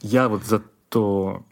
Я 0.00 0.28
вот 0.28 0.44
за 0.44 0.62
то 0.88 1.44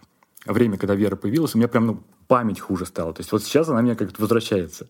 время, 0.47 0.79
когда 0.79 0.95
Вера 0.95 1.17
появилась, 1.17 1.55
у 1.55 1.59
меня 1.59 1.69
прям, 1.69 1.87
ну, 1.87 2.03
память 2.27 2.61
хуже 2.61 2.87
стала. 2.87 3.13
То 3.13 3.21
есть 3.21 3.33
вот 3.33 3.43
сейчас 3.43 3.69
она 3.69 3.83
мне 3.83 3.97
как-то 3.97 4.23
возвращается. 4.23 4.89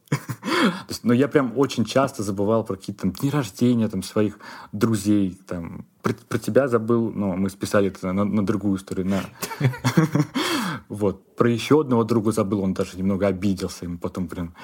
Есть, 0.89 1.05
но 1.05 1.13
я 1.13 1.29
прям 1.29 1.57
очень 1.57 1.85
часто 1.85 2.23
забывал 2.23 2.65
про 2.65 2.77
какие-то 2.77 3.03
там 3.03 3.13
дни 3.13 3.31
рождения 3.31 3.89
там, 3.89 4.03
своих 4.03 4.39
друзей. 4.73 5.39
Там, 5.47 5.87
про, 6.03 6.15
про 6.15 6.39
тебя 6.39 6.69
забыл, 6.69 7.11
но 7.11 7.37
мы 7.37 7.51
списали 7.51 7.89
это 7.89 8.13
на, 8.13 8.25
на 8.25 8.45
другую 8.45 8.79
историю. 8.79 9.07
На... 9.07 9.23
вот. 10.89 11.37
Про 11.37 11.51
еще 11.51 11.81
одного 11.81 12.05
друга 12.05 12.33
забыл, 12.33 12.61
он 12.61 12.75
даже 12.75 12.97
немного 12.97 13.27
обиделся. 13.27 13.85
Ему 13.85 13.99
потом 13.99 14.29
прям 14.29 14.55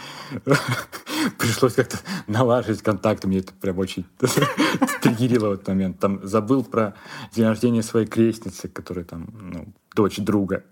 пришлось 1.39 1.75
как-то 1.75 1.99
налаживать 2.27 2.83
контакты. 2.83 3.29
Мне 3.29 3.39
это 3.39 3.53
прям 3.55 3.79
очень 3.79 4.07
триггерило 5.03 5.51
в 5.51 5.53
этот 5.53 5.69
момент. 5.69 5.99
Там 5.99 6.27
забыл 6.27 6.65
про 6.65 6.95
день 7.33 7.47
рождения 7.47 7.83
своей 7.83 8.07
крестницы, 8.07 8.69
которая 8.69 9.05
там, 9.05 9.29
ну, 9.33 9.73
дочь 9.95 10.19
друга. 10.19 10.65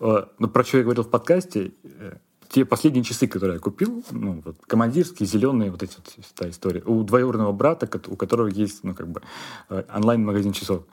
Э, 0.00 0.24
но 0.38 0.48
про 0.48 0.64
что 0.64 0.78
я 0.78 0.84
говорил 0.84 1.04
в 1.04 1.10
подкасте, 1.10 1.72
э, 1.84 2.16
те 2.52 2.64
последние 2.64 3.02
часы, 3.02 3.26
которые 3.26 3.54
я 3.54 3.60
купил, 3.60 4.04
ну, 4.10 4.42
вот, 4.44 4.56
командирские, 4.66 5.26
зеленые, 5.26 5.70
вот 5.70 5.82
эти 5.82 5.96
вот, 5.96 6.26
та 6.34 6.50
история, 6.50 6.82
у 6.84 7.02
двоюродного 7.02 7.52
брата, 7.52 7.88
у 8.08 8.16
которого 8.16 8.48
есть, 8.48 8.84
ну, 8.84 8.94
как 8.94 9.08
бы, 9.08 9.22
э, 9.70 9.84
онлайн-магазин 9.94 10.52
часов. 10.52 10.84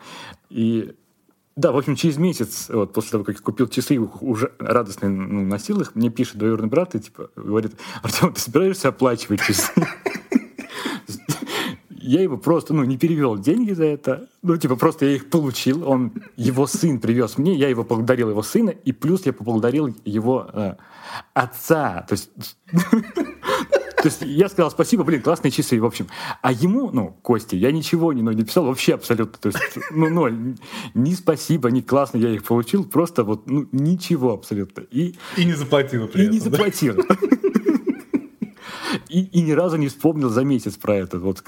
И 0.50 0.96
да, 1.58 1.74
в 1.74 1.78
общем, 1.78 1.98
через 1.98 2.16
месяц, 2.16 2.70
вот, 2.70 2.94
после 2.94 3.12
того, 3.12 3.26
как 3.26 3.36
я 3.36 3.42
купил 3.42 3.68
часы, 3.68 4.00
уже 4.00 4.54
радостно 4.60 5.10
ну, 5.10 5.46
носил 5.46 5.82
их, 5.82 5.94
мне 5.96 6.10
пишет 6.10 6.38
двоюродный 6.38 6.70
брат 6.70 6.96
и 6.96 7.02
типа 7.02 7.30
говорит, 7.36 7.74
Артем, 8.02 8.32
ты 8.32 8.40
собираешься 8.40 8.88
оплачивать 8.88 9.42
часы? 9.42 9.70
Я 11.90 12.22
его 12.22 12.38
просто, 12.38 12.74
ну, 12.74 12.86
не 12.86 12.98
перевел 12.98 13.38
деньги 13.38 13.74
за 13.74 13.84
это. 13.84 14.30
Ну, 14.42 14.56
типа, 14.58 14.78
просто 14.78 15.06
я 15.06 15.16
их 15.16 15.30
получил. 15.30 15.88
Он, 15.88 16.14
его 16.38 16.66
сын 16.66 17.00
привез 17.00 17.38
мне, 17.38 17.54
я 17.54 17.68
его 17.68 17.84
поблагодарил 17.84 18.30
его 18.30 18.42
сына, 18.42 18.70
и 18.70 18.94
плюс 18.94 19.26
я 19.26 19.34
поблагодарил 19.34 19.94
его 20.06 20.50
э, 20.52 20.76
отца. 21.34 22.06
То 22.08 22.14
есть 22.14 22.32
то 24.02 24.08
есть 24.08 24.22
я 24.22 24.48
сказал 24.48 24.72
спасибо, 24.72 25.04
блин, 25.04 25.22
классные 25.22 25.52
часы, 25.52 25.80
в 25.80 25.86
общем. 25.86 26.08
А 26.42 26.52
ему, 26.52 26.90
ну, 26.92 27.18
Кости, 27.22 27.56
я 27.56 27.72
ничего 27.72 28.14
не, 28.14 28.22
ну, 28.22 28.32
не 28.32 28.44
писал 28.44 28.66
вообще 28.66 28.94
абсолютно. 28.94 29.38
То 29.40 29.48
есть, 29.50 29.78
ну, 29.92 30.10
ноль. 30.10 30.56
Ни 30.94 31.14
спасибо, 31.14 31.70
ни 31.70 31.82
классно 31.82 32.18
я 32.18 32.30
их 32.30 32.44
получил, 32.44 32.86
просто 32.86 33.24
вот, 33.24 33.50
ну, 33.50 33.68
ничего 33.72 34.34
абсолютно. 34.34 34.82
И, 34.92 35.16
и 35.36 35.46
не 35.46 35.54
заплатил 35.54 36.08
при 36.08 36.22
И 36.22 36.24
этом, 36.24 36.34
не 36.34 36.40
заплатил. 36.40 36.96
И, 39.08 39.24
и 39.24 39.42
ни 39.42 39.52
разу 39.52 39.78
не 39.78 39.88
вспомнил 39.88 40.30
за 40.30 40.44
месяц 40.44 40.76
про 40.76 40.96
это, 40.96 41.20
вот 41.20 41.44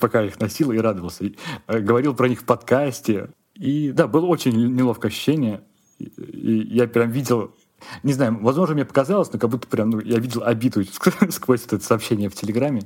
пока 0.00 0.24
их 0.24 0.40
носил 0.40 0.72
и 0.72 0.78
радовался. 0.78 1.24
И, 1.24 1.36
э, 1.66 1.80
говорил 1.80 2.14
про 2.14 2.28
них 2.28 2.40
в 2.40 2.44
подкасте. 2.44 3.30
И 3.54 3.92
да, 3.92 4.06
было 4.06 4.26
очень 4.26 4.74
неловкое 4.74 5.10
ощущение. 5.10 5.64
И, 5.98 6.04
и 6.04 6.74
я 6.74 6.86
прям 6.86 7.10
видел 7.10 7.54
не 8.02 8.12
знаю, 8.12 8.38
возможно, 8.40 8.74
мне 8.74 8.84
показалось, 8.84 9.32
но 9.32 9.38
как 9.38 9.50
будто 9.50 9.68
прям 9.68 9.90
ну, 9.90 10.00
я 10.00 10.18
видел 10.18 10.42
обиду 10.42 10.82
сквозь 11.30 11.64
это 11.64 11.80
сообщение 11.80 12.28
в 12.28 12.34
Телеграме. 12.34 12.82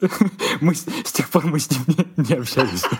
Мы, 0.60 0.74
с, 0.74 1.12
тех 1.12 1.28
пор 1.30 1.46
мы 1.46 1.58
с 1.58 1.70
ним 1.70 1.80
не, 1.86 2.24
не 2.28 2.34
общались. 2.34 2.84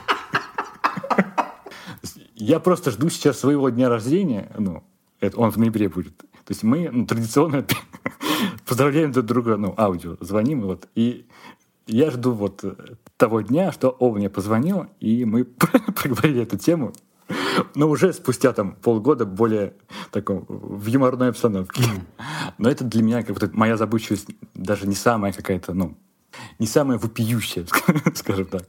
Я 2.34 2.58
просто 2.58 2.90
жду 2.90 3.10
сейчас 3.10 3.38
своего 3.38 3.68
дня 3.68 3.88
рождения. 3.88 4.50
Ну, 4.58 4.82
это 5.20 5.38
он 5.38 5.50
в 5.50 5.58
ноябре 5.58 5.88
будет. 5.88 6.16
То 6.16 6.50
есть 6.50 6.62
мы 6.62 6.88
ну, 6.90 7.06
традиционно 7.06 7.66
поздравляем 8.66 9.12
друг 9.12 9.26
друга, 9.26 9.56
ну, 9.56 9.74
аудио, 9.76 10.16
звоним, 10.20 10.62
вот, 10.62 10.88
и 10.94 11.26
я 11.86 12.10
жду 12.10 12.32
вот 12.32 12.64
того 13.16 13.40
дня, 13.40 13.72
что 13.72 13.90
он 13.90 14.18
мне 14.18 14.28
позвонил, 14.28 14.86
и 15.00 15.24
мы 15.24 15.44
проговорили 15.44 16.42
эту 16.42 16.58
тему. 16.58 16.92
Но 17.74 17.88
уже 17.88 18.12
спустя 18.12 18.52
там 18.52 18.72
полгода 18.74 19.26
более 19.26 19.74
таком, 20.10 20.44
в 20.48 20.86
юморной 20.86 21.30
обстановке. 21.30 21.82
Но 22.58 22.68
это 22.68 22.84
для 22.84 23.02
меня 23.02 23.22
как 23.22 23.36
бы 23.36 23.50
моя 23.52 23.76
забывчивость 23.76 24.28
даже 24.54 24.86
не 24.86 24.94
самая 24.94 25.32
какая-то, 25.32 25.74
ну, 25.74 25.96
не 26.58 26.66
самая 26.66 26.98
вопиющая, 26.98 27.66
скажем 28.14 28.46
так. 28.46 28.64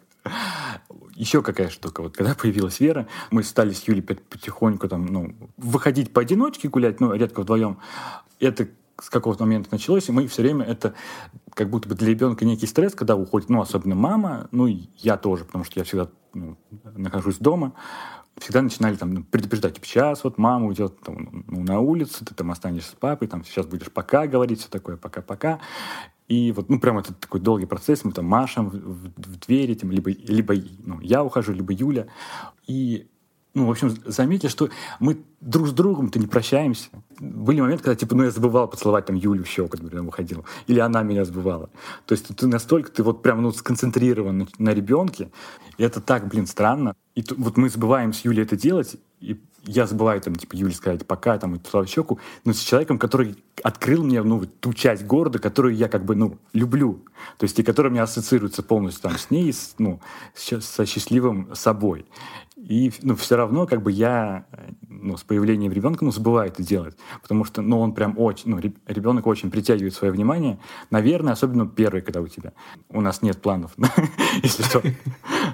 Еще 1.16 1.42
какая 1.42 1.70
штука. 1.70 2.02
Вот 2.02 2.16
когда 2.16 2.36
появилась 2.36 2.80
Вера, 2.80 3.08
мы 3.32 3.44
стали 3.44 3.74
с 3.74 3.88
Юлей 3.88 4.04
потихоньку 4.04 4.88
там, 4.88 5.06
ну, 5.08 5.36
выходить 5.58 6.14
поодиночке 6.14 6.70
гулять, 6.70 7.00
ну, 7.00 7.14
редко 7.14 7.42
вдвоем. 7.42 7.80
Это 8.40 8.68
с 9.02 9.10
какого-то 9.10 9.44
момента 9.44 9.70
началось, 9.72 10.10
и 10.10 10.12
мы 10.12 10.28
все 10.28 10.42
время 10.42 10.66
это 10.66 10.94
как 11.54 11.70
будто 11.70 11.90
бы 11.90 11.96
для 11.96 12.10
ребенка 12.10 12.46
некий 12.46 12.68
стресс, 12.68 12.94
когда 12.94 13.16
уходит, 13.16 13.50
ну, 13.50 13.62
особенно 13.62 13.96
мама, 13.96 14.48
ну, 14.52 14.68
и 14.68 14.90
я 14.98 15.18
тоже, 15.18 15.46
потому 15.46 15.64
что 15.64 15.80
я 15.80 15.84
всегда 15.84 16.10
ну, 16.34 16.58
нахожусь 16.96 17.38
дома 17.38 17.74
всегда 18.40 18.62
начинали 18.62 18.96
там 18.96 19.14
ну, 19.14 19.24
предупреждать, 19.24 19.76
типа, 19.76 19.88
сейчас 19.88 20.24
вот 20.24 20.38
мама 20.38 20.68
уйдет 20.68 21.00
там, 21.02 21.44
ну, 21.48 21.64
на 21.64 21.80
улицу, 21.80 22.26
ты 22.26 22.34
там 22.34 22.52
останешься 22.52 22.92
с 22.92 22.96
папой, 22.96 23.28
там 23.28 23.44
сейчас 23.44 23.66
будешь 23.66 23.92
пока 23.92 24.28
говорить, 24.28 24.60
все 24.60 24.70
такое, 24.70 24.98
пока-пока. 24.98 25.60
И 26.28 26.52
вот, 26.52 26.70
ну, 26.70 26.80
прям 26.80 26.98
это 26.98 27.14
такой 27.14 27.40
долгий 27.40 27.66
процесс, 27.66 28.04
мы 28.04 28.12
там 28.12 28.26
машем 28.26 28.70
в, 28.70 28.74
в, 28.74 29.12
в 29.16 29.40
двери, 29.40 29.76
там, 29.76 29.92
либо, 29.92 30.12
либо 30.12 30.56
ну, 30.86 31.00
я 31.00 31.24
ухожу, 31.24 31.54
либо 31.54 31.74
Юля. 31.74 32.08
И 32.68 33.08
ну, 33.58 33.66
в 33.66 33.72
общем, 33.72 33.96
заметили, 34.06 34.50
что 34.50 34.70
мы 35.00 35.18
друг 35.42 35.68
с 35.68 35.72
другом-то 35.72 36.20
не 36.20 36.28
прощаемся. 36.28 36.90
Были 37.20 37.62
моменты, 37.62 37.84
когда, 37.84 37.96
типа, 37.96 38.16
ну, 38.16 38.24
я 38.24 38.32
забывал 38.32 38.68
поцеловать 38.68 39.06
там 39.08 39.16
Юлю 39.16 39.44
в 39.44 39.48
щеку, 39.48 39.70
когда 39.70 40.02
выходил. 40.02 40.46
Или 40.68 40.80
она 40.80 41.04
меня 41.04 41.26
забывала. 41.26 41.70
То 42.06 42.14
есть 42.14 42.36
ты 42.36 42.48
настолько, 42.48 42.92
ты 42.92 43.04
вот 43.04 43.24
прям, 43.24 43.42
ну, 43.42 43.52
сконцентрирован 43.52 44.38
на, 44.38 44.48
на 44.60 44.74
ребенке. 44.74 45.32
И 45.78 45.84
это 45.84 46.02
так, 46.02 46.28
блин, 46.28 46.48
странно. 46.48 46.94
И 47.16 47.24
вот 47.36 47.58
мы 47.58 47.70
забываем 47.70 48.14
с 48.14 48.24
Юлей 48.24 48.44
это 48.44 48.56
делать, 48.56 48.98
и 49.20 49.42
я 49.68 49.86
забываю 49.86 50.20
там, 50.22 50.36
типа, 50.36 50.56
Юле 50.56 50.74
сказать 50.74 51.06
пока, 51.06 51.38
там, 51.38 51.56
и 51.56 51.60
поцеловать 51.60 51.90
щеку, 51.90 52.20
но 52.46 52.54
с 52.54 52.60
человеком, 52.60 52.98
который 52.98 53.36
открыл 53.64 54.04
мне, 54.04 54.24
ну, 54.24 54.46
ту 54.46 54.74
часть 54.74 55.06
города, 55.06 55.40
которую 55.40 55.76
я, 55.76 55.88
как 55.90 56.06
бы, 56.06 56.16
ну, 56.16 56.38
люблю. 56.54 57.06
То 57.38 57.44
есть, 57.44 57.60
и 57.60 57.64
которая 57.64 57.92
мне 57.92 58.02
ассоциируется 58.02 58.64
полностью 58.64 59.04
там 59.04 59.18
с 59.18 59.30
ней, 59.30 59.52
с, 59.52 59.76
ну, 59.78 60.00
с, 60.34 60.62
со 60.62 60.86
счастливым 60.86 61.54
собой. 61.54 62.06
И 62.58 62.92
ну, 63.04 63.16
все 63.16 63.38
равно 63.38 63.68
как 63.68 63.84
бы 63.84 63.92
я 63.92 64.46
ну, 64.90 65.16
с 65.16 65.24
появлением 65.24 65.72
ребенка 65.72 66.04
ну, 66.04 66.12
забываю 66.12 66.50
это 66.50 66.64
делать. 66.64 66.98
Потому 67.22 67.46
что 67.46 67.62
ну, 67.62 67.80
он 67.80 67.94
прям 67.94 68.18
очень, 68.18 68.50
ну, 68.50 68.60
ребенок 68.60 69.28
очень 69.28 69.52
притягивает 69.52 69.94
свое 69.94 70.12
внимание. 70.12 70.60
Наверное, 70.90 71.34
особенно 71.34 71.68
первый, 71.68 72.02
когда 72.02 72.20
у 72.20 72.28
тебя. 72.28 72.54
У 72.90 73.00
нас 73.00 73.22
нет 73.22 73.40
планов, 73.42 73.72
если 74.44 74.64
что, 74.64 74.82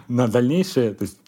на 0.08 0.28
дальнейшее. 0.30 0.94
То 0.94 1.04
есть 1.04 1.20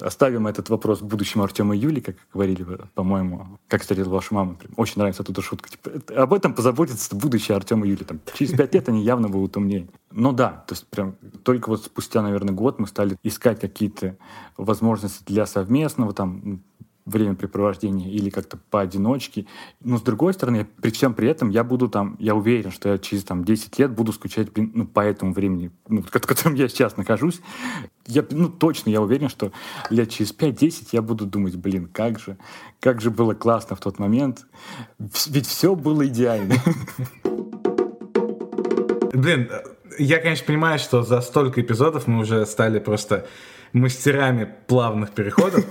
оставим 0.00 0.46
этот 0.46 0.68
вопрос 0.68 1.00
будущему 1.00 1.42
Артему 1.42 1.72
и 1.72 1.78
Юле, 1.78 2.02
как 2.02 2.16
говорили, 2.32 2.66
по-моему, 2.94 3.58
как 3.68 3.82
встретил 3.82 4.10
вашу 4.10 4.34
маму. 4.34 4.58
Очень 4.76 4.98
нравится 4.98 5.22
эта 5.22 5.42
шутка. 5.42 5.70
Типа, 5.70 5.90
об 6.22 6.32
этом 6.32 6.54
позаботится 6.54 7.14
будущее 7.14 7.56
Артема 7.56 7.86
и 7.86 7.90
Юли. 7.90 8.04
Там, 8.04 8.20
через 8.34 8.52
пять 8.52 8.74
лет 8.74 8.88
они 8.88 9.02
явно 9.04 9.28
будут 9.28 9.56
умнее. 9.56 9.88
Ну 10.10 10.32
да, 10.32 10.64
то 10.66 10.74
есть 10.74 10.86
прям 10.88 11.16
только 11.42 11.68
вот 11.68 11.84
спустя, 11.84 12.22
наверное, 12.22 12.54
год 12.54 12.78
мы 12.78 12.86
стали 12.86 13.16
искать 13.22 13.60
какие-то 13.60 14.16
возможности 14.56 15.24
для 15.24 15.46
совместного 15.46 16.12
там 16.12 16.62
времяпрепровождения 17.06 18.10
или 18.10 18.30
как-то 18.30 18.58
поодиночке. 18.70 19.46
Но 19.80 19.98
с 19.98 20.02
другой 20.02 20.32
стороны, 20.32 20.66
при 20.80 20.90
всем 20.90 21.14
при 21.14 21.28
этом 21.28 21.50
я 21.50 21.62
буду 21.62 21.88
там, 21.88 22.16
я 22.18 22.34
уверен, 22.34 22.70
что 22.70 22.88
я 22.88 22.98
через 22.98 23.24
там 23.24 23.44
10 23.44 23.78
лет 23.78 23.90
буду 23.92 24.12
скучать 24.12 24.48
ну, 24.56 24.86
по 24.86 25.00
этому 25.00 25.32
времени, 25.32 25.70
ну, 25.88 26.02
в 26.02 26.10
котором 26.10 26.54
я 26.54 26.68
сейчас 26.68 26.96
нахожусь. 26.96 27.40
Я, 28.06 28.24
ну, 28.30 28.48
точно, 28.48 28.90
я 28.90 29.02
уверен, 29.02 29.28
что 29.28 29.52
лет 29.90 30.10
через 30.10 30.34
5-10 30.34 30.88
я 30.92 31.02
буду 31.02 31.26
думать, 31.26 31.56
блин, 31.56 31.88
как 31.92 32.18
же, 32.18 32.38
как 32.80 33.00
же 33.00 33.10
было 33.10 33.34
классно 33.34 33.76
в 33.76 33.80
тот 33.80 33.98
момент. 33.98 34.46
Ведь 34.98 35.46
все 35.46 35.74
было 35.74 36.06
идеально. 36.06 36.54
Блин, 39.12 39.48
я, 39.98 40.18
конечно, 40.18 40.46
понимаю, 40.46 40.78
что 40.78 41.02
за 41.02 41.20
столько 41.20 41.60
эпизодов 41.60 42.06
мы 42.06 42.20
уже 42.20 42.46
стали 42.46 42.78
просто 42.78 43.26
мастерами 43.72 44.48
плавных 44.66 45.10
переходов, 45.10 45.64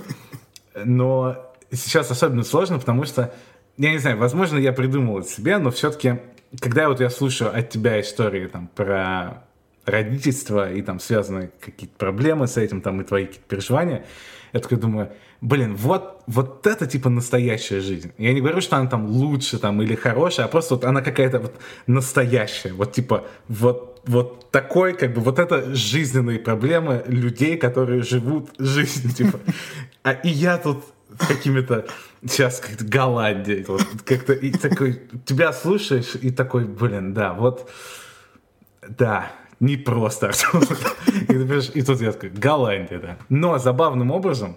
но 0.74 1.52
сейчас 1.70 2.10
особенно 2.10 2.44
сложно, 2.44 2.78
потому 2.78 3.04
что, 3.04 3.32
я 3.76 3.92
не 3.92 3.98
знаю, 3.98 4.18
возможно, 4.18 4.58
я 4.58 4.72
придумал 4.72 5.20
это 5.20 5.28
себе, 5.28 5.58
но 5.58 5.70
все-таки, 5.70 6.20
когда 6.60 6.88
вот 6.88 7.00
я 7.00 7.10
слушаю 7.10 7.56
от 7.56 7.70
тебя 7.70 8.00
истории 8.00 8.46
там 8.46 8.68
про 8.74 9.44
родительство 9.84 10.72
и 10.72 10.82
там 10.82 10.98
связанные 11.00 11.50
какие-то 11.60 11.96
проблемы 11.96 12.46
с 12.46 12.56
этим, 12.56 12.80
там 12.80 13.00
и 13.00 13.04
твои 13.04 13.26
какие-то 13.26 13.48
переживания, 13.48 14.06
я 14.54 14.60
такой 14.60 14.78
думаю, 14.78 15.10
блин, 15.40 15.74
вот, 15.74 16.22
вот 16.28 16.64
это 16.64 16.86
типа 16.86 17.10
настоящая 17.10 17.80
жизнь. 17.80 18.12
Я 18.18 18.32
не 18.32 18.40
говорю, 18.40 18.60
что 18.60 18.76
она 18.76 18.88
там 18.88 19.06
лучше 19.06 19.58
там 19.58 19.82
или 19.82 19.96
хорошая, 19.96 20.46
а 20.46 20.48
просто 20.48 20.76
вот 20.76 20.84
она 20.84 21.02
какая-то 21.02 21.40
вот 21.40 21.54
настоящая. 21.88 22.72
Вот 22.72 22.92
типа 22.92 23.24
вот, 23.48 24.00
вот 24.06 24.52
такой, 24.52 24.94
как 24.94 25.12
бы 25.12 25.20
вот 25.20 25.40
это 25.40 25.74
жизненные 25.74 26.38
проблемы 26.38 27.02
людей, 27.08 27.56
которые 27.56 28.02
живут 28.02 28.50
жизнью, 28.58 29.12
типа. 29.16 29.40
А 30.04 30.12
и 30.12 30.28
я 30.28 30.56
тут 30.56 30.84
какими-то 31.18 31.86
сейчас 32.22 32.60
как-то 32.60 32.84
Голландия, 32.84 33.64
вот, 33.66 33.84
как-то 34.04 34.34
и 34.34 34.52
такой, 34.52 35.02
тебя 35.24 35.52
слушаешь 35.52 36.14
и 36.14 36.30
такой, 36.30 36.64
блин, 36.64 37.12
да, 37.12 37.32
вот, 37.32 37.68
да, 38.88 39.32
не 39.64 39.76
просто, 39.76 40.32
И, 41.28 41.78
и 41.78 41.82
тут 41.82 42.00
я 42.00 42.12
такой, 42.12 42.30
Голландия, 42.30 42.98
да. 42.98 43.16
Но 43.28 43.58
забавным 43.58 44.10
образом, 44.10 44.56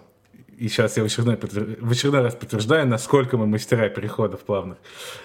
и 0.58 0.68
сейчас 0.68 0.98
я 0.98 1.04
в 1.04 1.06
очередной, 1.06 1.38
в 1.38 1.92
очередной 1.92 2.22
раз 2.22 2.36
подтверждаю, 2.36 2.88
насколько 2.88 3.38
мы 3.38 3.48
мастера 3.48 3.90
переходов 3.90 4.42
плавных, 4.42 4.78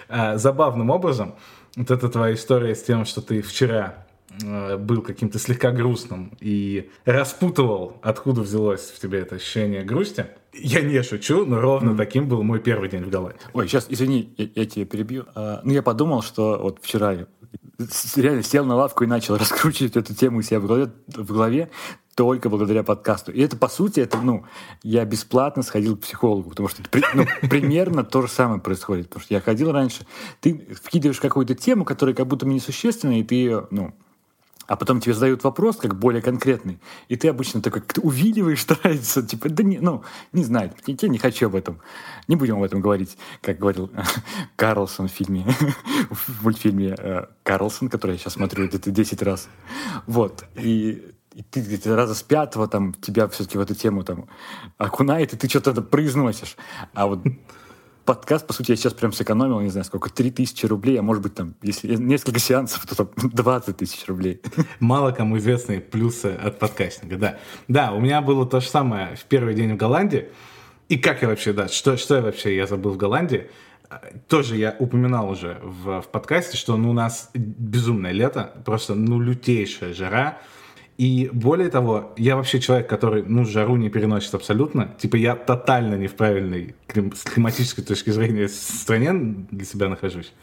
а, 0.07 0.37
забавным 0.37 0.89
образом, 0.89 1.35
вот 1.75 1.91
эта 1.91 2.07
твоя 2.07 2.35
история 2.35 2.75
с 2.75 2.83
тем, 2.83 3.05
что 3.05 3.21
ты 3.21 3.41
вчера 3.41 4.05
а, 4.43 4.77
был 4.77 5.01
каким-то 5.01 5.39
слегка 5.39 5.71
грустным 5.71 6.31
и 6.39 6.89
распутывал, 7.05 7.97
откуда 8.01 8.41
взялось 8.41 8.91
в 8.91 8.99
тебе 8.99 9.19
это 9.19 9.35
ощущение 9.35 9.83
грусти. 9.83 10.27
Я 10.53 10.81
не 10.81 11.01
шучу, 11.01 11.45
но 11.45 11.59
ровно 11.59 11.91
mm. 11.91 11.97
таким 11.97 12.29
был 12.29 12.43
мой 12.43 12.59
первый 12.59 12.87
день 12.87 13.03
в 13.03 13.09
Голландии. 13.09 13.39
Ой, 13.53 13.67
сейчас, 13.67 13.87
извини, 13.89 14.33
я, 14.37 14.47
я 14.53 14.65
тебя 14.65 14.85
перебью. 14.85 15.25
А, 15.33 15.61
ну, 15.63 15.73
я 15.73 15.81
подумал, 15.81 16.21
что 16.21 16.59
вот 16.61 16.77
вчера 16.81 17.25
реально 18.15 18.43
сел 18.43 18.65
на 18.65 18.75
лавку 18.75 19.03
и 19.03 19.07
начал 19.07 19.37
раскручивать 19.37 19.95
эту 19.95 20.13
тему 20.13 20.39
у 20.39 20.41
себя 20.41 20.59
в 20.59 20.67
голове, 20.67 20.91
в 21.07 21.33
голове 21.33 21.69
только 22.15 22.49
благодаря 22.49 22.83
подкасту. 22.83 23.31
И 23.31 23.41
это, 23.41 23.57
по 23.57 23.67
сути, 23.67 23.99
это, 23.99 24.19
ну, 24.19 24.45
я 24.83 25.03
бесплатно 25.03 25.63
сходил 25.63 25.97
к 25.97 26.01
психологу, 26.01 26.51
потому 26.51 26.69
что 26.69 26.83
ну, 27.15 27.25
примерно 27.49 28.03
то 28.03 28.21
же 28.21 28.27
самое 28.27 28.61
происходит. 28.61 29.07
Потому 29.09 29.23
что 29.23 29.33
я 29.33 29.41
ходил 29.41 29.71
раньше, 29.71 30.05
ты 30.39 30.67
вкидываешь 30.81 31.19
какую-то 31.19 31.55
тему, 31.55 31.85
которая 31.85 32.15
как 32.15 32.27
будто 32.27 32.45
бы 32.45 32.53
несущественная, 32.53 33.19
и 33.19 33.23
ты 33.23 33.35
ее, 33.35 33.67
ну, 33.71 33.93
а 34.67 34.75
потом 34.75 34.99
тебе 34.99 35.13
задают 35.13 35.43
вопрос, 35.43 35.77
как 35.77 35.97
более 35.97 36.21
конкретный, 36.21 36.79
и 37.09 37.15
ты 37.15 37.27
обычно 37.27 37.61
такой 37.61 37.81
как 37.81 38.03
увиливаешь, 38.03 38.61
стараешься, 38.63 39.23
типа, 39.23 39.49
да 39.49 39.63
не, 39.63 39.79
ну, 39.79 40.03
не 40.31 40.43
знаю, 40.43 40.71
я 40.85 41.09
не 41.09 41.17
хочу 41.17 41.47
об 41.47 41.55
этом. 41.55 41.79
Не 42.27 42.35
будем 42.35 42.57
об 42.57 42.63
этом 42.63 42.81
говорить, 42.81 43.17
как 43.41 43.59
говорил 43.59 43.91
Карлсон 44.55 45.07
в 45.07 45.11
фильме, 45.11 45.45
в 46.09 46.43
мультфильме 46.43 46.95
э, 46.97 47.25
Карлсон, 47.43 47.89
который 47.89 48.13
я 48.13 48.17
сейчас 48.17 48.33
смотрю 48.33 48.65
это 48.65 48.91
10 48.91 49.21
раз. 49.21 49.47
Вот. 50.07 50.45
И 50.55 51.13
и 51.35 51.41
ты 51.41 51.61
где-то 51.61 51.95
раза 51.95 52.13
с 52.13 52.21
пятого 52.21 52.67
там 52.67 52.93
тебя 52.93 53.27
все-таки 53.27 53.57
в 53.57 53.61
эту 53.61 53.73
тему 53.73 54.03
там 54.03 54.27
окунает, 54.77 55.33
и 55.33 55.37
ты 55.37 55.49
что-то 55.49 55.81
произносишь. 55.81 56.55
А 56.93 57.07
вот 57.07 57.23
подкаст, 58.05 58.45
по 58.47 58.53
сути, 58.53 58.71
я 58.71 58.75
сейчас 58.75 58.93
прям 58.93 59.13
сэкономил, 59.13 59.59
не 59.61 59.69
знаю, 59.69 59.85
сколько, 59.85 60.09
3 60.09 60.31
тысячи 60.31 60.65
рублей, 60.65 60.99
а 60.99 61.01
может 61.01 61.23
быть, 61.23 61.35
там, 61.35 61.55
если 61.61 61.95
несколько 61.95 62.39
сеансов, 62.39 62.85
то 62.85 62.95
там 62.95 63.09
20 63.31 63.77
тысяч 63.77 64.05
рублей. 64.07 64.41
Мало 64.79 65.11
кому 65.11 65.37
известные 65.37 65.79
плюсы 65.79 66.37
от 66.41 66.59
подкастинга, 66.59 67.17
да. 67.17 67.37
Да, 67.67 67.91
у 67.91 67.99
меня 67.99 68.21
было 68.21 68.45
то 68.45 68.59
же 68.59 68.67
самое 68.67 69.15
в 69.15 69.23
первый 69.25 69.55
день 69.55 69.73
в 69.73 69.77
Голландии. 69.77 70.29
И 70.89 70.97
как 70.97 71.21
я 71.21 71.27
вообще, 71.27 71.53
да, 71.53 71.67
что, 71.67 71.97
что 71.97 72.15
я 72.15 72.21
вообще 72.21 72.55
я 72.55 72.67
забыл 72.67 72.91
в 72.91 72.97
Голландии? 72.97 73.49
Тоже 74.27 74.57
я 74.57 74.75
упоминал 74.79 75.29
уже 75.29 75.59
в, 75.61 76.01
в 76.01 76.07
подкасте, 76.07 76.57
что 76.57 76.75
ну, 76.77 76.89
у 76.89 76.93
нас 76.93 77.29
безумное 77.33 78.11
лето, 78.11 78.53
просто 78.65 78.95
ну 78.95 79.19
лютейшая 79.19 79.93
жара, 79.93 80.39
и 80.97 81.29
более 81.33 81.69
того, 81.69 82.13
я 82.17 82.35
вообще 82.35 82.59
человек, 82.59 82.87
который, 82.87 83.23
ну, 83.23 83.45
жару 83.45 83.75
не 83.77 83.89
переносит 83.89 84.33
абсолютно. 84.35 84.93
Типа 84.99 85.15
я 85.15 85.35
тотально 85.35 85.95
не 85.95 86.07
в 86.07 86.15
правильной 86.15 86.75
клим- 86.87 87.15
с 87.15 87.23
климатической 87.23 87.83
точки 87.83 88.11
зрения 88.11 88.47
стране 88.47 89.11
для 89.49 89.65
себя 89.65 89.89
нахожусь. 89.89 90.33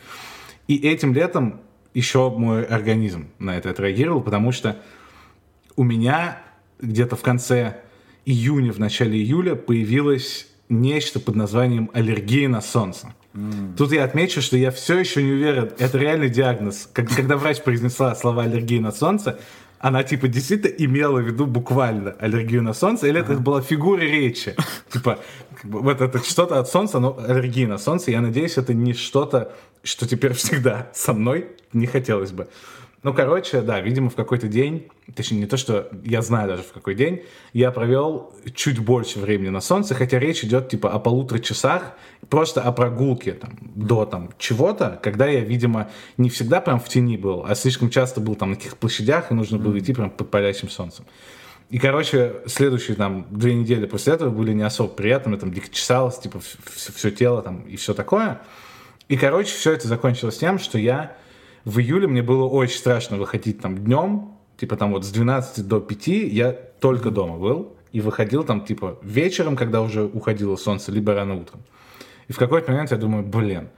И 0.67 0.77
этим 0.77 1.15
летом 1.15 1.61
еще 1.95 2.31
мой 2.31 2.65
организм 2.65 3.29
на 3.39 3.57
это 3.57 3.71
отреагировал, 3.71 4.23
потому 4.23 4.51
что 4.51 4.77
у 5.77 5.85
меня 5.85 6.39
где-то 6.81 7.17
в 7.17 7.23
конце 7.23 7.81
июня, 8.25 8.73
в 8.73 8.79
начале 8.79 9.19
июля 9.19 9.55
появилось 9.55 10.49
нечто 10.69 11.21
под 11.21 11.37
названием 11.37 11.91
аллергия 11.93 12.49
на 12.49 12.61
солнце. 12.61 13.15
Mm. 13.35 13.77
Тут 13.77 13.93
я 13.93 14.05
отмечу, 14.05 14.43
что 14.43 14.57
я 14.57 14.71
все 14.71 14.99
еще 14.99 15.23
не 15.23 15.33
уверен, 15.33 15.71
это 15.79 15.99
реальный 15.99 16.29
диагноз. 16.29 16.89
Когда 16.93 17.37
врач 17.37 17.63
произнесла 17.63 18.15
слова 18.15 18.43
аллергии 18.43 18.79
на 18.79 18.93
солнце, 18.93 19.39
она, 19.81 20.03
типа, 20.03 20.29
действительно 20.29 20.75
имела 20.77 21.21
в 21.21 21.27
виду 21.27 21.47
буквально 21.47 22.11
аллергию 22.21 22.63
на 22.63 22.75
солнце, 22.75 23.07
или 23.09 23.21
это 23.21 23.35
была 23.35 23.63
фигура 23.63 24.01
речи? 24.01 24.55
Типа, 24.93 25.19
вот 25.65 26.01
это 26.03 26.19
что-то 26.19 26.59
от 26.59 26.69
солнца, 26.69 27.01
но 27.01 27.19
аллергия 27.19 27.67
на 27.67 27.79
солнце, 27.79 28.11
я 28.11 28.21
надеюсь, 28.21 28.59
это 28.59 28.75
не 28.75 28.93
что-то, 28.93 29.53
что 29.83 30.07
теперь 30.07 30.35
всегда 30.35 30.91
со 30.93 31.15
мной 31.15 31.47
не 31.73 31.87
хотелось 31.87 32.31
бы. 32.31 32.49
Ну, 33.03 33.15
короче, 33.15 33.63
да, 33.63 33.81
видимо, 33.81 34.11
в 34.11 34.15
какой-то 34.15 34.47
день, 34.47 34.89
точнее, 35.15 35.39
не 35.39 35.47
то, 35.47 35.57
что 35.57 35.89
я 36.05 36.21
знаю 36.21 36.49
даже 36.49 36.63
в 36.63 36.73
какой 36.73 36.95
день, 36.95 37.23
я 37.55 37.71
провел 37.71 38.35
чуть 38.55 38.79
больше 38.79 39.19
времени 39.21 39.49
на 39.49 39.63
солнце, 39.63 39.95
хотя 39.95 40.19
речь 40.19 40.45
идет, 40.45 40.69
типа, 40.69 40.93
о 40.93 40.99
полутора 40.99 41.39
часах, 41.39 41.93
просто 42.29 42.61
о 42.61 42.73
прогулке, 42.73 43.33
там, 43.33 43.57
до, 43.75 44.05
там, 44.05 44.31
чего-то, 44.37 45.01
когда 45.03 45.27
я, 45.27 45.41
видимо, 45.41 45.89
не 46.19 46.29
всегда 46.29 46.61
прям 46.61 46.79
в 46.79 46.89
тени 46.91 47.17
был, 47.17 47.47
а 47.49 47.55
слишком 47.55 47.89
часто 47.89 48.21
был, 48.21 48.35
там, 48.35 48.51
на 48.51 48.57
каких-то 48.57 48.77
площадях, 48.77 49.31
и 49.31 49.35
нужно 49.35 49.57
было 49.57 49.79
идти 49.79 49.95
прям 49.95 50.11
под 50.11 50.31
палящим 50.31 50.69
солнцем. 50.69 51.07
И, 51.71 51.79
короче, 51.79 52.43
следующие, 52.47 52.97
там, 52.97 53.27
две 53.31 53.55
недели 53.55 53.87
после 53.87 54.13
этого 54.13 54.29
были 54.29 54.53
не 54.53 54.63
особо 54.63 54.93
приятными, 54.93 55.37
там, 55.37 55.53
дико 55.53 55.71
чесалось, 55.71 56.19
типа, 56.19 56.41
все, 56.41 56.93
все 56.93 57.11
тело, 57.11 57.41
там, 57.41 57.63
и 57.63 57.77
все 57.77 57.95
такое. 57.95 58.43
И, 59.09 59.17
короче, 59.17 59.55
все 59.55 59.73
это 59.73 59.89
закончилось 59.89 60.37
тем, 60.37 60.59
что 60.59 60.77
я 60.77 61.17
в 61.65 61.79
июле 61.79 62.07
мне 62.07 62.23
было 62.23 62.45
очень 62.45 62.79
страшно 62.79 63.17
выходить 63.17 63.61
там 63.61 63.77
днем, 63.79 64.33
типа 64.57 64.77
там 64.77 64.93
вот 64.93 65.05
с 65.05 65.11
12 65.11 65.67
до 65.67 65.81
5 65.81 66.07
я 66.07 66.53
только 66.53 67.11
дома 67.11 67.39
был 67.39 67.77
и 67.93 68.01
выходил 68.01 68.45
там 68.45 68.65
типа 68.65 68.99
вечером, 69.03 69.57
когда 69.57 69.83
уже 69.83 70.05
уходило 70.05 70.57
солнце, 70.57 70.93
либо 70.93 71.15
рано 71.15 71.37
утром. 71.37 71.63
И 72.29 72.33
в 72.33 72.39
какой-то 72.39 72.71
момент 72.71 72.91
я 72.93 72.97
думаю, 72.97 73.25
блин, 73.25 73.69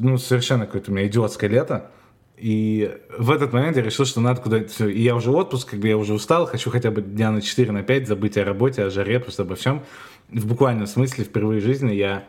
ну 0.00 0.18
совершенно 0.18 0.66
какое-то 0.66 0.90
у 0.90 0.94
меня 0.94 1.06
идиотское 1.06 1.50
лето, 1.50 1.90
и 2.36 2.98
в 3.16 3.30
этот 3.30 3.52
момент 3.52 3.76
я 3.76 3.82
решил, 3.82 4.04
что 4.04 4.20
надо 4.20 4.40
куда-то 4.40 4.68
все. 4.68 4.88
И 4.88 5.00
я 5.00 5.14
уже 5.14 5.30
отпуск, 5.30 5.70
как 5.70 5.80
бы 5.80 5.88
я 5.88 5.96
уже 5.96 6.14
устал, 6.14 6.46
хочу 6.46 6.70
хотя 6.70 6.90
бы 6.90 7.00
дня 7.00 7.30
на 7.30 7.40
4, 7.40 7.70
на 7.70 7.82
5 7.82 8.08
забыть 8.08 8.36
о 8.36 8.44
работе, 8.44 8.84
о 8.84 8.90
жаре, 8.90 9.20
просто 9.20 9.42
обо 9.42 9.54
всем. 9.54 9.82
В 10.30 10.46
буквальном 10.46 10.86
смысле 10.86 11.24
впервые 11.24 11.60
в 11.60 11.64
жизни 11.64 11.92
я 11.92 12.24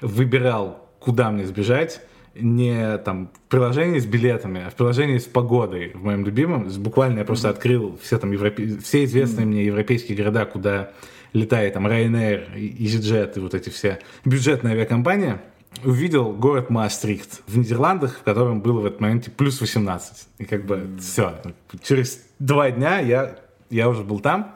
выбирал, 0.00 0.88
куда 1.00 1.30
мне 1.30 1.44
сбежать, 1.44 2.00
не 2.34 2.98
там 2.98 3.30
в 3.34 3.50
приложении 3.50 3.98
с 3.98 4.06
билетами, 4.06 4.64
а 4.66 4.70
в 4.70 4.74
приложении 4.74 5.18
с 5.18 5.24
погодой, 5.24 5.92
в 5.94 6.04
моем 6.04 6.24
любимом. 6.24 6.68
Буквально 6.78 7.20
я 7.20 7.24
просто 7.24 7.48
mm-hmm. 7.48 7.52
открыл 7.52 7.98
все 8.02 8.18
там 8.18 8.32
европе... 8.32 8.78
все 8.82 9.04
известные 9.04 9.44
mm-hmm. 9.44 9.48
мне 9.48 9.64
европейские 9.66 10.16
города, 10.16 10.44
куда 10.44 10.90
летает 11.32 11.74
там 11.74 11.86
Ryanair, 11.86 12.54
EasyJet 12.54 13.36
и 13.36 13.40
вот 13.40 13.54
эти 13.54 13.70
все 13.70 14.00
бюджетные 14.24 14.74
авиакомпании. 14.74 15.38
Увидел 15.84 16.32
город 16.32 16.68
Маастрихт 16.68 17.42
в 17.46 17.56
Нидерландах, 17.56 18.18
в 18.18 18.22
котором 18.22 18.60
было 18.60 18.80
в 18.80 18.86
этот 18.86 19.00
момент 19.00 19.34
плюс 19.36 19.60
18. 19.60 20.28
И 20.38 20.44
как 20.44 20.66
бы 20.66 20.86
все. 21.00 21.40
Через 21.82 22.22
два 22.38 22.70
дня 22.70 22.98
я, 23.00 23.36
я 23.70 23.88
уже 23.88 24.02
был 24.02 24.20
там. 24.20 24.54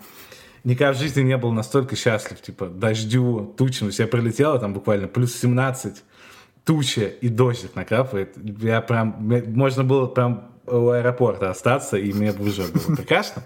Никогда 0.62 0.92
в 0.92 0.98
жизни 0.98 1.22
не 1.22 1.36
был 1.38 1.52
настолько 1.52 1.96
счастлив, 1.96 2.40
типа, 2.42 2.66
дождю, 2.66 3.54
тучам. 3.56 3.88
Я 3.90 4.06
прилетел, 4.08 4.58
там 4.60 4.74
буквально 4.74 5.08
плюс 5.08 5.34
17 5.36 6.02
туча 6.66 7.06
и 7.06 7.28
дождик 7.28 7.76
накрапывает. 7.76 8.36
Я 8.60 8.82
прям, 8.82 9.16
можно 9.54 9.84
было 9.84 10.06
прям 10.06 10.50
у 10.66 10.90
аэропорта 10.90 11.48
остаться, 11.48 11.96
и 11.96 12.12
мне 12.12 12.32
бы 12.32 12.44
уже 12.44 12.64
было 12.64 12.96
прекрасно. 12.96 13.44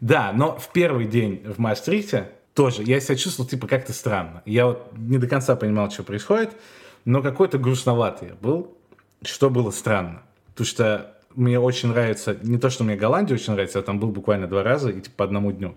Да, 0.00 0.32
но 0.34 0.58
в 0.58 0.72
первый 0.72 1.06
день 1.06 1.42
в 1.44 1.58
Маастрихте 1.58 2.30
тоже 2.54 2.82
я 2.82 3.00
себя 3.00 3.16
чувствовал 3.16 3.48
типа 3.48 3.68
как-то 3.68 3.92
странно. 3.92 4.42
Я 4.46 4.66
вот 4.66 4.92
не 4.96 5.18
до 5.18 5.28
конца 5.28 5.54
понимал, 5.56 5.90
что 5.90 6.02
происходит, 6.02 6.56
но 7.04 7.22
какой-то 7.22 7.58
грустноватый 7.58 8.28
я 8.28 8.34
был, 8.34 8.76
что 9.22 9.50
было 9.50 9.70
странно. 9.70 10.22
Потому 10.48 10.66
что 10.66 11.14
мне 11.34 11.60
очень 11.60 11.90
нравится, 11.90 12.36
не 12.42 12.58
то, 12.58 12.70
что 12.70 12.82
мне 12.82 12.96
Голландия 12.96 13.34
очень 13.34 13.52
нравится, 13.52 13.78
я 13.78 13.84
там 13.84 14.00
был 14.00 14.08
буквально 14.08 14.46
два 14.46 14.62
раза 14.62 14.90
и 14.90 15.00
типа 15.00 15.16
по 15.18 15.24
одному 15.24 15.52
дню. 15.52 15.76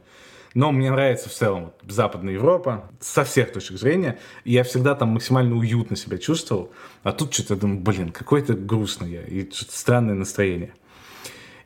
Но 0.56 0.72
мне 0.72 0.90
нравится 0.90 1.28
в 1.30 1.34
целом 1.34 1.66
вот, 1.66 1.92
Западная 1.92 2.34
Европа 2.34 2.90
со 3.02 3.26
всех 3.26 3.52
точек 3.52 3.78
зрения. 3.78 4.18
И 4.46 4.54
я 4.54 4.64
всегда 4.64 4.96
там 4.96 5.10
максимально 5.10 5.56
уютно 5.56 5.98
себя 5.98 6.18
чувствовал. 6.18 6.72
А 7.04 7.12
тут 7.12 7.34
что-то 7.34 7.58
думаю, 7.58 7.82
блин, 7.82 8.12
какой-то 8.12 8.54
грустный 8.54 9.12
я. 9.12 9.22
И 9.24 9.52
что-то 9.52 9.78
странное 9.78 10.16
настроение. 10.16 10.74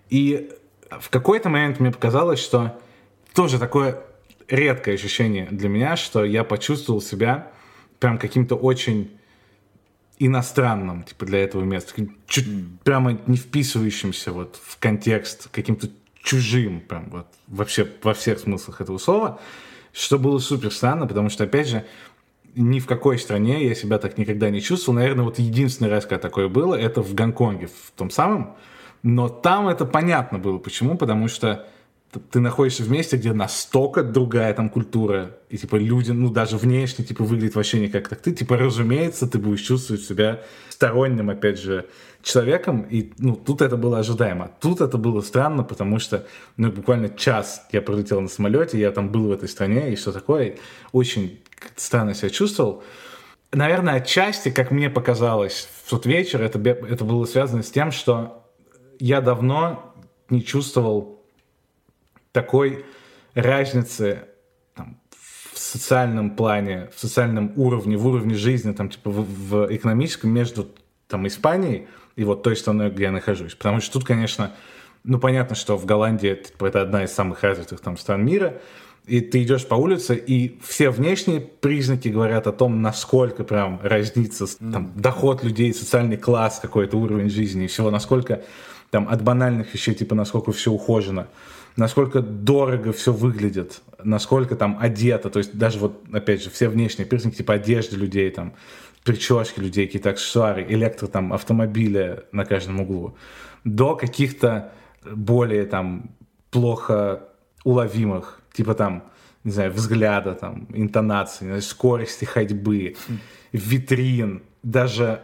И 0.09 0.49
в 0.89 1.11
какой-то 1.11 1.49
момент 1.49 1.79
мне 1.79 1.91
показалось, 1.91 2.39
что 2.39 2.79
тоже 3.35 3.59
такое 3.59 4.01
редкое 4.47 4.95
ощущение 4.95 5.47
для 5.51 5.69
меня, 5.69 5.95
что 5.95 6.25
я 6.25 6.43
почувствовал 6.43 6.99
себя 6.99 7.51
прям 7.99 8.17
каким-то 8.17 8.55
очень 8.55 9.11
иностранным, 10.17 11.03
типа, 11.03 11.25
для 11.27 11.43
этого 11.43 11.63
места, 11.63 11.93
чуть 12.27 12.47
прямо 12.83 13.19
не 13.27 13.37
вписывающимся 13.37 14.31
вот 14.31 14.59
в 14.61 14.79
контекст, 14.79 15.47
каким-то 15.51 15.89
чужим, 16.29 16.81
прям 16.81 17.09
вот 17.09 17.25
вообще 17.47 17.87
во 18.03 18.13
всех 18.13 18.37
смыслах 18.37 18.81
этого 18.81 18.99
слова, 18.99 19.39
что 19.91 20.19
было 20.19 20.37
супер 20.37 20.71
странно, 20.71 21.07
потому 21.07 21.29
что, 21.29 21.45
опять 21.45 21.67
же, 21.67 21.85
ни 22.55 22.79
в 22.79 22.85
какой 22.85 23.17
стране 23.17 23.67
я 23.67 23.73
себя 23.73 23.97
так 23.97 24.19
никогда 24.19 24.51
не 24.51 24.61
чувствовал. 24.61 24.99
Наверное, 24.99 25.25
вот 25.25 25.39
единственный 25.39 25.89
раз, 25.89 26.05
когда 26.05 26.19
такое 26.19 26.47
было, 26.47 26.75
это 26.75 27.01
в 27.01 27.15
Гонконге, 27.15 27.67
в 27.67 27.91
том 27.95 28.11
самом. 28.11 28.55
Но 29.01 29.27
там 29.27 29.69
это 29.69 29.85
понятно 29.85 30.37
было. 30.37 30.59
Почему? 30.59 30.97
Потому 30.97 31.29
что 31.29 31.67
ты 32.31 32.39
находишься 32.39 32.83
в 32.83 32.89
месте, 32.89 33.17
где 33.17 33.33
настолько 33.33 34.03
другая 34.03 34.53
там 34.53 34.69
культура, 34.69 35.37
и 35.49 35.57
типа 35.57 35.75
люди, 35.75 36.11
ну 36.11 36.31
даже 36.31 36.57
внешне, 36.57 37.05
типа 37.05 37.23
выглядит 37.23 37.55
вообще 37.55 37.79
не 37.79 37.87
как 37.87 38.09
так 38.09 38.19
ты, 38.21 38.31
типа 38.31 38.57
разумеется, 38.57 39.27
ты 39.27 39.37
будешь 39.37 39.61
чувствовать 39.61 40.03
себя 40.03 40.41
сторонним, 40.69 41.29
опять 41.29 41.59
же, 41.59 41.85
человеком, 42.23 42.81
и 42.81 43.13
ну 43.19 43.35
тут 43.35 43.61
это 43.61 43.77
было 43.77 43.99
ожидаемо. 43.99 44.51
Тут 44.59 44.81
это 44.81 44.97
было 44.97 45.21
странно, 45.21 45.63
потому 45.63 45.99
что 45.99 46.25
ну 46.57 46.71
буквально 46.71 47.09
час 47.09 47.67
я 47.71 47.81
пролетел 47.81 48.21
на 48.21 48.27
самолете, 48.27 48.79
я 48.79 48.91
там 48.91 49.09
был 49.09 49.27
в 49.27 49.31
этой 49.31 49.47
стране, 49.47 49.91
и 49.91 49.95
все 49.95 50.11
такое, 50.11 50.57
очень 50.91 51.39
странно 51.75 52.15
себя 52.15 52.29
чувствовал. 52.29 52.83
Наверное, 53.51 53.95
отчасти, 53.95 54.49
как 54.49 54.71
мне 54.71 54.89
показалось 54.89 55.69
в 55.83 55.89
тот 55.89 56.05
вечер, 56.05 56.41
это, 56.41 56.59
это 56.59 57.03
было 57.03 57.25
связано 57.25 57.63
с 57.63 57.71
тем, 57.71 57.91
что 57.91 58.45
я 58.99 59.21
давно 59.21 59.95
не 60.29 60.43
чувствовал 60.43 61.18
такой 62.31 62.85
разницы 63.33 64.25
там, 64.75 64.99
в 65.11 65.59
социальном 65.59 66.31
плане, 66.35 66.89
в 66.95 66.99
социальном 66.99 67.53
уровне, 67.55 67.97
в 67.97 68.07
уровне 68.07 68.35
жизни, 68.35 68.71
там, 68.71 68.89
типа, 68.89 69.09
в, 69.09 69.25
в 69.25 69.75
экономическом 69.75 70.31
между 70.31 70.69
там, 71.07 71.27
Испанией 71.27 71.87
и 72.15 72.23
вот 72.23 72.43
той 72.43 72.55
страной, 72.55 72.89
где 72.89 73.03
я 73.03 73.11
нахожусь. 73.11 73.55
Потому 73.55 73.81
что 73.81 73.93
тут, 73.93 74.05
конечно, 74.05 74.53
ну, 75.03 75.19
понятно, 75.19 75.55
что 75.55 75.77
в 75.77 75.85
Голландии 75.85 76.29
это, 76.29 76.65
это 76.65 76.81
одна 76.81 77.03
из 77.03 77.11
самых 77.11 77.43
развитых 77.43 77.79
там 77.79 77.97
стран 77.97 78.25
мира, 78.25 78.61
и 79.05 79.21
ты 79.21 79.41
идешь 79.41 79.65
по 79.65 79.75
улице, 79.75 80.15
и 80.15 80.59
все 80.61 80.91
внешние 80.91 81.41
признаки 81.41 82.09
говорят 82.09 82.45
о 82.45 82.51
том, 82.51 82.81
насколько 82.81 83.43
прям 83.43 83.79
разнится 83.81 84.45
там, 84.59 84.91
доход 84.95 85.43
людей, 85.43 85.73
социальный 85.73 86.17
класс, 86.17 86.59
какой-то 86.61 86.97
уровень 86.97 87.29
жизни 87.29 87.65
и 87.65 87.67
всего, 87.67 87.89
насколько 87.89 88.43
там 88.91 89.07
от 89.09 89.23
банальных 89.23 89.73
вещей, 89.73 89.95
типа 89.95 90.13
насколько 90.13 90.51
все 90.51 90.71
ухожено, 90.71 91.27
насколько 91.75 92.21
дорого 92.21 92.91
все 92.91 93.13
выглядит, 93.13 93.81
насколько 94.03 94.55
там 94.55 94.77
одето, 94.79 95.29
то 95.29 95.39
есть 95.39 95.57
даже 95.57 95.79
вот, 95.79 96.03
опять 96.11 96.43
же, 96.43 96.49
все 96.49 96.69
внешние 96.69 97.05
признаки, 97.05 97.35
типа 97.35 97.55
одежды 97.55 97.95
людей, 97.95 98.29
там, 98.31 98.53
прически 99.03 99.59
людей, 99.59 99.85
какие-то 99.85 100.09
аксессуары, 100.11 100.65
электро, 100.69 101.07
там, 101.07 101.33
автомобили 101.33 102.23
на 102.31 102.45
каждом 102.45 102.81
углу, 102.81 103.17
до 103.63 103.95
каких-то 103.95 104.71
более 105.03 105.65
там 105.65 106.11
плохо 106.51 107.23
уловимых, 107.63 108.41
типа 108.53 108.73
там, 108.73 109.03
не 109.43 109.51
знаю, 109.51 109.71
взгляда, 109.71 110.33
там, 110.35 110.67
интонации, 110.73 111.45
знаю, 111.45 111.61
скорости 111.61 112.25
ходьбы, 112.25 112.95
витрин, 113.51 114.43
даже 114.63 115.21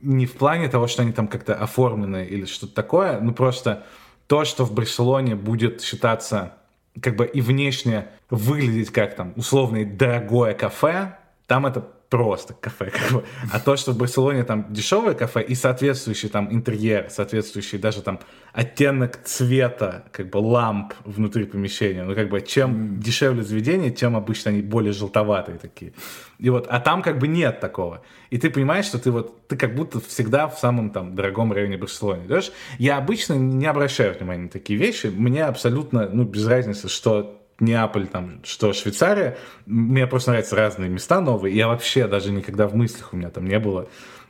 не 0.00 0.26
в 0.26 0.34
плане 0.34 0.68
того, 0.68 0.86
что 0.86 1.02
они 1.02 1.12
там 1.12 1.26
как-то 1.28 1.54
оформлены 1.54 2.24
или 2.24 2.44
что-то 2.44 2.74
такое, 2.74 3.20
ну 3.20 3.32
просто 3.32 3.84
то, 4.28 4.44
что 4.44 4.64
в 4.64 4.72
Барселоне 4.72 5.34
будет 5.34 5.82
считаться 5.82 6.52
как 7.00 7.16
бы 7.16 7.26
и 7.26 7.40
внешне 7.40 8.08
выглядеть 8.30 8.90
как 8.90 9.16
там 9.16 9.32
условное 9.36 9.84
дорогое 9.84 10.54
кафе, 10.54 11.16
там 11.46 11.66
это 11.66 11.88
просто 12.08 12.54
кафе. 12.54 12.90
Как 12.90 13.12
бы. 13.12 13.24
А 13.52 13.60
то, 13.60 13.76
что 13.76 13.92
в 13.92 13.98
Барселоне 13.98 14.44
там 14.44 14.66
дешевое 14.70 15.14
кафе 15.14 15.42
и 15.42 15.54
соответствующий 15.54 16.28
там 16.28 16.52
интерьер, 16.52 17.08
соответствующий 17.10 17.78
даже 17.78 18.02
там 18.02 18.20
оттенок 18.52 19.22
цвета, 19.24 20.04
как 20.12 20.30
бы 20.30 20.38
ламп 20.38 20.94
внутри 21.04 21.44
помещения. 21.44 22.02
Ну, 22.04 22.14
как 22.14 22.28
бы, 22.30 22.40
чем 22.40 22.74
mm. 22.74 22.98
дешевле 22.98 23.42
заведение, 23.42 23.90
тем 23.90 24.16
обычно 24.16 24.50
они 24.50 24.62
более 24.62 24.92
желтоватые 24.92 25.58
такие. 25.58 25.92
И 26.38 26.50
вот, 26.50 26.66
а 26.68 26.80
там 26.80 27.02
как 27.02 27.18
бы 27.18 27.28
нет 27.28 27.60
такого. 27.60 28.02
И 28.30 28.38
ты 28.38 28.50
понимаешь, 28.50 28.86
что 28.86 28.98
ты 28.98 29.10
вот, 29.10 29.46
ты 29.46 29.56
как 29.56 29.74
будто 29.74 30.00
всегда 30.00 30.48
в 30.48 30.58
самом 30.58 30.90
там 30.90 31.14
дорогом 31.14 31.52
районе 31.52 31.76
Барселоны. 31.76 32.24
Идешь? 32.26 32.52
Я 32.78 32.96
обычно 32.96 33.34
не 33.34 33.66
обращаю 33.66 34.14
внимания 34.14 34.44
на 34.44 34.48
такие 34.48 34.78
вещи. 34.78 35.06
Мне 35.06 35.44
абсолютно, 35.44 36.08
ну, 36.08 36.24
без 36.24 36.46
разницы, 36.46 36.88
что 36.88 37.37
Неаполь, 37.60 38.06
там, 38.06 38.40
что 38.44 38.72
Швейцария. 38.72 39.36
Мне 39.66 40.06
просто 40.06 40.30
нравятся 40.30 40.56
разные 40.56 40.88
места 40.88 41.20
новые. 41.20 41.56
Я 41.56 41.68
вообще 41.68 42.06
даже 42.06 42.30
никогда 42.30 42.68
в 42.68 42.74
мыслях 42.74 43.12
у 43.12 43.16
меня 43.16 43.30
там 43.30 43.46
не 43.46 43.58
было 43.58 43.88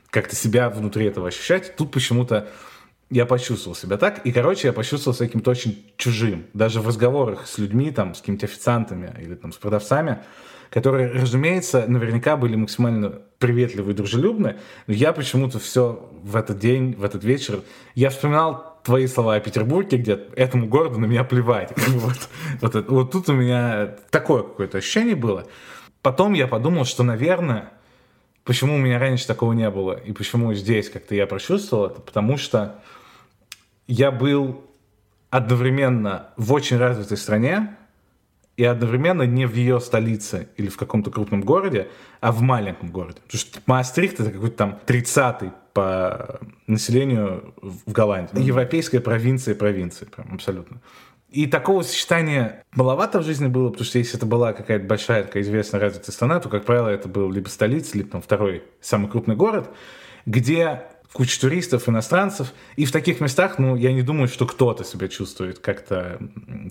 как-то 0.09 0.35
себя 0.35 0.69
внутри 0.69 1.05
этого 1.05 1.27
ощущать. 1.27 1.75
Тут 1.75 1.91
почему-то 1.91 2.47
я 3.09 3.25
почувствовал 3.25 3.75
себя 3.75 3.97
так. 3.97 4.25
И, 4.25 4.31
короче, 4.31 4.67
я 4.67 4.73
почувствовал 4.73 5.15
себя 5.15 5.27
каким-то 5.27 5.51
очень 5.51 5.85
чужим. 5.97 6.45
Даже 6.53 6.81
в 6.81 6.87
разговорах 6.87 7.47
с 7.47 7.57
людьми, 7.57 7.91
там, 7.91 8.15
с 8.15 8.19
какими-то 8.19 8.45
официантами 8.45 9.13
или 9.19 9.35
там, 9.35 9.51
с 9.51 9.57
продавцами, 9.57 10.19
которые, 10.69 11.11
разумеется, 11.11 11.85
наверняка 11.87 12.37
были 12.37 12.55
максимально 12.55 13.21
приветливы 13.39 13.91
и 13.91 13.95
дружелюбны, 13.95 14.57
но 14.85 14.93
я 14.93 15.13
почему-то 15.13 15.57
все 15.59 16.11
в 16.21 16.35
этот 16.35 16.59
день, 16.59 16.93
в 16.93 17.03
этот 17.03 17.23
вечер, 17.23 17.61
я 17.95 18.09
вспоминал 18.09 18.68
твои 18.83 19.07
слова 19.07 19.35
о 19.35 19.39
Петербурге, 19.39 19.97
где 19.97 20.19
этому 20.35 20.67
городу 20.67 20.99
на 20.99 21.05
меня 21.05 21.23
плевать. 21.23 21.73
Вот, 21.87 22.29
вот, 22.61 22.89
вот 22.89 23.11
тут 23.11 23.29
у 23.29 23.33
меня 23.33 23.95
такое 24.09 24.43
какое-то 24.43 24.77
ощущение 24.77 25.15
было. 25.15 25.45
Потом 26.01 26.33
я 26.33 26.47
подумал, 26.47 26.85
что, 26.85 27.03
наверное, 27.03 27.71
почему 28.43 28.75
у 28.75 28.77
меня 28.77 28.99
раньше 28.99 29.27
такого 29.27 29.53
не 29.53 29.69
было, 29.69 29.93
и 29.93 30.11
почему 30.11 30.53
здесь 30.53 30.89
как-то 30.89 31.15
я 31.15 31.27
прочувствовал 31.27 31.87
это, 31.87 32.01
потому 32.01 32.37
что 32.37 32.81
я 33.87 34.11
был 34.11 34.63
одновременно 35.29 36.29
в 36.37 36.53
очень 36.53 36.77
развитой 36.77 37.17
стране, 37.17 37.75
и 38.59 38.65
одновременно 38.65 39.21
не 39.21 39.45
в 39.45 39.55
ее 39.55 39.79
столице 39.79 40.49
или 40.57 40.67
в 40.67 40.75
каком-то 40.75 41.11
крупном 41.11 41.43
городе, 41.43 41.87
а 42.19 42.33
в 42.33 42.41
маленьком 42.41 42.91
городе. 42.91 43.21
Потому 43.25 43.39
что 43.39 43.61
Маастрихт 43.65 44.19
это 44.19 44.31
какой-то 44.31 44.57
там 44.57 44.79
30-й 44.85 45.51
по 45.79 46.41
населению 46.67 47.53
в 47.61 47.89
Голландии. 47.89 48.33
Mm-hmm. 48.33 48.43
Европейская 48.43 48.99
провинция 48.99 49.55
провинции, 49.55 50.03
прям 50.03 50.33
абсолютно. 50.33 50.81
И 51.29 51.47
такого 51.47 51.83
сочетания 51.83 52.65
маловато 52.73 53.19
в 53.19 53.23
жизни 53.23 53.47
было, 53.47 53.69
потому 53.69 53.85
что 53.85 53.97
если 53.97 54.17
это 54.17 54.25
была 54.25 54.51
какая-то 54.51 54.85
большая, 54.85 55.23
такая 55.23 55.41
известная 55.41 55.79
развитая 55.79 56.11
страна, 56.11 56.41
то, 56.41 56.49
как 56.49 56.65
правило, 56.65 56.89
это 56.89 57.07
был 57.07 57.31
либо 57.31 57.47
столица, 57.47 57.97
либо 57.97 58.09
там 58.09 58.21
второй 58.21 58.63
самый 58.81 59.09
крупный 59.09 59.37
город, 59.37 59.69
где 60.25 60.83
куча 61.13 61.39
туристов, 61.39 61.87
иностранцев. 61.87 62.51
И 62.75 62.83
в 62.83 62.91
таких 62.91 63.21
местах, 63.21 63.57
ну, 63.57 63.77
я 63.77 63.93
не 63.93 64.01
думаю, 64.01 64.27
что 64.27 64.45
кто-то 64.45 64.83
себя 64.83 65.07
чувствует 65.07 65.59
как-то 65.59 66.19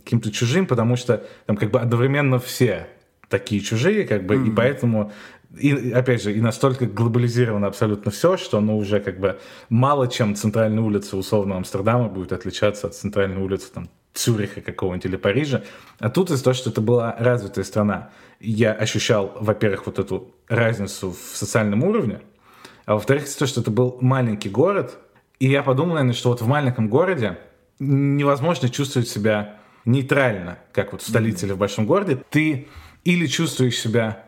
каким-то 0.05 0.31
чужим, 0.31 0.67
потому 0.67 0.97
что 0.97 1.25
там 1.47 1.57
как 1.57 1.71
бы 1.71 1.81
одновременно 1.81 2.39
все 2.39 2.89
такие 3.31 3.63
чужие, 3.63 4.07
как 4.07 4.27
бы, 4.27 4.35
mm-hmm. 4.35 4.49
и 4.49 4.55
поэтому 4.55 5.13
и, 5.57 5.93
опять 5.93 6.23
же, 6.23 6.33
и 6.35 6.41
настолько 6.41 6.87
глобализировано 6.87 7.67
абсолютно 7.67 8.11
все, 8.11 8.37
что 8.37 8.61
ну, 8.61 8.77
уже 8.77 9.01
как 9.01 9.19
бы 9.19 9.39
мало 9.71 10.09
чем 10.09 10.35
центральная 10.35 10.83
улица 10.83 11.17
условно 11.17 11.57
Амстердама 11.57 12.09
будет 12.09 12.33
отличаться 12.33 12.87
от 12.87 12.95
центральной 12.95 13.41
улицы 13.41 13.73
там, 13.73 13.89
Цюриха 14.13 14.61
какого-нибудь 14.61 15.07
или 15.07 15.17
Парижа. 15.17 15.63
А 15.99 16.11
тут 16.11 16.31
из-за 16.31 16.45
того, 16.45 16.55
что 16.55 16.71
это 16.71 16.81
была 16.81 17.17
развитая 17.19 17.65
страна, 17.65 18.11
я 18.41 18.73
ощущал, 18.73 19.33
во-первых, 19.41 19.87
вот 19.87 19.99
эту 19.99 20.35
разницу 20.49 21.13
в 21.13 21.37
социальном 21.37 21.83
уровне, 21.83 22.21
а 22.85 22.95
во-вторых, 22.95 23.25
то, 23.35 23.47
что 23.47 23.61
это 23.61 23.71
был 23.71 23.99
маленький 24.01 24.49
город, 24.49 24.99
и 25.39 25.49
я 25.49 25.63
подумал, 25.63 25.95
наверное, 25.95 26.15
что 26.15 26.31
вот 26.31 26.43
в 26.43 26.47
маленьком 26.47 26.89
городе 26.89 27.39
невозможно 27.79 28.69
чувствовать 28.69 29.09
себя 29.09 29.57
нейтрально, 29.85 30.59
как 30.73 30.93
вот 30.93 31.03
в 31.03 31.09
столице 31.09 31.47
или 31.47 31.53
в 31.53 31.59
большом 31.59 31.87
городе. 31.87 32.23
Ты 32.31 32.69
или 33.05 33.27
чувствуешь 33.27 33.79
себя 33.79 34.25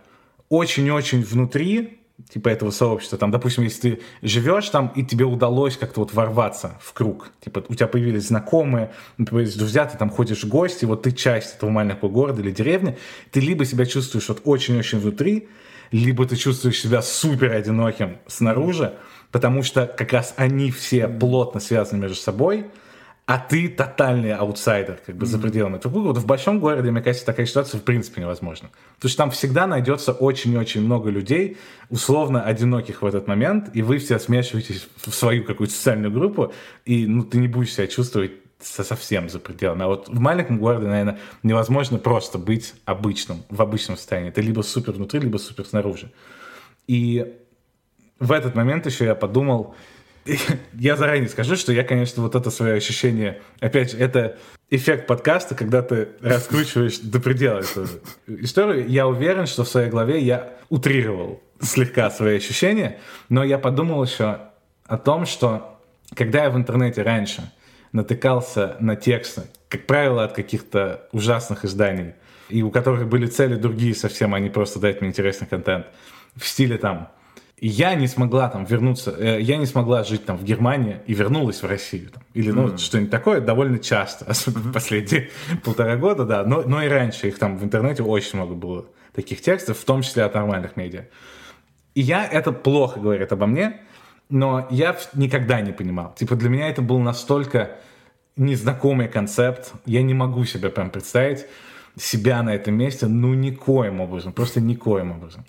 очень-очень 0.51 1.23
внутри, 1.23 2.01
типа 2.29 2.49
этого 2.51 2.71
сообщества, 2.71 3.17
там, 3.17 3.31
допустим, 3.31 3.65
если 3.65 3.81
ты 3.81 4.03
живешь 4.21 4.69
там, 4.69 4.93
и 4.95 5.03
тебе 5.03 5.25
удалось 5.25 5.77
как-то 5.77 6.01
вот 6.01 6.13
ворваться 6.13 6.79
в 6.83 6.93
круг, 6.93 7.31
типа 7.43 7.65
у 7.69 7.75
тебя 7.75 7.87
появились 7.87 8.27
знакомые, 8.27 8.91
появились 9.17 9.55
друзья, 9.55 9.87
ты 9.87 9.97
там 9.97 10.11
ходишь 10.11 10.45
в 10.45 10.49
гости, 10.49 10.85
вот 10.85 11.03
ты 11.03 11.13
часть 11.13 11.57
этого 11.57 11.71
маленького 11.71 12.11
города 12.11 12.43
или 12.43 12.51
деревни, 12.51 12.99
ты 13.31 13.41
либо 13.41 13.65
себя 13.65 13.87
чувствуешь 13.87 14.29
вот 14.29 14.43
очень-очень 14.45 14.99
внутри, 14.99 15.49
либо 15.93 16.27
ты 16.27 16.37
чувствуешь 16.37 16.81
себя 16.81 17.01
супер 17.01 17.53
одиноким 17.53 18.19
снаружи, 18.27 18.95
потому 19.31 19.63
что 19.63 19.87
как 19.87 20.13
раз 20.13 20.35
они 20.37 20.71
все 20.71 21.09
плотно 21.09 21.61
связаны 21.61 22.03
между 22.03 22.17
собой, 22.17 22.67
а 23.31 23.39
ты 23.39 23.69
тотальный 23.69 24.35
аутсайдер, 24.35 25.01
как 25.07 25.15
бы 25.15 25.25
mm-hmm. 25.25 25.29
за 25.29 25.39
пределами 25.39 25.77
этого 25.77 25.93
круга. 25.93 26.09
Вот 26.09 26.19
в 26.19 26.27
большом 26.27 26.59
городе, 26.59 26.91
мне 26.91 27.01
кажется, 27.01 27.25
такая 27.25 27.47
ситуация 27.47 27.79
в 27.79 27.85
принципе 27.85 28.23
невозможна. 28.23 28.71
Потому 28.97 29.09
что 29.09 29.19
там 29.19 29.31
всегда 29.31 29.69
найдется 29.69 30.11
очень-очень 30.11 30.81
много 30.81 31.11
людей, 31.11 31.57
условно 31.91 32.43
одиноких 32.43 33.03
в 33.03 33.07
этот 33.07 33.29
момент, 33.29 33.71
и 33.73 33.83
вы 33.83 33.99
все 33.99 34.19
смешиваетесь 34.19 34.89
в 34.97 35.13
свою 35.13 35.45
какую-то 35.45 35.73
социальную 35.73 36.11
группу, 36.11 36.53
и 36.85 37.07
ну, 37.07 37.23
ты 37.23 37.39
не 37.39 37.47
будешь 37.47 37.73
себя 37.73 37.87
чувствовать 37.87 38.33
совсем 38.61 39.31
за 39.31 39.39
пределами. 39.39 39.85
А 39.85 39.87
вот 39.87 40.09
в 40.09 40.19
маленьком 40.19 40.59
городе, 40.59 40.89
наверное, 40.89 41.21
невозможно 41.45 41.99
просто 41.99 42.37
быть 42.37 42.75
обычным, 42.85 43.45
в 43.49 43.63
обычном 43.63 43.97
состоянии. 43.97 44.33
Ты 44.33 44.41
либо 44.41 44.63
супер 44.63 44.95
внутри, 44.95 45.21
либо 45.21 45.37
супер 45.37 45.65
снаружи. 45.65 46.11
И 46.89 47.33
в 48.19 48.33
этот 48.33 48.57
момент 48.57 48.87
еще 48.87 49.05
я 49.05 49.15
подумал, 49.15 49.77
я 50.75 50.97
заранее 50.97 51.29
скажу, 51.29 51.57
что 51.57 51.73
я, 51.73 51.85
конечно, 51.85 52.23
вот 52.23 52.35
это 52.35 52.51
свое 52.51 52.75
ощущение, 52.75 53.41
опять 53.61 53.93
же, 53.93 53.99
это 53.99 54.39
эффект 54.71 55.07
подкаста, 55.07 55.55
когда 55.55 55.83
ты 55.83 56.09
раскручиваешь 56.21 56.99
до 56.99 57.21
предела 57.21 57.61
эту 57.61 57.87
историю. 58.27 58.89
Я 58.89 59.07
уверен, 59.07 59.47
что 59.47 59.65
в 59.65 59.69
своей 59.69 59.91
голове 59.91 60.21
я 60.21 60.55
утрировал 60.69 61.43
слегка 61.61 62.11
свои 62.11 62.37
ощущения, 62.37 62.99
но 63.29 63.45
я 63.45 63.59
подумал 63.59 64.03
еще 64.05 64.39
о 64.87 64.99
том, 64.99 65.27
что 65.27 65.81
когда 66.15 66.45
я 66.45 66.51
в 66.51 66.57
интернете 66.57 67.03
раньше 67.03 67.53
натыкался 67.93 68.77
на 68.81 68.97
тексты, 68.97 69.43
как 69.69 69.87
правило, 69.87 70.25
от 70.25 70.33
каких-то 70.33 71.09
ужасных 71.13 71.65
изданий, 71.65 72.15
и 72.49 72.63
у 72.63 72.71
которых 72.71 73.09
были 73.09 73.27
цели 73.27 73.55
другие 73.55 73.95
совсем, 73.95 74.35
а 74.35 74.41
не 74.41 74.51
просто 74.51 74.81
дать 74.81 75.01
мне 75.01 75.11
интересный 75.11 75.47
контент, 75.47 75.87
в 76.37 76.47
стиле 76.47 76.79
там 76.79 77.11
я 77.69 77.95
не 77.95 78.07
смогла 78.07 78.49
там 78.49 78.65
вернуться, 78.65 79.15
э, 79.19 79.41
я 79.41 79.57
не 79.59 79.67
смогла 79.67 80.03
жить 80.03 80.25
там 80.25 80.39
в 80.39 80.45
Германии 80.45 80.99
и 81.07 81.13
вернулась 81.13 81.63
в 81.63 81.67
Россию. 81.67 82.11
Там, 82.11 82.23
или 82.33 82.51
ну, 82.51 82.69
mm-hmm. 82.69 82.79
что-нибудь 82.79 83.11
такое 83.11 83.41
довольно 83.41 83.79
часто, 83.79 84.25
особенно 84.29 84.69
mm-hmm. 84.69 84.73
последние 84.73 85.31
полтора 85.65 85.97
года, 85.97 86.25
да. 86.25 86.45
Но, 86.45 86.63
но 86.63 86.83
и 86.83 86.89
раньше 86.89 87.29
их 87.29 87.39
там 87.39 87.59
в 87.59 87.65
интернете 87.65 88.03
очень 88.03 88.39
много 88.39 88.55
было 88.55 88.87
таких 89.15 89.43
текстов, 89.43 89.79
в 89.79 89.85
том 89.85 90.03
числе 90.03 90.25
от 90.25 90.35
нормальных 90.35 90.77
медиа. 90.77 91.05
И 91.95 92.01
я, 92.01 92.25
это 92.25 92.53
плохо 92.53 92.99
говорит 92.99 93.33
обо 93.33 93.47
мне, 93.47 93.81
но 94.31 94.67
я 94.71 94.97
никогда 95.15 95.61
не 95.61 95.73
понимал. 95.73 96.15
Типа 96.15 96.37
для 96.37 96.49
меня 96.49 96.69
это 96.69 96.81
был 96.81 96.99
настолько 97.01 97.73
незнакомый 98.37 99.09
концепт, 99.09 99.73
я 99.85 100.03
не 100.03 100.15
могу 100.15 100.45
себе 100.45 100.71
прям 100.71 100.91
представить 100.91 101.47
себя 101.99 102.43
на 102.43 102.55
этом 102.55 102.75
месте, 102.75 103.07
ну 103.07 103.35
никоим 103.35 104.01
образом, 104.01 104.33
просто 104.33 104.61
никоим 104.61 105.13
образом. 105.13 105.45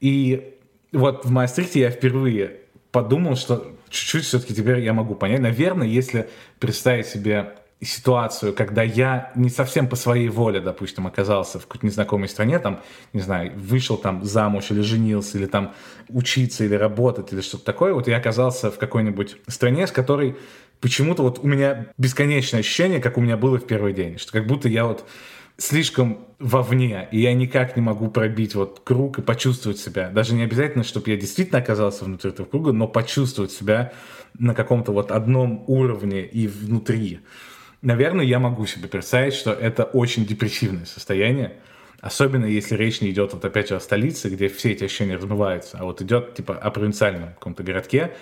И 0.00 0.57
вот 0.92 1.24
в 1.24 1.30
Маастрихте 1.30 1.80
я 1.80 1.90
впервые 1.90 2.60
подумал, 2.90 3.36
что 3.36 3.72
чуть-чуть 3.90 4.24
все-таки 4.24 4.54
теперь 4.54 4.80
я 4.80 4.92
могу 4.92 5.14
понять. 5.14 5.40
Наверное, 5.40 5.86
если 5.86 6.28
представить 6.58 7.06
себе 7.06 7.54
ситуацию, 7.80 8.52
когда 8.54 8.82
я 8.82 9.30
не 9.36 9.50
совсем 9.50 9.88
по 9.88 9.94
своей 9.94 10.28
воле, 10.28 10.60
допустим, 10.60 11.06
оказался 11.06 11.60
в 11.60 11.66
какой-то 11.66 11.86
незнакомой 11.86 12.28
стране, 12.28 12.58
там, 12.58 12.80
не 13.12 13.20
знаю, 13.20 13.52
вышел 13.56 13.96
там 13.96 14.24
замуж 14.24 14.70
или 14.70 14.80
женился, 14.80 15.38
или 15.38 15.46
там 15.46 15.74
учиться, 16.08 16.64
или 16.64 16.74
работать, 16.74 17.32
или 17.32 17.40
что-то 17.40 17.64
такое, 17.64 17.94
вот 17.94 18.08
я 18.08 18.16
оказался 18.16 18.70
в 18.72 18.78
какой-нибудь 18.78 19.36
стране, 19.46 19.86
с 19.86 19.92
которой 19.92 20.36
почему-то 20.80 21.22
вот 21.22 21.38
у 21.42 21.46
меня 21.46 21.86
бесконечное 21.98 22.60
ощущение, 22.60 23.00
как 23.00 23.16
у 23.16 23.20
меня 23.20 23.36
было 23.36 23.58
в 23.58 23.66
первый 23.66 23.92
день, 23.92 24.18
что 24.18 24.32
как 24.32 24.46
будто 24.46 24.68
я 24.68 24.84
вот 24.84 25.04
слишком 25.58 26.26
вовне, 26.38 27.08
и 27.10 27.20
я 27.20 27.34
никак 27.34 27.76
не 27.76 27.82
могу 27.82 28.08
пробить 28.08 28.54
вот 28.54 28.80
круг 28.84 29.18
и 29.18 29.22
почувствовать 29.22 29.78
себя. 29.78 30.08
Даже 30.08 30.34
не 30.34 30.44
обязательно, 30.44 30.84
чтобы 30.84 31.10
я 31.10 31.16
действительно 31.16 31.58
оказался 31.58 32.04
внутри 32.04 32.30
этого 32.30 32.46
круга, 32.46 32.72
но 32.72 32.86
почувствовать 32.86 33.50
себя 33.50 33.92
на 34.38 34.54
каком-то 34.54 34.92
вот 34.92 35.10
одном 35.10 35.64
уровне 35.66 36.24
и 36.24 36.46
внутри. 36.46 37.20
Наверное, 37.82 38.24
я 38.24 38.38
могу 38.38 38.66
себе 38.66 38.88
представить, 38.88 39.34
что 39.34 39.52
это 39.52 39.84
очень 39.84 40.24
депрессивное 40.24 40.84
состояние, 40.84 41.54
особенно 42.00 42.46
если 42.46 42.76
речь 42.76 43.00
не 43.00 43.10
идет 43.10 43.32
вот 43.32 43.44
опять 43.44 43.72
о 43.72 43.80
столице, 43.80 44.28
где 44.28 44.48
все 44.48 44.72
эти 44.72 44.84
ощущения 44.84 45.16
размываются, 45.16 45.78
а 45.78 45.84
вот 45.84 46.00
идет 46.02 46.34
типа 46.34 46.56
о 46.56 46.70
провинциальном 46.70 47.30
каком-то 47.34 47.64
городке, 47.64 48.12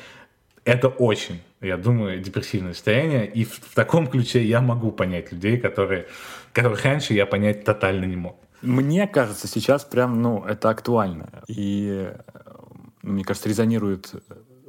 это 0.66 0.88
очень, 0.88 1.40
я 1.60 1.76
думаю, 1.76 2.20
депрессивное 2.20 2.74
состояние, 2.74 3.26
и 3.26 3.44
в, 3.44 3.52
в 3.52 3.74
таком 3.74 4.08
ключе 4.08 4.44
я 4.44 4.60
могу 4.60 4.90
понять 4.90 5.32
людей, 5.32 5.56
которые 5.58 6.06
которых 6.52 6.84
раньше 6.84 7.14
я 7.14 7.26
понять 7.26 7.64
тотально 7.64 8.04
не 8.06 8.16
мог. 8.16 8.36
Мне 8.62 9.06
кажется, 9.06 9.46
сейчас 9.46 9.84
прям, 9.84 10.22
ну, 10.22 10.44
это 10.44 10.70
актуально. 10.70 11.42
И, 11.48 12.10
ну, 13.02 13.12
мне 13.12 13.24
кажется, 13.24 13.48
резонирует 13.48 14.14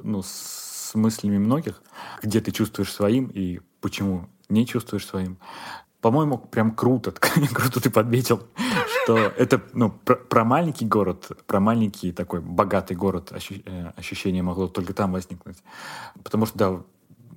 ну, 0.02 0.22
с 0.22 0.92
мыслями 0.94 1.38
многих, 1.38 1.82
где 2.22 2.40
ты 2.40 2.52
чувствуешь 2.52 2.92
своим 2.92 3.26
и 3.26 3.60
почему 3.80 4.28
не 4.48 4.66
чувствуешь 4.66 5.06
своим. 5.06 5.38
По-моему, 6.00 6.38
прям 6.38 6.74
круто, 6.74 7.10
круто 7.52 7.80
ты 7.80 7.90
подметил, 7.90 8.42
что 9.02 9.16
это 9.16 9.60
ну, 9.72 9.90
про, 9.90 10.14
про 10.14 10.44
маленький 10.44 10.86
город, 10.86 11.30
про 11.46 11.58
маленький 11.60 12.12
такой 12.12 12.40
богатый 12.40 12.94
город 12.94 13.32
ощу, 13.32 13.54
э, 13.64 13.92
ощущение 13.96 14.42
могло 14.42 14.68
только 14.68 14.94
там 14.94 15.12
возникнуть. 15.12 15.56
Потому 16.22 16.46
что, 16.46 16.58
да, 16.58 16.82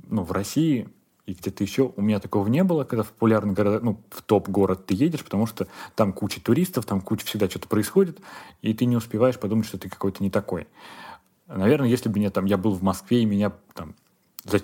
ну, 0.10 0.24
в 0.24 0.32
России 0.32 0.90
и 1.26 1.34
где-то 1.34 1.64
еще. 1.64 1.94
У 1.96 2.02
меня 2.02 2.20
такого 2.20 2.48
не 2.48 2.64
было, 2.64 2.84
когда 2.84 3.04
в 3.04 3.10
популярный 3.10 3.54
город, 3.54 3.84
ну, 3.84 4.04
в 4.10 4.22
топ-город 4.22 4.86
ты 4.86 4.94
едешь, 4.94 5.24
потому 5.24 5.48
что 5.48 5.68
там 5.96 6.14
куча 6.14 6.42
туристов, 6.42 6.86
там 6.86 7.02
куча 7.02 7.26
всегда 7.26 7.50
что-то 7.50 7.68
происходит, 7.68 8.20
и 8.62 8.74
ты 8.74 8.86
не 8.86 8.96
успеваешь 8.96 9.40
подумать, 9.40 9.66
что 9.66 9.78
ты 9.78 9.90
какой-то 9.90 10.22
не 10.24 10.30
такой. 10.30 10.68
Наверное, 11.48 11.90
если 11.90 12.10
бы 12.10 12.20
мне 12.20 12.30
там, 12.30 12.46
я 12.46 12.58
был 12.58 12.74
в 12.74 12.84
Москве, 12.84 13.24
и 13.24 13.26
меня 13.26 13.52
там 13.74 13.96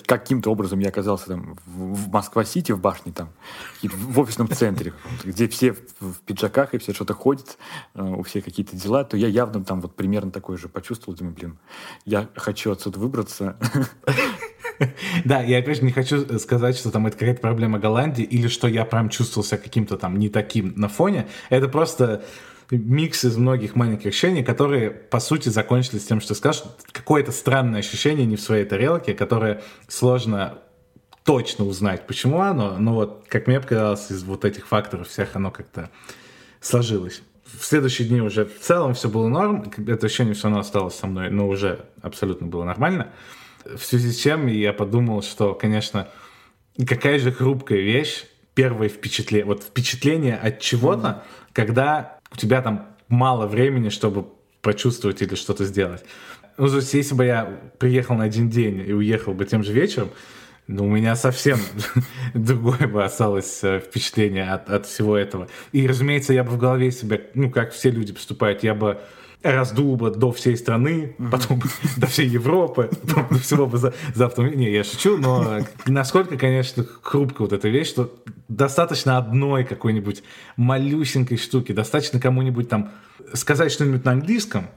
каким-то 0.06 0.52
образом 0.52 0.80
я 0.80 0.90
оказался 0.90 1.28
там 1.28 1.58
в, 1.66 2.10
Москва-Сити, 2.10 2.72
в 2.72 2.80
башне 2.80 3.12
там, 3.12 3.30
в 3.84 4.20
офисном 4.20 4.50
центре, 4.50 4.94
где 5.24 5.48
все 5.48 5.74
в 6.00 6.20
пиджаках 6.26 6.74
и 6.74 6.78
все 6.78 6.94
что-то 6.94 7.14
ходят, 7.14 7.58
э, 7.94 8.02
у 8.02 8.24
всех 8.24 8.46
какие-то 8.46 8.76
дела, 8.76 9.04
то 9.04 9.18
я 9.18 9.28
явно 9.28 9.64
там 9.64 9.82
вот 9.82 9.96
примерно 9.96 10.32
такое 10.32 10.58
же 10.58 10.68
почувствовал, 10.68 11.18
думаю, 11.18 11.36
блин, 11.36 11.58
я 12.06 12.28
хочу 12.36 12.72
отсюда 12.72 13.00
выбраться, 13.00 13.58
Да, 15.26 15.42
я 15.42 15.60
опять 15.60 15.78
же 15.78 15.84
не 15.84 15.92
хочу 15.92 16.38
сказать, 16.40 16.78
что 16.78 16.92
там 16.92 17.08
это 17.08 17.18
какая-то 17.18 17.42
проблема 17.42 17.80
Голландии 17.80 18.24
или 18.24 18.48
что 18.48 18.68
я 18.68 18.86
прям 18.86 19.10
чувствовался 19.10 19.58
каким-то 19.58 19.98
там 19.98 20.18
не 20.18 20.30
таким 20.30 20.74
на 20.76 20.88
фоне. 20.88 21.28
Это 21.50 21.68
просто 21.68 22.24
микс 22.72 23.26
из 23.26 23.38
многих 23.38 23.76
маленьких 23.76 24.08
ощущений, 24.08 24.44
которые, 24.44 24.92
по 24.92 25.20
сути, 25.20 25.50
закончились 25.50 26.06
тем, 26.06 26.22
что 26.22 26.36
скажешь, 26.36 26.64
какое-то 26.92 27.32
странное 27.32 27.80
ощущение 27.80 28.26
не 28.26 28.36
в 28.36 28.42
своей 28.42 28.66
тарелке, 28.66 29.14
которое 29.14 29.62
сложно 29.88 30.60
точно 31.24 31.66
узнать, 31.66 32.08
почему 32.08 32.42
оно, 32.42 32.78
но 32.78 32.94
вот, 32.94 33.26
как 33.28 33.48
мне 33.48 33.60
показалось, 33.60 34.12
из 34.12 34.24
вот 34.24 34.46
этих 34.46 34.68
факторов 34.68 35.10
всех 35.10 35.36
оно 35.36 35.52
как-то 35.52 35.90
сложилось. 36.62 37.22
В 37.46 37.66
следующие 37.66 38.08
дни 38.08 38.22
уже 38.22 38.46
в 38.46 38.60
целом 38.60 38.94
все 38.94 39.10
было 39.10 39.28
норм, 39.28 39.72
это 39.88 40.06
ощущение 40.06 40.34
все 40.34 40.44
равно 40.44 40.60
осталось 40.60 40.96
со 40.96 41.08
мной, 41.08 41.30
но 41.30 41.48
уже 41.48 41.86
абсолютно 42.02 42.48
было 42.48 42.64
нормально 42.64 43.12
в 43.76 43.84
связи 43.84 44.12
с 44.12 44.18
чем 44.18 44.48
я 44.48 44.74
подумал, 44.74 45.22
что, 45.22 45.54
конечно, 45.54 46.08
какая 46.88 47.20
же 47.20 47.32
хрупкая 47.32 47.80
вещь, 47.80 48.26
первое 48.54 48.90
впечатление, 48.90 49.46
вот 49.46 49.64
впечатление 49.64 50.36
от 50.36 50.60
чего-то, 50.60 51.08
mm-hmm. 51.08 51.50
когда 51.54 52.17
у 52.32 52.36
тебя 52.36 52.62
там 52.62 52.88
мало 53.08 53.48
времени, 53.48 53.90
чтобы 53.90 54.28
почувствовать 54.62 55.22
или 55.22 55.36
что-то 55.36 55.66
сделать. 55.66 56.04
Ну, 56.58 56.68
то 56.68 56.78
есть, 56.78 56.94
если 56.94 57.16
бы 57.16 57.26
я 57.26 57.60
приехал 57.78 58.16
на 58.16 58.24
один 58.24 58.50
день 58.50 58.84
и 58.88 58.92
уехал 58.92 59.34
бы 59.34 59.46
тем 59.46 59.64
же 59.64 59.72
вечером, 59.74 60.10
ну, 60.68 60.86
у 60.86 60.90
меня 60.90 61.16
совсем 61.16 61.60
другое 62.34 62.88
бы 62.88 63.04
осталось 63.04 63.64
э, 63.64 63.80
впечатление 63.80 64.52
от, 64.52 64.70
от 64.70 64.86
всего 64.86 65.16
этого. 65.16 65.48
И, 65.72 65.88
разумеется, 65.88 66.34
я 66.34 66.44
бы 66.44 66.52
в 66.52 66.58
голове 66.58 66.92
себя, 66.92 67.22
ну, 67.36 67.50
как 67.50 67.72
все 67.72 67.90
люди 67.90 68.12
поступают, 68.12 68.64
я 68.64 68.74
бы 68.74 69.00
раздул 69.44 69.96
бы 69.96 70.12
до 70.12 70.32
всей 70.32 70.58
страны, 70.58 71.16
mm-hmm. 71.18 71.30
потом 71.30 71.62
до 71.98 72.08
всей 72.08 72.28
Европы, 72.28 72.90
потом 73.08 73.28
до 73.30 73.40
всего 73.40 73.66
бы 73.68 73.78
за, 73.78 73.94
завтра. 74.14 74.44
Не, 74.44 74.72
я 74.72 74.84
шучу, 74.84 75.18
но 75.18 75.60
насколько, 75.86 76.38
конечно, 76.38 76.86
хрупкая 77.02 77.48
вот 77.48 77.54
эта 77.54 77.68
вещь, 77.70 77.90
что 77.90 78.14
достаточно 78.48 79.18
одной 79.18 79.64
какой-нибудь 79.64 80.24
малюсенькой 80.56 81.38
штуки, 81.38 81.72
достаточно 81.72 82.20
кому-нибудь 82.20 82.70
там 82.70 82.92
сказать 83.34 83.72
что-нибудь 83.72 84.06
на 84.06 84.12
английском, 84.12 84.68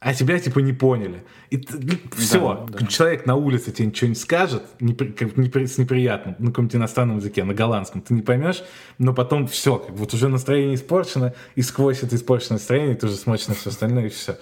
а 0.00 0.14
тебя 0.14 0.38
типа 0.38 0.60
не 0.60 0.72
поняли. 0.72 1.22
И 1.50 1.58
ну, 1.58 1.92
все, 2.16 2.66
да, 2.70 2.78
да. 2.78 2.86
человек 2.86 3.26
на 3.26 3.36
улице 3.36 3.70
тебе 3.70 3.88
ничего 3.88 4.08
не 4.08 4.14
скажет, 4.14 4.62
непри, 4.80 5.12
как, 5.12 5.36
непри, 5.36 5.66
с 5.66 5.76
неприятным, 5.76 6.36
на 6.38 6.46
каком-то 6.46 6.78
иностранном 6.78 7.18
языке, 7.18 7.44
на 7.44 7.52
голландском, 7.52 8.00
ты 8.00 8.14
не 8.14 8.22
поймешь, 8.22 8.62
но 8.98 9.12
потом 9.12 9.46
все, 9.46 9.76
как 9.76 9.90
вот 9.90 10.14
уже 10.14 10.28
настроение 10.28 10.76
испорчено, 10.76 11.34
и 11.54 11.60
сквозь 11.60 12.02
это 12.02 12.16
испорченное 12.16 12.58
настроение 12.58 12.96
ты 12.96 13.06
уже 13.06 13.16
смотришь 13.16 13.48
на 13.48 13.54
все 13.54 13.68
остальное, 13.68 14.06
и 14.06 14.08
все. 14.08 14.38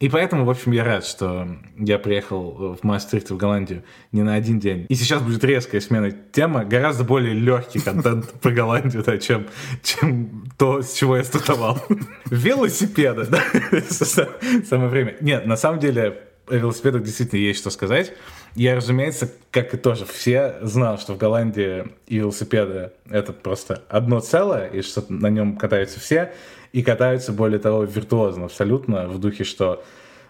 И 0.00 0.08
поэтому, 0.08 0.44
в 0.44 0.50
общем, 0.50 0.72
я 0.72 0.84
рад, 0.84 1.04
что 1.04 1.48
я 1.76 1.98
приехал 1.98 2.76
в 2.80 2.84
Маастрихт, 2.84 3.30
в 3.30 3.36
Голландию, 3.36 3.82
не 4.12 4.22
на 4.22 4.34
один 4.34 4.60
день. 4.60 4.86
И 4.88 4.94
сейчас 4.94 5.20
будет 5.22 5.42
резкая 5.42 5.80
смена 5.80 6.12
темы, 6.12 6.64
гораздо 6.64 7.02
более 7.02 7.34
легкий 7.34 7.80
контент 7.80 8.32
про 8.40 8.52
Голландию, 8.52 9.02
да, 9.02 9.18
чем, 9.18 9.46
чем 9.82 10.44
то, 10.56 10.82
с 10.82 10.92
чего 10.92 11.16
я 11.16 11.24
стартовал. 11.24 11.82
Велосипеды, 12.26 13.26
да, 13.26 13.42
самое 14.68 14.88
время. 14.88 15.16
Нет, 15.20 15.46
на 15.46 15.56
самом 15.56 15.80
деле, 15.80 16.18
о 16.46 16.54
велосипедах 16.54 17.02
действительно 17.02 17.40
есть 17.40 17.60
что 17.60 17.70
сказать. 17.70 18.12
Я, 18.54 18.76
разумеется, 18.76 19.30
как 19.50 19.74
и 19.74 19.76
тоже 19.76 20.04
все, 20.04 20.56
знал, 20.62 20.98
что 20.98 21.14
в 21.14 21.18
Голландии 21.18 21.86
и 22.06 22.18
велосипеды— 22.18 22.92
это 23.10 23.32
просто 23.32 23.82
одно 23.88 24.20
целое, 24.20 24.68
и 24.68 24.82
что 24.82 25.04
на 25.08 25.28
нем 25.28 25.56
катаются 25.56 26.00
все 26.00 26.32
и 26.72 26.82
катаются, 26.82 27.32
более 27.32 27.58
того, 27.58 27.84
виртуозно 27.84 28.46
абсолютно, 28.46 29.08
в 29.08 29.18
духе, 29.18 29.44
что 29.44 29.84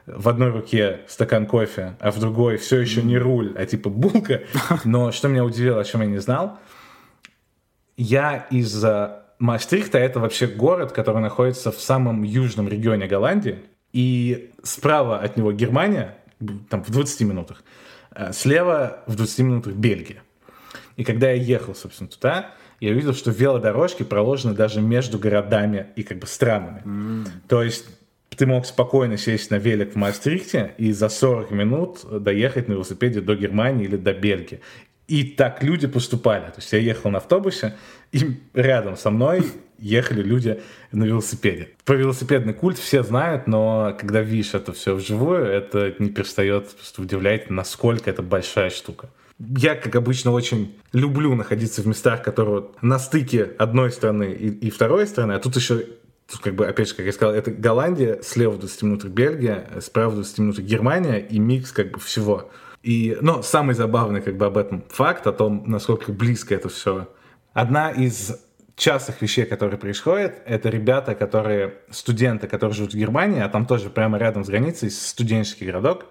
в 0.06 0.28
одной 0.28 0.50
руке 0.50 1.00
стакан 1.06 1.46
кофе, 1.46 1.96
а 2.00 2.10
в 2.10 2.18
другой 2.18 2.56
все 2.56 2.80
еще 2.80 3.02
не 3.02 3.18
руль, 3.18 3.54
а 3.56 3.66
типа 3.66 3.90
булка. 3.90 4.42
Но 4.84 5.12
что 5.12 5.28
меня 5.28 5.44
удивило, 5.44 5.80
о 5.80 5.84
чем 5.84 6.00
я 6.00 6.06
не 6.06 6.18
знал, 6.18 6.58
я 7.96 8.46
из 8.50 8.84
Маастрихта, 9.38 9.98
это 9.98 10.20
вообще 10.20 10.46
город, 10.46 10.92
который 10.92 11.20
находится 11.20 11.70
в 11.70 11.80
самом 11.80 12.22
южном 12.22 12.68
регионе 12.68 13.06
Голландии, 13.06 13.58
и 13.92 14.50
справа 14.62 15.18
от 15.18 15.36
него 15.36 15.52
Германия, 15.52 16.16
там 16.68 16.82
в 16.82 16.90
20 16.90 17.20
минутах, 17.22 17.62
а 18.10 18.32
слева 18.32 19.00
в 19.06 19.16
20 19.16 19.38
минутах 19.40 19.74
Бельгия. 19.74 20.22
И 20.96 21.04
когда 21.04 21.30
я 21.30 21.40
ехал, 21.40 21.74
собственно, 21.74 22.08
туда, 22.08 22.52
я 22.80 22.92
увидел, 22.92 23.14
что 23.14 23.30
велодорожки 23.30 24.02
проложены 24.02 24.54
даже 24.54 24.80
между 24.80 25.18
городами 25.18 25.88
и 25.96 26.02
как 26.02 26.18
бы 26.18 26.26
странами. 26.26 26.82
Mm. 26.84 27.26
То 27.48 27.62
есть 27.62 27.86
ты 28.36 28.46
мог 28.46 28.66
спокойно 28.66 29.16
сесть 29.16 29.50
на 29.50 29.56
велик 29.56 29.94
в 29.94 29.96
Маастрихте 29.96 30.74
и 30.78 30.92
за 30.92 31.08
40 31.08 31.50
минут 31.50 32.22
доехать 32.22 32.68
на 32.68 32.74
велосипеде 32.74 33.20
до 33.20 33.34
Германии 33.34 33.84
или 33.84 33.96
до 33.96 34.14
Бельгии. 34.14 34.60
И 35.08 35.24
так 35.24 35.62
люди 35.62 35.86
поступали. 35.86 36.46
То 36.46 36.58
есть 36.58 36.72
я 36.72 36.78
ехал 36.78 37.10
на 37.10 37.18
автобусе, 37.18 37.74
и 38.12 38.20
рядом 38.54 38.96
со 38.96 39.10
мной 39.10 39.42
ехали 39.78 40.22
люди 40.22 40.60
на 40.92 41.04
велосипеде. 41.04 41.70
Про 41.84 41.96
велосипедный 41.96 42.52
культ 42.52 42.78
все 42.78 43.02
знают, 43.02 43.46
но 43.46 43.96
когда 43.98 44.20
видишь 44.20 44.54
это 44.54 44.72
все 44.72 44.94
вживую, 44.94 45.46
это 45.46 45.94
не 45.98 46.10
перестает 46.10 46.68
просто 46.68 47.02
удивлять, 47.02 47.48
насколько 47.48 48.10
это 48.10 48.22
большая 48.22 48.70
штука 48.70 49.08
я, 49.38 49.74
как 49.76 49.94
обычно, 49.94 50.32
очень 50.32 50.76
люблю 50.92 51.34
находиться 51.34 51.82
в 51.82 51.86
местах, 51.86 52.22
которые 52.22 52.66
на 52.82 52.98
стыке 52.98 53.44
одной 53.58 53.92
страны 53.92 54.32
и, 54.32 54.48
и 54.48 54.70
второй 54.70 55.06
страны, 55.06 55.32
а 55.32 55.38
тут 55.38 55.56
еще 55.56 55.84
Тут, 56.30 56.40
как 56.40 56.56
бы, 56.56 56.66
опять 56.66 56.90
же, 56.90 56.94
как 56.94 57.06
я 57.06 57.12
сказал, 57.12 57.34
это 57.34 57.50
Голландия, 57.50 58.20
слева 58.22 58.50
в 58.50 58.58
20 58.58 58.82
минутах 58.82 59.10
Бельгия, 59.12 59.66
справа 59.80 60.10
в 60.10 60.14
20 60.16 60.38
минутах 60.40 60.64
Германия 60.66 61.20
и 61.20 61.38
микс 61.38 61.72
как 61.72 61.92
бы 61.92 62.00
всего. 62.00 62.50
И, 62.82 63.16
но 63.22 63.40
самый 63.40 63.74
забавный 63.74 64.20
как 64.20 64.36
бы 64.36 64.44
об 64.44 64.58
этом 64.58 64.84
факт, 64.90 65.26
о 65.26 65.32
том, 65.32 65.64
насколько 65.66 66.12
близко 66.12 66.54
это 66.54 66.68
все. 66.68 67.08
Одна 67.54 67.90
из 67.90 68.38
частых 68.76 69.22
вещей, 69.22 69.46
которые 69.46 69.78
происходят, 69.78 70.42
это 70.44 70.68
ребята, 70.68 71.14
которые, 71.14 71.76
студенты, 71.90 72.46
которые 72.46 72.74
живут 72.74 72.92
в 72.92 72.96
Германии, 72.96 73.40
а 73.40 73.48
там 73.48 73.64
тоже 73.64 73.88
прямо 73.88 74.18
рядом 74.18 74.44
с 74.44 74.48
границей 74.48 74.90
студенческий 74.90 75.66
городок, 75.66 76.04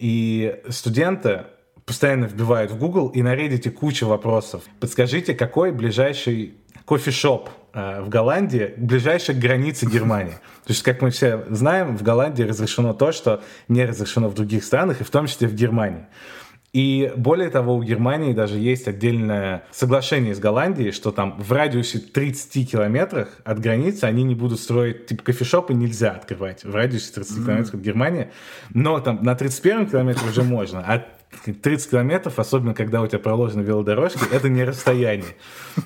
И 0.00 0.60
студенты 0.68 1.44
постоянно 1.92 2.24
вбивают 2.24 2.70
в 2.70 2.78
Google, 2.78 3.08
и 3.08 3.20
на 3.20 3.34
Reddit 3.34 3.70
куча 3.70 4.04
вопросов. 4.04 4.62
Подскажите, 4.80 5.34
какой 5.34 5.72
ближайший 5.72 6.54
кофешоп 6.86 7.50
э, 7.74 8.00
в 8.00 8.08
Голландии 8.08 8.72
ближайшей 8.78 9.34
к 9.34 9.38
границе 9.38 9.84
Германии? 9.84 10.32
То 10.64 10.72
есть, 10.72 10.82
как 10.82 11.02
мы 11.02 11.10
все 11.10 11.44
знаем, 11.50 11.98
в 11.98 12.02
Голландии 12.02 12.44
разрешено 12.44 12.94
то, 12.94 13.12
что 13.12 13.42
не 13.68 13.84
разрешено 13.84 14.30
в 14.30 14.34
других 14.34 14.64
странах, 14.64 15.02
и 15.02 15.04
в 15.04 15.10
том 15.10 15.26
числе 15.26 15.48
в 15.48 15.54
Германии. 15.54 16.06
И 16.72 17.12
более 17.16 17.50
того, 17.50 17.76
у 17.76 17.82
Германии 17.82 18.32
даже 18.32 18.58
есть 18.58 18.88
отдельное 18.88 19.64
соглашение 19.72 20.34
с 20.34 20.38
Голландией, 20.38 20.90
что 20.90 21.10
там 21.10 21.38
в 21.38 21.52
радиусе 21.52 21.98
30 21.98 22.70
километрах 22.70 23.28
от 23.44 23.60
границы 23.60 24.04
они 24.04 24.22
не 24.22 24.34
будут 24.34 24.58
строить, 24.58 25.04
типа, 25.06 25.22
кофешопы 25.22 25.74
нельзя 25.74 26.12
открывать 26.12 26.64
в 26.64 26.74
радиусе 26.74 27.12
30 27.12 27.30
mm-hmm. 27.30 27.44
километров 27.44 27.74
от 27.74 27.80
Германии, 27.80 28.30
но 28.72 29.00
там 29.00 29.22
на 29.22 29.34
31 29.34 29.90
километре 29.90 30.26
уже 30.26 30.42
можно, 30.42 30.80
а 30.80 31.04
30 31.44 31.90
километров, 31.90 32.38
особенно 32.38 32.72
когда 32.72 33.02
у 33.02 33.06
тебя 33.06 33.18
проложены 33.18 33.62
велодорожки, 33.62 34.20
это 34.32 34.48
не 34.48 34.64
расстояние. 34.64 35.34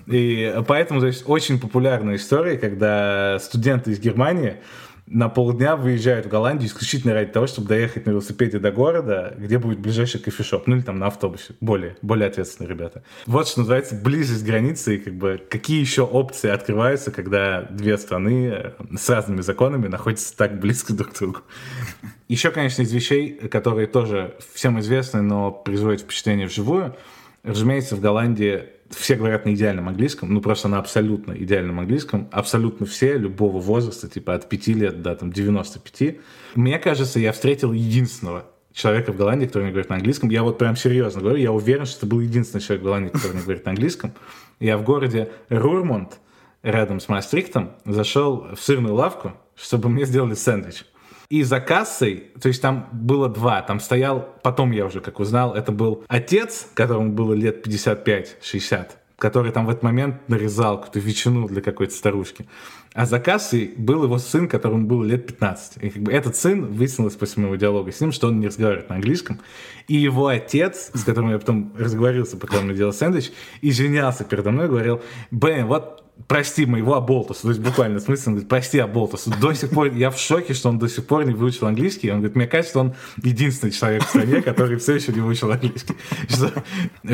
И 0.06 0.54
поэтому, 0.68 1.00
то 1.00 1.06
есть, 1.06 1.24
очень 1.26 1.58
популярная 1.60 2.16
история, 2.16 2.58
когда 2.58 3.38
студенты 3.40 3.90
из 3.90 3.98
Германии 3.98 4.56
на 5.06 5.28
полдня 5.28 5.76
выезжают 5.76 6.26
в 6.26 6.28
Голландию 6.28 6.68
исключительно 6.68 7.14
ради 7.14 7.30
того, 7.30 7.46
чтобы 7.46 7.68
доехать 7.68 8.06
на 8.06 8.10
велосипеде 8.10 8.58
до 8.58 8.72
города, 8.72 9.34
где 9.38 9.58
будет 9.58 9.78
ближайший 9.78 10.20
кофешоп, 10.20 10.66
ну 10.66 10.76
или 10.76 10.82
там 10.82 10.98
на 10.98 11.06
автобусе. 11.06 11.54
Более, 11.60 11.96
более 12.02 12.28
ответственные 12.28 12.70
ребята. 12.70 13.02
Вот 13.26 13.46
что 13.46 13.60
называется 13.60 13.94
близость 13.94 14.44
границы 14.44 14.96
и 14.96 14.98
как 14.98 15.14
бы 15.14 15.40
какие 15.48 15.80
еще 15.80 16.02
опции 16.02 16.50
открываются, 16.50 17.12
когда 17.12 17.62
две 17.62 17.96
страны 17.98 18.48
э, 18.52 18.72
с 18.96 19.08
разными 19.08 19.42
законами 19.42 19.86
находятся 19.86 20.36
так 20.36 20.58
близко 20.58 20.92
друг 20.92 21.12
к 21.12 21.18
другу. 21.18 21.38
Еще, 22.28 22.50
конечно, 22.50 22.82
из 22.82 22.92
вещей, 22.92 23.34
которые 23.48 23.86
тоже 23.86 24.34
всем 24.54 24.80
известны, 24.80 25.22
но 25.22 25.52
производят 25.52 26.00
впечатление 26.00 26.48
вживую, 26.48 26.96
разумеется, 27.44 27.94
в 27.94 28.00
Голландии 28.00 28.64
все 28.90 29.16
говорят 29.16 29.44
на 29.44 29.54
идеальном 29.54 29.88
английском, 29.88 30.32
ну 30.32 30.40
просто 30.40 30.68
на 30.68 30.78
абсолютно 30.78 31.32
идеальном 31.32 31.80
английском, 31.80 32.28
абсолютно 32.32 32.86
все, 32.86 33.16
любого 33.16 33.58
возраста, 33.60 34.08
типа 34.08 34.34
от 34.34 34.48
5 34.48 34.66
лет 34.68 35.02
до 35.02 35.14
там 35.14 35.32
95. 35.32 36.16
Мне 36.54 36.78
кажется, 36.78 37.18
я 37.18 37.32
встретил 37.32 37.72
единственного 37.72 38.46
человека 38.72 39.12
в 39.12 39.16
Голландии, 39.16 39.46
который 39.46 39.64
не 39.64 39.70
говорит 39.70 39.88
на 39.88 39.96
английском. 39.96 40.28
Я 40.28 40.42
вот 40.42 40.58
прям 40.58 40.76
серьезно 40.76 41.20
говорю, 41.20 41.38
я 41.38 41.50
уверен, 41.50 41.86
что 41.86 41.98
это 41.98 42.06
был 42.06 42.20
единственный 42.20 42.60
человек 42.60 42.82
в 42.82 42.84
Голландии, 42.84 43.08
который 43.08 43.36
не 43.36 43.42
говорит 43.42 43.64
на 43.64 43.70
английском. 43.70 44.12
Я 44.60 44.76
в 44.76 44.84
городе 44.84 45.30
Рурмонд, 45.48 46.18
рядом 46.62 47.00
с 47.00 47.08
Маастрихтом, 47.08 47.72
зашел 47.84 48.48
в 48.54 48.60
сырную 48.60 48.94
лавку, 48.94 49.32
чтобы 49.56 49.88
мне 49.88 50.04
сделали 50.04 50.34
сэндвич. 50.34 50.84
И 51.28 51.42
за 51.42 51.60
кассой, 51.60 52.28
то 52.40 52.48
есть 52.48 52.62
там 52.62 52.88
было 52.92 53.28
два, 53.28 53.62
там 53.62 53.80
стоял, 53.80 54.28
потом 54.42 54.70
я 54.70 54.86
уже 54.86 55.00
как 55.00 55.18
узнал, 55.18 55.54
это 55.54 55.72
был 55.72 56.04
отец, 56.08 56.68
которому 56.74 57.12
было 57.12 57.34
лет 57.34 57.66
55-60, 57.66 58.90
который 59.18 59.50
там 59.50 59.66
в 59.66 59.70
этот 59.70 59.82
момент 59.82 60.28
нарезал 60.28 60.78
какую-то 60.78 61.00
ветчину 61.00 61.48
для 61.48 61.62
какой-то 61.62 61.94
старушки. 61.94 62.46
А 62.94 63.04
за 63.04 63.20
кассой 63.20 63.74
был 63.76 64.04
его 64.04 64.18
сын, 64.18 64.48
которому 64.48 64.86
было 64.86 65.04
лет 65.04 65.26
15. 65.26 65.82
И 65.82 65.90
как 65.90 66.02
бы 66.02 66.12
этот 66.12 66.34
сын 66.34 66.64
выяснилось 66.64 67.14
после 67.14 67.42
моего 67.42 67.56
диалога 67.56 67.92
с 67.92 68.00
ним, 68.00 68.10
что 68.10 68.28
он 68.28 68.40
не 68.40 68.46
разговаривает 68.46 68.88
на 68.88 68.94
английском. 68.94 69.38
И 69.86 69.96
его 69.96 70.28
отец, 70.28 70.90
с 70.94 71.04
которым 71.04 71.30
я 71.30 71.38
потом 71.38 71.74
разговорился, 71.76 72.38
пока 72.38 72.56
он 72.58 72.64
мне 72.64 72.74
делал 72.74 72.94
сэндвич, 72.94 73.32
извинялся 73.60 74.24
передо 74.24 74.50
мной, 74.50 74.68
говорил, 74.68 75.02
Бен, 75.30 75.66
вот 75.66 76.05
прости 76.28 76.66
моего 76.66 76.94
Аболтуса, 76.94 77.42
то 77.42 77.48
есть 77.48 77.60
буквально 77.60 78.00
смысл, 78.00 78.30
он 78.30 78.34
говорит, 78.34 78.48
прости 78.48 78.78
Аболтуса. 78.78 79.30
До 79.38 79.52
сих 79.52 79.70
пор, 79.70 79.92
я 79.92 80.10
в 80.10 80.18
шоке, 80.18 80.54
что 80.54 80.68
он 80.68 80.78
до 80.78 80.88
сих 80.88 81.06
пор 81.06 81.24
не 81.24 81.34
выучил 81.34 81.66
английский. 81.66 82.10
Он 82.10 82.18
говорит, 82.18 82.36
мне 82.36 82.46
кажется, 82.46 82.80
он 82.80 82.94
единственный 83.22 83.70
человек 83.70 84.04
в 84.04 84.08
стране, 84.08 84.42
который 84.42 84.78
все 84.78 84.94
еще 84.94 85.12
не 85.12 85.20
выучил 85.20 85.52
английский. 85.52 85.94
Что 86.28 86.52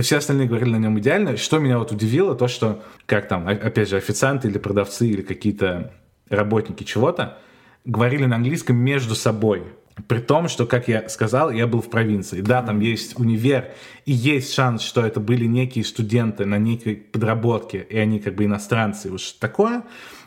все 0.03 0.17
остальные 0.19 0.49
говорили 0.49 0.71
на 0.71 0.77
нем 0.77 0.99
идеально. 0.99 1.37
Что 1.37 1.59
меня 1.59 1.79
вот 1.79 1.93
удивило, 1.93 2.35
то, 2.35 2.49
что, 2.49 2.83
как 3.07 3.29
там, 3.29 3.49
опять 3.49 3.89
же, 3.89 3.97
официанты 3.97 4.49
или 4.49 4.59
продавцы 4.59 5.09
или 5.09 5.23
какие-то 5.23 5.93
работники 6.31 6.85
чего-то, 6.85 7.39
говорили 7.85 8.25
на 8.27 8.37
английском 8.37 8.77
между 8.77 9.15
собой. 9.15 9.65
При 10.09 10.19
том, 10.21 10.49
что, 10.49 10.67
как 10.67 10.89
я 10.89 11.09
сказал, 11.09 11.51
я 11.51 11.67
был 11.67 11.83
в 11.83 11.91
провинции. 11.91 12.41
Да, 12.41 12.63
там 12.63 12.81
есть 12.81 13.19
универ, 13.19 13.73
и 14.07 14.13
есть 14.13 14.55
шанс, 14.55 14.83
что 14.83 15.05
это 15.05 15.21
были 15.21 15.45
некие 15.45 15.85
студенты 15.85 16.47
на 16.47 16.59
некой 16.59 16.97
подработке, 16.97 17.87
и 17.89 17.99
они 17.99 18.19
как 18.19 18.35
бы 18.35 18.45
иностранцы, 18.45 19.11
уж 19.11 19.33
такое. 19.33 19.83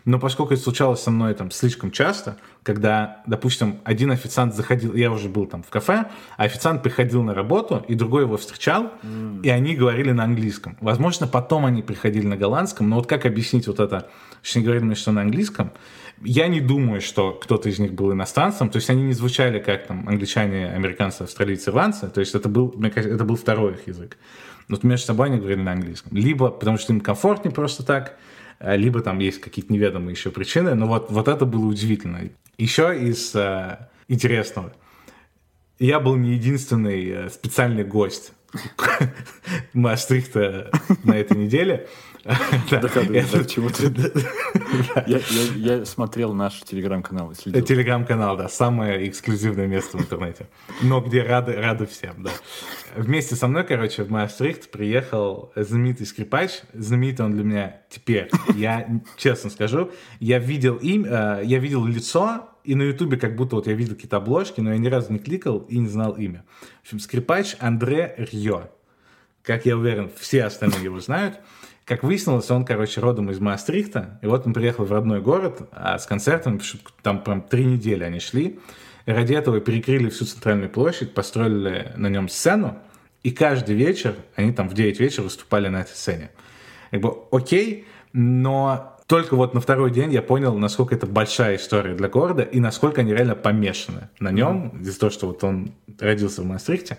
Но 0.06 0.20
поскольку 0.20 0.54
это 0.54 0.62
случалось 0.62 1.02
со 1.02 1.10
мной 1.10 1.34
там 1.34 1.50
слишком 1.50 1.90
часто, 1.90 2.38
когда, 2.62 3.24
допустим, 3.26 3.80
один 3.84 4.12
официант 4.12 4.54
заходил, 4.54 4.94
я 4.94 5.12
уже 5.12 5.30
был 5.30 5.48
там 5.48 5.64
в 5.64 5.70
кафе, 5.70 6.06
а 6.38 6.44
официант 6.44 6.84
приходил 6.84 7.24
на 7.24 7.34
работу, 7.34 7.84
и 7.88 7.96
другой 7.96 8.24
его 8.24 8.38
встречал, 8.38 8.92
mm. 9.02 9.42
и 9.42 9.50
они 9.50 9.76
говорили 9.76 10.12
на 10.12 10.24
английском. 10.24 10.78
Возможно, 10.80 11.26
потом 11.26 11.66
они 11.66 11.82
приходили 11.82 12.28
на 12.28 12.38
голландском, 12.38 12.88
но 12.88 12.98
вот 12.98 13.08
как 13.08 13.26
объяснить 13.26 13.66
вот 13.66 13.80
это, 13.80 14.10
что 14.44 14.60
они 14.60 14.66
говорили 14.66 14.86
мне, 14.86 14.96
что 14.96 15.12
на 15.12 15.22
английском, 15.22 15.72
я 16.24 16.48
не 16.48 16.62
думаю, 16.62 17.02
что 17.02 17.32
кто-то 17.34 17.70
из 17.70 17.80
них 17.80 17.94
был 17.94 18.14
иностранцем, 18.14 18.70
то 18.70 18.78
есть 18.78 18.90
они 18.90 19.04
не 19.04 19.14
звучали 19.14 19.60
как 19.60 19.88
там 19.88 20.08
англичане, 20.08 20.68
американцы, 20.68 21.24
австралийцы, 21.24 21.70
ирландцы, 21.70 22.08
то 22.08 22.20
есть 22.20 22.36
это 22.36 22.50
был, 22.50 22.74
мне 22.76 22.90
кажется, 22.90 23.16
это 23.16 23.26
был 23.26 23.36
второй 23.36 23.74
их 23.74 23.88
язык. 23.88 24.18
Вот 24.68 24.84
между 24.84 25.08
собой 25.08 25.28
они 25.28 25.38
говорили 25.38 25.62
на 25.62 25.74
английском. 25.74 26.18
Либо 26.18 26.50
потому 26.50 26.78
что 26.78 26.94
им 26.94 27.02
комфортнее 27.02 27.54
просто 27.54 27.86
так, 27.86 28.18
а, 28.60 28.76
либо 28.76 29.02
там 29.02 29.20
есть 29.20 29.42
какие-то 29.42 29.72
неведомые 29.72 30.14
еще 30.14 30.32
причины, 30.32 30.74
но 30.76 30.88
вот, 30.88 31.12
вот 31.12 31.28
это 31.28 31.46
было 31.46 31.66
удивительно. 31.66 32.30
Еще 32.58 32.98
из 32.98 33.36
э, 33.36 33.78
интересного. 34.08 34.74
Я 35.78 36.00
был 36.00 36.16
не 36.16 36.34
единственный 36.34 37.10
э, 37.10 37.30
специальный 37.30 37.84
гость 37.84 38.32
Маастрихта 39.74 40.72
на 41.04 41.18
этой 41.18 41.38
неделе. 41.38 41.88
Доказывает, 42.72 43.48
чему 43.48 43.70
ты... 43.70 43.94
Я 45.56 45.86
смотрел 45.86 46.34
наш 46.34 46.62
телеграм-канал. 46.62 47.34
Телеграм-канал, 47.34 48.36
да, 48.36 48.50
самое 48.50 49.08
эксклюзивное 49.08 49.68
место 49.68 49.98
в 49.98 50.02
интернете. 50.02 50.48
Но 50.82 51.02
где 51.02 51.22
рады, 51.22 51.54
рады 51.54 51.86
всем, 51.86 52.24
да. 52.24 52.32
Вместе 52.96 53.36
со 53.36 53.48
мной, 53.48 53.64
короче, 53.64 54.04
в 54.04 54.10
Маастрихт 54.10 54.72
приехал 54.72 55.52
знаменитый 55.56 56.08
скрипач. 56.08 56.62
Знаменитый 56.74 57.26
он 57.26 57.34
для 57.34 57.44
меня 57.44 57.82
теперь. 57.90 58.30
Я 58.56 58.88
честно 59.18 59.52
скажу, 59.52 59.92
я 60.20 60.40
видел 60.40 60.78
им, 60.78 61.06
э, 61.06 61.42
я 61.44 61.60
видел 61.60 61.86
лицо, 61.86 62.50
и 62.64 62.74
на 62.74 62.84
Ютубе 62.84 63.18
как 63.18 63.36
будто 63.36 63.58
вот 63.58 63.68
я 63.68 63.74
видел 63.74 63.94
какие-то 63.94 64.18
обложки, 64.18 64.62
но 64.62 64.72
я 64.72 64.80
ни 64.80 64.88
разу 64.88 65.14
не 65.14 65.20
кликал 65.20 65.60
и 65.60 65.78
не 65.78 65.88
знал 65.88 66.14
имя. 66.14 66.44
В 66.82 66.86
общем, 66.86 67.00
скрипач 67.00 67.56
Андре 67.60 68.16
Рьо. 68.18 68.72
Как 69.44 69.68
я 69.68 69.78
уверен, 69.78 70.10
все 70.18 70.46
остальные 70.46 70.86
его 70.86 71.00
знают. 71.00 71.40
Как 71.86 72.04
выяснилось, 72.04 72.50
он, 72.50 72.66
короче, 72.66 73.00
родом 73.00 73.30
из 73.30 73.40
Маастрихта, 73.40 74.20
и 74.24 74.26
вот 74.26 74.48
он 74.48 74.54
приехал 74.54 74.86
в 74.86 74.92
родной 74.92 75.22
город, 75.22 75.70
а 75.72 76.00
с 76.00 76.08
концертом, 76.08 76.60
там 77.04 77.24
прям 77.24 77.44
три 77.44 77.64
недели 77.64 78.04
они 78.04 78.20
шли, 78.20 78.60
ради 79.06 79.34
этого 79.36 79.60
перекрыли 79.60 80.10
всю 80.10 80.26
центральную 80.26 80.70
площадь, 80.72 81.14
построили 81.14 81.92
на 81.96 82.08
нем 82.08 82.28
сцену, 82.28 82.80
и 83.22 83.30
каждый 83.30 83.76
вечер, 83.76 84.16
они 84.36 84.52
там 84.52 84.68
в 84.68 84.74
9 84.74 85.00
вечера 85.00 85.24
выступали 85.24 85.68
на 85.68 85.82
этой 85.82 85.96
сцене. 85.96 86.32
Как 86.90 87.02
бы 87.02 87.16
окей, 87.32 87.86
но 88.14 88.98
только 89.06 89.36
вот 89.36 89.54
на 89.54 89.62
второй 89.62 89.92
день 89.92 90.12
я 90.12 90.24
понял, 90.24 90.58
насколько 90.58 90.96
это 90.96 91.06
большая 91.06 91.58
история 91.58 91.94
для 91.94 92.08
города 92.08 92.42
и 92.42 92.60
насколько 92.60 93.02
они 93.02 93.14
реально 93.14 93.36
помешаны 93.36 94.10
на 94.20 94.32
нем, 94.32 94.72
mm-hmm. 94.74 94.82
из-за 94.82 95.00
того, 95.00 95.10
что 95.12 95.28
вот 95.28 95.44
он 95.44 95.74
родился 96.00 96.42
в 96.42 96.46
Маастрихте. 96.46 96.98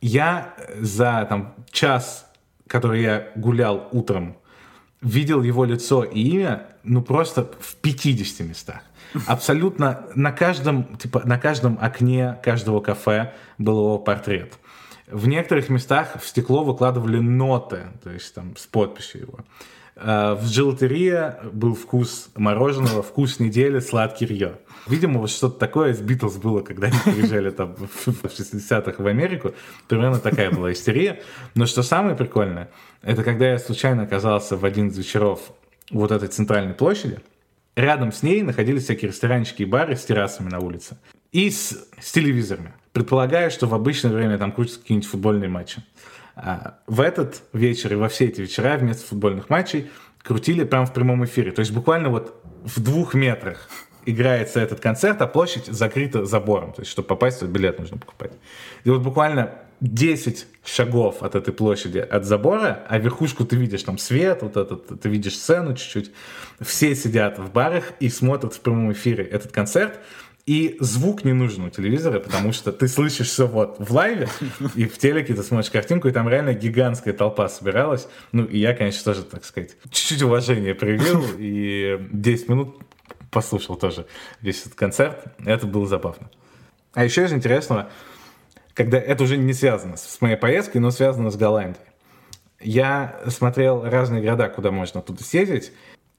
Я 0.00 0.54
за 0.80 1.26
там 1.28 1.54
час 1.70 2.27
который 2.68 3.02
я 3.02 3.28
гулял 3.34 3.88
утром, 3.92 4.36
видел 5.00 5.42
его 5.42 5.64
лицо 5.64 6.04
и 6.04 6.20
имя, 6.20 6.66
ну 6.84 7.02
просто 7.02 7.50
в 7.60 7.76
50 7.76 8.46
местах. 8.46 8.80
Абсолютно 9.26 10.06
на 10.14 10.32
каждом, 10.32 10.96
типа, 10.96 11.22
на 11.24 11.38
каждом 11.38 11.78
окне 11.80 12.38
каждого 12.42 12.80
кафе 12.80 13.34
был 13.56 13.78
его 13.78 13.98
портрет. 13.98 14.58
В 15.06 15.26
некоторых 15.26 15.70
местах 15.70 16.20
в 16.20 16.26
стекло 16.26 16.62
выкладывали 16.62 17.18
ноты, 17.18 17.86
то 18.04 18.10
есть 18.10 18.34
там 18.34 18.56
с 18.56 18.66
подписью 18.66 19.22
его. 19.22 19.38
А, 20.00 20.36
в 20.36 20.46
желатерии 20.46 21.34
был 21.52 21.74
вкус 21.74 22.30
мороженого, 22.36 23.02
вкус 23.02 23.40
недели, 23.40 23.80
сладкий 23.80 24.26
рьё. 24.26 24.52
Видимо, 24.86 25.20
вот 25.20 25.30
что-то 25.30 25.58
такое 25.58 25.92
с 25.92 26.00
Битлз 26.00 26.36
было, 26.36 26.60
когда 26.60 26.86
они 26.86 26.96
приезжали 27.04 27.50
там 27.50 27.74
в 27.76 28.08
60-х 28.08 29.02
в 29.02 29.06
Америку. 29.06 29.54
Примерно 29.88 30.18
такая 30.18 30.50
была 30.50 30.72
истерия. 30.72 31.20
Но 31.54 31.66
что 31.66 31.82
самое 31.82 32.14
прикольное, 32.16 32.70
это 33.02 33.24
когда 33.24 33.50
я 33.50 33.58
случайно 33.58 34.04
оказался 34.04 34.56
в 34.56 34.64
один 34.64 34.88
из 34.88 34.98
вечеров 34.98 35.40
вот 35.90 36.12
этой 36.12 36.28
центральной 36.28 36.74
площади, 36.74 37.18
рядом 37.74 38.12
с 38.12 38.22
ней 38.22 38.42
находились 38.42 38.84
всякие 38.84 39.10
ресторанчики 39.10 39.62
и 39.62 39.66
бары 39.66 39.96
с 39.96 40.04
террасами 40.04 40.48
на 40.48 40.60
улице. 40.60 40.98
И 41.32 41.50
с, 41.50 41.76
с 42.00 42.12
телевизорами. 42.12 42.72
Предполагаю, 42.92 43.50
что 43.50 43.66
в 43.66 43.74
обычное 43.74 44.12
время 44.12 44.38
там 44.38 44.52
крутятся 44.52 44.80
какие-нибудь 44.80 45.10
футбольные 45.10 45.50
матчи. 45.50 45.82
А 46.40 46.78
в 46.86 47.00
этот 47.00 47.42
вечер 47.52 47.92
и 47.92 47.96
во 47.96 48.08
все 48.08 48.26
эти 48.26 48.42
вечера 48.42 48.76
вместо 48.76 49.06
футбольных 49.06 49.50
матчей 49.50 49.90
крутили 50.22 50.64
прямо 50.64 50.86
в 50.86 50.94
прямом 50.94 51.24
эфире. 51.24 51.50
То 51.50 51.60
есть 51.60 51.72
буквально 51.72 52.10
вот 52.10 52.40
в 52.64 52.80
двух 52.80 53.14
метрах 53.14 53.68
играется 54.06 54.60
этот 54.60 54.80
концерт, 54.80 55.20
а 55.20 55.26
площадь 55.26 55.66
закрыта 55.66 56.24
забором. 56.24 56.72
То 56.72 56.82
есть, 56.82 56.92
чтобы 56.92 57.08
попасть, 57.08 57.42
вот 57.42 57.50
билет 57.50 57.78
нужно 57.78 57.98
покупать. 57.98 58.32
И 58.84 58.90
вот 58.90 59.02
буквально 59.02 59.54
10 59.80 60.46
шагов 60.64 61.22
от 61.22 61.34
этой 61.34 61.52
площади, 61.52 61.98
от 61.98 62.24
забора, 62.24 62.84
а 62.88 62.98
верхушку 62.98 63.44
ты 63.44 63.56
видишь 63.56 63.82
там 63.82 63.98
свет, 63.98 64.42
вот 64.42 64.56
этот, 64.56 65.00
ты 65.00 65.08
видишь 65.08 65.36
сцену 65.36 65.74
чуть-чуть. 65.74 66.12
Все 66.60 66.94
сидят 66.94 67.38
в 67.38 67.50
барах 67.52 67.92
и 68.00 68.08
смотрят 68.08 68.54
в 68.54 68.60
прямом 68.60 68.92
эфире 68.92 69.24
этот 69.24 69.52
концерт. 69.52 70.00
И 70.48 70.78
звук 70.80 71.26
не 71.26 71.34
нужен 71.34 71.64
у 71.64 71.68
телевизора, 71.68 72.20
потому 72.20 72.52
что 72.52 72.72
ты 72.72 72.88
слышишь 72.88 73.28
все 73.28 73.46
вот 73.46 73.76
в 73.78 73.92
лайве, 73.92 74.28
и 74.74 74.86
в 74.86 74.96
телеке 74.96 75.34
ты 75.34 75.42
смотришь 75.42 75.70
картинку, 75.70 76.08
и 76.08 76.10
там 76.10 76.26
реально 76.26 76.54
гигантская 76.54 77.12
толпа 77.12 77.50
собиралась. 77.50 78.08
Ну, 78.32 78.46
и 78.46 78.58
я, 78.58 78.72
конечно, 78.72 79.12
тоже, 79.12 79.24
так 79.24 79.44
сказать, 79.44 79.76
чуть-чуть 79.90 80.22
уважения 80.22 80.74
проявил, 80.74 81.22
и 81.36 81.98
10 82.12 82.48
минут 82.48 82.78
послушал 83.30 83.76
тоже 83.76 84.06
весь 84.40 84.62
этот 84.62 84.74
концерт. 84.74 85.22
Это 85.44 85.66
было 85.66 85.86
забавно. 85.86 86.30
А 86.94 87.04
еще 87.04 87.26
из 87.26 87.32
интересного, 87.34 87.90
когда 88.72 88.96
это 88.96 89.24
уже 89.24 89.36
не 89.36 89.52
связано 89.52 89.98
с 89.98 90.18
моей 90.22 90.36
поездкой, 90.36 90.80
но 90.80 90.90
связано 90.90 91.30
с 91.30 91.36
Голландией. 91.36 91.84
Я 92.58 93.20
смотрел 93.26 93.82
разные 93.84 94.22
города, 94.22 94.48
куда 94.48 94.70
можно 94.70 95.02
туда 95.02 95.22
съездить, 95.22 95.72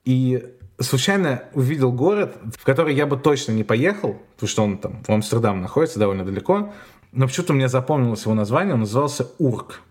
и 0.05 0.53
случайно 0.79 1.43
увидел 1.53 1.91
город, 1.91 2.37
в 2.57 2.63
который 2.63 2.95
я 2.95 3.05
бы 3.05 3.17
точно 3.17 3.51
не 3.51 3.63
поехал, 3.63 4.21
потому 4.35 4.49
что 4.49 4.63
он 4.63 4.77
там 4.77 5.03
в 5.03 5.09
Амстердам 5.09 5.61
находится 5.61 5.99
довольно 5.99 6.25
далеко, 6.25 6.73
но 7.11 7.27
почему-то 7.27 7.53
мне 7.53 7.67
запомнилось 7.67 8.23
его 8.23 8.33
название, 8.33 8.73
он 8.73 8.81
назывался 8.81 9.27
Урк. 9.39 9.81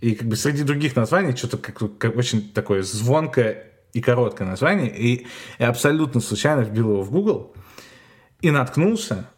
И 0.00 0.14
как 0.14 0.28
бы 0.28 0.36
среди 0.36 0.62
других 0.62 0.94
названий 0.94 1.34
что-то 1.34 1.58
как, 1.58 1.98
как 1.98 2.16
очень 2.16 2.50
такое 2.50 2.82
звонкое 2.82 3.64
и 3.92 4.00
короткое 4.00 4.46
название, 4.46 4.94
и 4.96 5.26
я 5.58 5.68
абсолютно 5.68 6.20
случайно 6.20 6.60
вбил 6.60 6.92
его 6.92 7.02
в 7.02 7.10
Google 7.10 7.54
и 8.40 8.50
наткнулся 8.50 9.28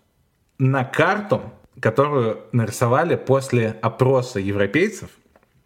на 0.58 0.84
карту, 0.84 1.42
которую 1.80 2.40
нарисовали 2.52 3.16
после 3.16 3.78
опроса 3.80 4.38
европейцев. 4.38 5.08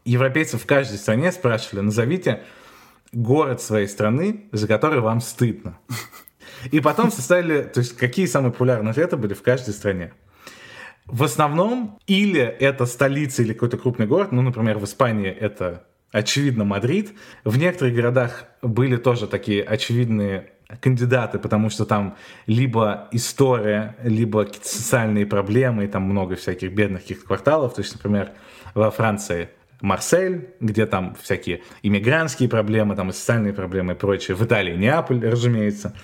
Европейцев 0.04 0.62
в 0.62 0.66
каждой 0.66 0.98
стране 0.98 1.32
спрашивали, 1.32 1.80
назовите 1.80 2.42
город 3.14 3.62
своей 3.62 3.86
страны, 3.88 4.48
за 4.52 4.68
который 4.68 5.00
вам 5.00 5.20
стыдно. 5.20 5.78
И 6.70 6.80
потом 6.80 7.10
составили, 7.10 7.62
то 7.62 7.80
есть 7.80 7.96
какие 7.96 8.26
самые 8.26 8.52
популярные 8.52 8.90
ответы 8.90 9.16
были 9.16 9.34
в 9.34 9.42
каждой 9.42 9.74
стране. 9.74 10.12
В 11.06 11.22
основном 11.22 11.98
или 12.06 12.40
это 12.40 12.86
столица 12.86 13.42
или 13.42 13.52
какой-то 13.52 13.76
крупный 13.76 14.06
город, 14.06 14.32
ну, 14.32 14.40
например, 14.42 14.78
в 14.78 14.84
Испании 14.84 15.30
это 15.30 15.84
очевидно 16.12 16.64
Мадрид. 16.64 17.12
В 17.44 17.58
некоторых 17.58 17.94
городах 17.94 18.44
были 18.62 18.96
тоже 18.96 19.26
такие 19.26 19.62
очевидные 19.62 20.52
кандидаты, 20.80 21.38
потому 21.38 21.68
что 21.70 21.84
там 21.84 22.16
либо 22.46 23.08
история, 23.12 23.96
либо 24.02 24.44
какие-то 24.44 24.68
социальные 24.68 25.26
проблемы, 25.26 25.84
и 25.84 25.88
там 25.88 26.04
много 26.04 26.36
всяких 26.36 26.72
бедных 26.72 27.02
каких-то 27.02 27.26
кварталов. 27.26 27.74
То 27.74 27.82
есть, 27.82 27.94
например, 27.94 28.30
во 28.74 28.90
Франции 28.90 29.50
Марсель, 29.84 30.48
где 30.60 30.86
там 30.86 31.14
всякие 31.20 31.60
иммигрантские 31.82 32.48
проблемы, 32.48 32.96
там 32.96 33.10
и 33.10 33.12
социальные 33.12 33.52
проблемы 33.52 33.92
и 33.92 33.96
прочее. 33.96 34.34
В 34.34 34.42
Италии 34.42 34.74
Неаполь, 34.74 35.22
разумеется. 35.22 35.94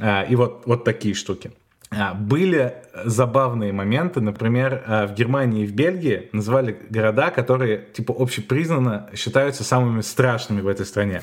А, 0.00 0.24
и 0.24 0.34
вот, 0.34 0.62
вот 0.66 0.84
такие 0.84 1.14
штуки. 1.14 1.52
А, 1.90 2.12
были 2.12 2.74
забавные 3.04 3.72
моменты, 3.72 4.20
например, 4.20 4.82
а, 4.86 5.06
в 5.06 5.14
Германии 5.14 5.64
и 5.64 5.66
в 5.66 5.74
Бельгии 5.74 6.28
называли 6.32 6.78
города, 6.90 7.30
которые 7.30 7.86
типа 7.92 8.14
общепризнанно 8.18 9.08
считаются 9.14 9.64
самыми 9.64 10.02
страшными 10.02 10.60
в 10.60 10.68
этой 10.68 10.84
стране. 10.84 11.22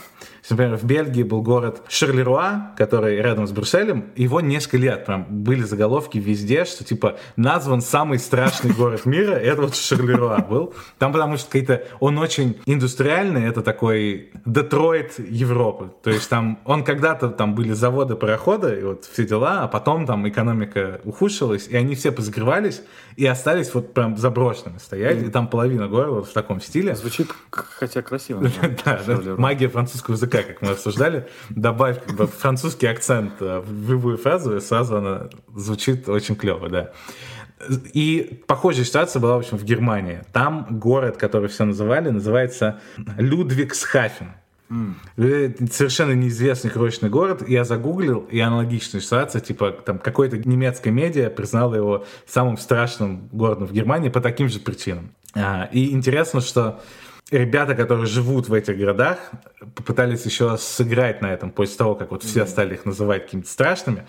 Например, 0.50 0.76
в 0.78 0.84
Бельгии 0.84 1.24
был 1.24 1.42
город 1.42 1.82
Шарлеруа, 1.88 2.74
который 2.78 3.18
рядом 3.18 3.48
с 3.48 3.52
Брюсселем, 3.52 4.06
его 4.16 4.42
несколько 4.42 4.78
лет 4.78 5.06
прям 5.06 5.26
были 5.30 5.64
заголовки 5.64 6.18
везде, 6.18 6.66
что 6.66 6.84
типа 6.84 7.18
назван 7.36 7.82
самый 7.82 8.18
страшный 8.18 8.72
город 8.72 9.06
мира, 9.06 9.34
это 9.34 9.64
вот 9.64 9.76
Шарлеруа 9.76 10.40
был. 10.40 10.74
Там 10.98 11.12
потому 11.12 11.38
что 11.38 11.46
какой-то, 11.52 11.84
он 12.00 12.18
очень 12.18 12.58
индустриальный, 12.66 13.48
это 13.48 13.62
такой 13.62 14.32
Детройт 14.46 15.20
Европы. 15.20 15.92
То 16.04 16.10
есть 16.10 16.30
там, 16.30 16.60
он 16.66 16.84
когда-то 16.84 17.30
там 17.30 17.54
были 17.54 17.74
заводы, 17.74 18.16
пароходы, 18.16 18.80
и 18.80 18.84
вот 18.84 19.06
все 19.06 19.26
дела, 19.26 19.62
а 19.62 19.68
потом 19.68 20.06
там 20.06 20.28
экономика 20.28 20.55
ухудшилась, 21.04 21.68
и 21.68 21.76
они 21.76 21.96
все 21.96 22.12
позакрывались, 22.12 22.82
и 23.16 23.26
остались 23.26 23.74
вот 23.74 23.94
прям 23.94 24.18
заброшенными 24.18 24.78
стоять, 24.78 25.24
и 25.24 25.30
там 25.30 25.48
половина 25.48 25.88
города 25.88 26.12
вот 26.12 26.28
в 26.28 26.34
таком 26.34 26.62
стиле. 26.62 26.96
Звучит 26.96 27.30
хотя 27.50 28.02
красиво. 28.02 28.44
Да, 28.86 29.00
магия 29.38 29.68
французского 29.68 30.16
языка, 30.16 30.44
как 30.44 30.62
мы 30.62 30.72
обсуждали. 30.72 31.28
Добавь 31.50 32.00
французский 32.40 32.88
акцент 32.88 33.34
э, 33.42 33.60
в 33.60 33.92
любую 33.92 34.18
фразу, 34.18 34.58
и 34.58 34.60
сразу 34.60 34.98
она 34.98 35.30
звучит 35.56 36.08
очень 36.10 36.36
клево, 36.36 36.70
да. 36.70 36.92
И 37.94 38.44
похожая 38.48 38.86
ситуация 38.86 39.20
была, 39.20 39.36
в 39.36 39.40
общем, 39.40 39.58
в 39.58 39.64
Германии. 39.64 40.22
Там 40.34 40.68
город, 40.70 41.18
который 41.18 41.48
все 41.50 41.66
называли, 41.66 42.10
называется 42.10 42.82
Людвигсхафен. 43.18 44.34
Mm. 44.70 45.70
Совершенно 45.72 46.14
неизвестный 46.14 46.72
крошечный 46.72 47.10
город. 47.10 47.48
Я 47.48 47.64
загуглил, 47.64 48.28
и 48.32 48.40
аналогичная 48.40 49.02
ситуация, 49.02 49.40
типа, 49.40 49.72
там, 49.72 50.00
какое-то 50.00 50.38
немецкое 50.38 50.92
медиа 50.92 51.30
признало 51.30 51.76
его 51.76 52.06
самым 52.26 52.58
страшным 52.58 53.28
городом 53.32 53.68
в 53.68 53.74
Германии 53.74 54.10
по 54.10 54.22
таким 54.22 54.50
же 54.50 54.60
причинам. 54.60 55.12
А, 55.36 55.70
и 55.72 55.92
интересно, 55.92 56.42
что 56.42 56.82
ребята, 57.32 57.76
которые 57.76 58.08
живут 58.08 58.50
в 58.50 58.54
этих 58.54 58.78
городах, 58.78 59.32
попытались 59.76 60.26
еще 60.26 60.58
сыграть 60.58 61.22
на 61.22 61.28
этом 61.28 61.52
после 61.52 61.78
того, 61.78 61.96
как 61.96 62.12
вот 62.12 62.24
все 62.24 62.42
mm. 62.42 62.48
стали 62.48 62.74
их 62.74 62.86
называть 62.86 63.26
какими-то 63.26 63.50
страшными. 63.50 64.08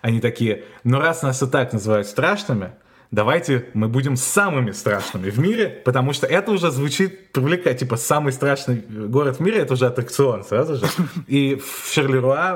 Они 0.00 0.20
такие, 0.20 0.64
ну 0.82 0.98
раз 0.98 1.22
нас 1.22 1.42
и 1.42 1.46
так 1.46 1.72
называют 1.72 2.08
страшными, 2.08 2.72
давайте 3.12 3.66
мы 3.74 3.88
будем 3.88 4.16
самыми 4.16 4.72
страшными 4.72 5.30
в 5.30 5.38
мире, 5.38 5.82
потому 5.84 6.12
что 6.12 6.26
это 6.26 6.50
уже 6.50 6.70
звучит 6.70 7.30
привлекать, 7.30 7.78
типа, 7.78 7.96
самый 7.96 8.32
страшный 8.32 8.82
город 8.88 9.36
в 9.36 9.40
мире, 9.40 9.58
это 9.58 9.74
уже 9.74 9.86
аттракцион 9.86 10.42
сразу 10.42 10.76
же. 10.76 10.86
И 11.28 11.56
в 11.56 11.92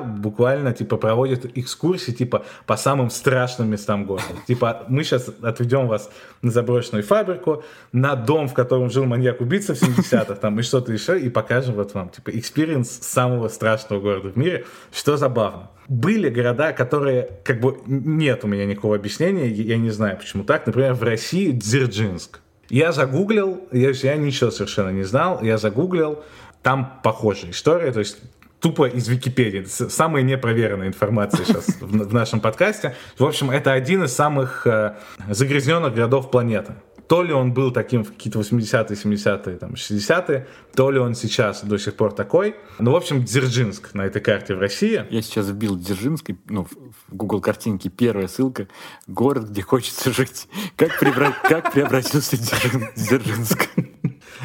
буквально, 0.03 0.73
типа, 0.73 0.97
проводят 0.97 1.47
экскурсии, 1.57 2.11
типа, 2.11 2.45
по 2.67 2.77
самым 2.77 3.11
страшным 3.11 3.71
местам 3.71 4.07
города. 4.07 4.25
Типа, 4.49 4.85
мы 4.89 5.05
сейчас 5.05 5.31
отведем 5.43 5.87
вас 5.87 6.11
на 6.43 6.51
заброшенную 6.51 7.05
фабрику, 7.05 7.63
на 7.93 8.17
дом, 8.17 8.49
в 8.49 8.55
котором 8.55 8.91
жил 8.91 9.05
маньяк-убийца 9.05 9.75
в 9.75 9.83
70-х, 9.83 10.35
там, 10.37 10.59
и 10.59 10.63
что-то 10.63 10.93
еще, 10.93 11.21
и 11.21 11.29
покажем 11.29 11.75
вот 11.75 11.95
вам, 11.95 12.09
типа, 12.09 12.31
experience 12.31 12.89
самого 12.89 13.49
страшного 13.49 14.01
города 14.01 14.31
в 14.31 14.37
мире, 14.37 14.65
что 14.91 15.17
забавно. 15.17 15.69
Были 15.89 16.29
города, 16.29 16.73
которые, 16.73 17.31
как 17.45 17.61
бы, 17.61 17.79
нет 17.87 18.45
у 18.45 18.49
меня 18.49 18.65
никакого 18.65 18.97
объяснения, 18.97 19.49
я 19.49 19.77
не 19.77 19.91
знаю, 19.91 20.17
почему 20.17 20.45
так. 20.45 20.67
Например, 20.67 20.95
в 20.95 21.03
России 21.03 21.53
Дзержинск. 21.53 22.41
Я 22.69 22.91
загуглил, 22.93 23.69
я, 23.71 23.91
я 23.91 24.17
ничего 24.17 24.51
совершенно 24.51 24.91
не 24.91 25.05
знал, 25.05 25.41
я 25.43 25.57
загуглил, 25.59 26.25
там 26.63 27.01
похожая 27.05 27.53
история, 27.53 27.93
то 27.93 28.01
есть 28.01 28.19
тупо 28.61 28.89
из 28.89 29.07
Википедии. 29.07 29.65
Самая 29.65 30.25
непроверенная 30.25 30.89
информация 30.89 31.45
сейчас 31.47 31.69
в, 31.81 32.13
нашем 32.13 32.41
подкасте. 32.41 32.97
В 33.19 33.25
общем, 33.25 33.51
это 33.51 33.73
один 33.73 34.03
из 34.03 34.13
самых 34.13 34.67
э, 34.67 34.97
загрязненных 35.29 35.95
городов 35.95 36.31
планеты 36.33 36.75
то 37.09 37.23
ли 37.23 37.33
он 37.33 37.53
был 37.53 37.71
таким 37.71 38.05
в 38.05 38.13
какие-то 38.13 38.41
80-е, 38.41 38.97
70-е, 38.97 39.57
там, 39.57 39.73
60-е, 39.75 40.47
то 40.75 40.91
ли 40.91 40.99
он 40.99 41.15
сейчас 41.15 41.63
до 41.63 41.79
сих 41.79 41.95
пор 41.95 42.13
такой. 42.13 42.57
Ну, 42.79 42.93
в 42.93 42.97
общем, 42.97 43.25
Дзержинск 43.25 43.95
на 43.95 44.07
этой 44.07 44.21
карте 44.21 44.55
в 44.55 44.61
России. 44.61 45.05
Я 45.11 45.23
сейчас 45.23 45.49
вбил 45.49 45.77
Дзержинск, 45.77 46.31
ну, 46.49 46.65
в 46.65 47.15
Google 47.15 47.41
картинке 47.41 47.91
первая 47.91 48.29
ссылка. 48.29 48.69
Город, 49.07 49.51
где 49.51 49.63
хочется 49.63 50.13
жить. 50.13 50.49
Как, 50.77 50.99
превра... 50.99 51.35
как 51.43 51.73
преобразился 51.73 52.37
Дзержинск? 52.37 53.69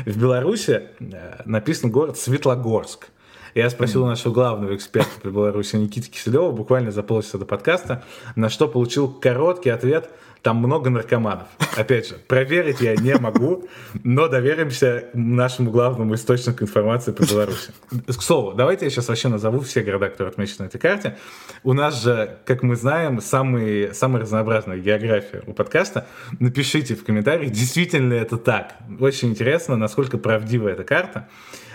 В 0.05 0.19
Беларуси 0.19 0.83
э, 0.99 1.41
написан 1.45 1.91
город 1.91 2.17
Светлогорск. 2.17 3.09
Я 3.53 3.69
спросил 3.69 4.05
нашего 4.05 4.33
главного 4.33 4.75
эксперта 4.75 5.19
по 5.21 5.27
Беларуси 5.27 5.75
Никиты 5.75 6.09
Киселева 6.09 6.51
буквально 6.51 6.91
за 6.91 7.03
полчаса 7.03 7.37
до 7.37 7.45
подкаста, 7.45 8.05
на 8.37 8.49
что 8.49 8.67
получил 8.67 9.11
короткий 9.11 9.69
ответ– 9.69 10.09
там 10.41 10.57
много 10.57 10.89
наркоманов. 10.89 11.47
Опять 11.77 12.09
же, 12.09 12.15
проверить 12.15 12.81
я 12.81 12.95
не 12.95 13.15
могу, 13.15 13.67
но 14.03 14.27
доверимся 14.27 15.05
нашему 15.13 15.71
главному 15.71 16.15
источнику 16.15 16.63
информации 16.63 17.11
по 17.11 17.23
Беларуси. 17.23 17.71
К 18.07 18.21
слову, 18.21 18.53
давайте 18.53 18.85
я 18.85 18.91
сейчас 18.91 19.07
вообще 19.07 19.27
назову 19.27 19.59
все 19.61 19.81
города, 19.81 20.09
которые 20.09 20.31
отмечены 20.31 20.65
на 20.65 20.67
этой 20.67 20.79
карте. 20.79 21.17
У 21.63 21.73
нас 21.73 22.03
же, 22.03 22.39
как 22.45 22.63
мы 22.63 22.75
знаем, 22.75 23.21
самый, 23.21 23.93
самая 23.93 24.23
разнообразная 24.23 24.77
география 24.77 25.43
у 25.45 25.53
подкаста. 25.53 26.07
Напишите 26.39 26.95
в 26.95 27.03
комментариях, 27.03 27.51
действительно 27.51 28.13
ли 28.13 28.19
это 28.19 28.37
так. 28.37 28.75
Очень 28.99 29.29
интересно, 29.29 29.77
насколько 29.77 30.17
правдива 30.17 30.69
эта 30.69 30.83
карта. 30.83 31.29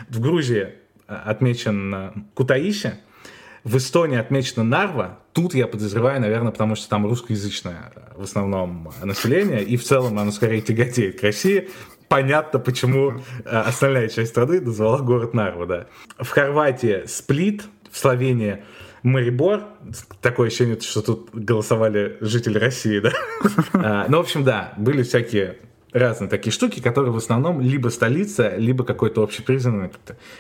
В 0.08 0.20
Грузии 0.20 0.74
а, 1.06 1.22
отмечен 1.26 2.26
Кутаиси, 2.34 2.94
в 3.62 3.76
Эстонии 3.76 4.18
отмечена 4.18 4.64
Нарва. 4.64 5.18
Тут 5.36 5.54
я 5.54 5.66
подозреваю, 5.66 6.18
наверное, 6.18 6.50
потому 6.50 6.76
что 6.76 6.88
там 6.88 7.04
русскоязычное 7.04 7.92
в 8.16 8.22
основном 8.22 8.90
население, 9.04 9.62
и 9.62 9.76
в 9.76 9.84
целом 9.84 10.18
оно 10.18 10.30
скорее 10.30 10.62
тяготеет 10.62 11.20
к 11.20 11.22
России. 11.22 11.68
Понятно, 12.08 12.58
почему 12.58 13.10
э, 13.10 13.42
остальная 13.44 14.08
часть 14.08 14.30
страны 14.30 14.62
назвала 14.62 15.00
город 15.00 15.34
Нарва, 15.34 15.66
да. 15.66 15.86
В 16.18 16.30
Хорватии 16.30 17.02
Сплит, 17.06 17.64
в 17.90 17.98
Словении 17.98 18.64
Марибор. 19.02 19.64
Такое 20.22 20.46
ощущение, 20.46 20.80
что 20.80 21.02
тут 21.02 21.28
голосовали 21.34 22.16
жители 22.22 22.58
России, 22.58 23.00
да? 23.00 24.06
Ну, 24.08 24.16
в 24.16 24.20
общем, 24.20 24.42
да, 24.42 24.72
были 24.78 25.02
всякие 25.02 25.58
разные 25.92 26.30
такие 26.30 26.50
штуки, 26.50 26.80
которые 26.80 27.12
в 27.12 27.16
основном 27.18 27.60
либо 27.60 27.88
столица, 27.88 28.56
либо 28.56 28.84
какой-то 28.84 29.22
общепризнанный 29.22 29.90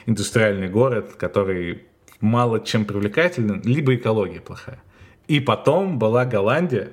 индустриальный 0.06 0.70
город, 0.70 1.16
который 1.18 1.82
мало 2.20 2.60
чем 2.60 2.84
привлекателен, 2.84 3.62
либо 3.64 3.94
экология 3.94 4.40
плохая. 4.40 4.82
И 5.28 5.40
потом 5.40 5.98
была 5.98 6.24
Голландия, 6.24 6.90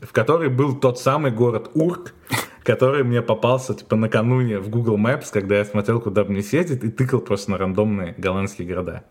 в 0.00 0.12
которой 0.12 0.48
был 0.48 0.76
тот 0.76 0.98
самый 0.98 1.30
город 1.30 1.70
Урк, 1.74 2.14
который 2.62 3.02
мне 3.02 3.22
попался 3.22 3.74
типа 3.74 3.96
накануне 3.96 4.58
в 4.58 4.68
Google 4.68 4.96
Maps, 4.96 5.26
когда 5.32 5.58
я 5.58 5.64
смотрел, 5.64 6.00
куда 6.00 6.24
мне 6.24 6.42
съездить, 6.42 6.84
и 6.84 6.90
тыкал 6.90 7.20
просто 7.20 7.50
на 7.50 7.58
рандомные 7.58 8.14
голландские 8.16 8.68
города. 8.68 9.04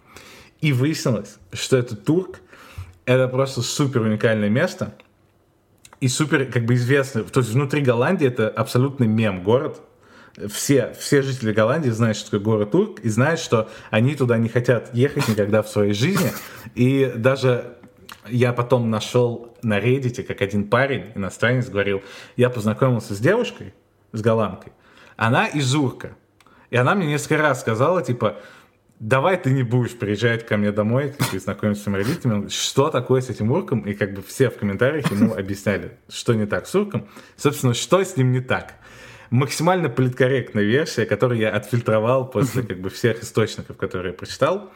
И 0.61 0.73
выяснилось, 0.73 1.37
что 1.51 1.77
этот 1.77 2.05
Турк— 2.05 2.39
это 3.05 3.27
просто 3.27 3.61
супер 3.61 4.01
уникальное 4.01 4.49
место 4.49 4.95
и 5.99 6.07
супер 6.07 6.45
как 6.51 6.65
бы 6.65 6.75
известный. 6.75 7.23
То 7.23 7.39
есть 7.39 7.51
внутри 7.51 7.81
Голландии 7.81 8.27
это 8.27 8.49
абсолютный 8.49 9.07
мем-город, 9.07 9.81
все, 10.49 10.93
все 10.97 11.21
жители 11.21 11.51
Голландии 11.51 11.89
знают, 11.89 12.17
что 12.17 12.31
такое 12.31 12.39
город 12.39 12.71
Турк, 12.71 12.99
и 12.99 13.09
знают, 13.09 13.39
что 13.39 13.69
они 13.89 14.15
туда 14.15 14.37
не 14.37 14.49
хотят 14.49 14.93
ехать 14.93 15.27
никогда 15.27 15.61
в 15.61 15.69
своей 15.69 15.93
жизни. 15.93 16.31
И 16.75 17.11
даже 17.15 17.77
я 18.27 18.53
потом 18.53 18.89
нашел 18.89 19.55
на 19.61 19.79
Reddit, 19.79 20.23
как 20.23 20.41
один 20.41 20.67
парень, 20.67 21.11
иностранец, 21.15 21.69
говорил, 21.69 22.01
я 22.35 22.49
познакомился 22.49 23.13
с 23.13 23.19
девушкой, 23.19 23.73
с 24.11 24.21
голландкой, 24.21 24.73
она 25.17 25.47
из 25.47 25.73
Урка. 25.75 26.15
И 26.69 26.77
она 26.77 26.95
мне 26.95 27.07
несколько 27.07 27.37
раз 27.37 27.59
сказала, 27.61 28.01
типа, 28.01 28.37
давай 28.99 29.35
ты 29.37 29.51
не 29.51 29.63
будешь 29.63 29.97
приезжать 29.97 30.45
ко 30.45 30.57
мне 30.57 30.71
домой, 30.71 31.13
ты 31.31 31.39
знакомишься 31.39 31.83
с 31.83 31.87
моими 31.87 32.03
родителями, 32.03 32.47
что 32.47 32.89
такое 32.89 33.21
с 33.21 33.29
этим 33.29 33.51
урком, 33.51 33.81
и 33.81 33.93
как 33.93 34.13
бы 34.13 34.21
все 34.21 34.49
в 34.49 34.57
комментариях 34.57 35.11
ему 35.11 35.33
объясняли, 35.33 35.97
что 36.07 36.33
не 36.33 36.45
так 36.45 36.67
с 36.67 36.75
урком. 36.75 37.07
Собственно, 37.35 37.73
что 37.73 38.01
с 38.01 38.15
ним 38.15 38.31
не 38.31 38.39
так. 38.39 38.75
Максимально 39.31 39.89
политкорректная 39.89 40.63
версия, 40.63 41.05
которую 41.05 41.39
я 41.39 41.49
отфильтровал 41.49 42.29
после 42.29 42.63
как 42.63 42.79
бы 42.81 42.89
всех 42.89 43.23
источников, 43.23 43.77
которые 43.77 44.11
я 44.11 44.17
прочитал, 44.17 44.69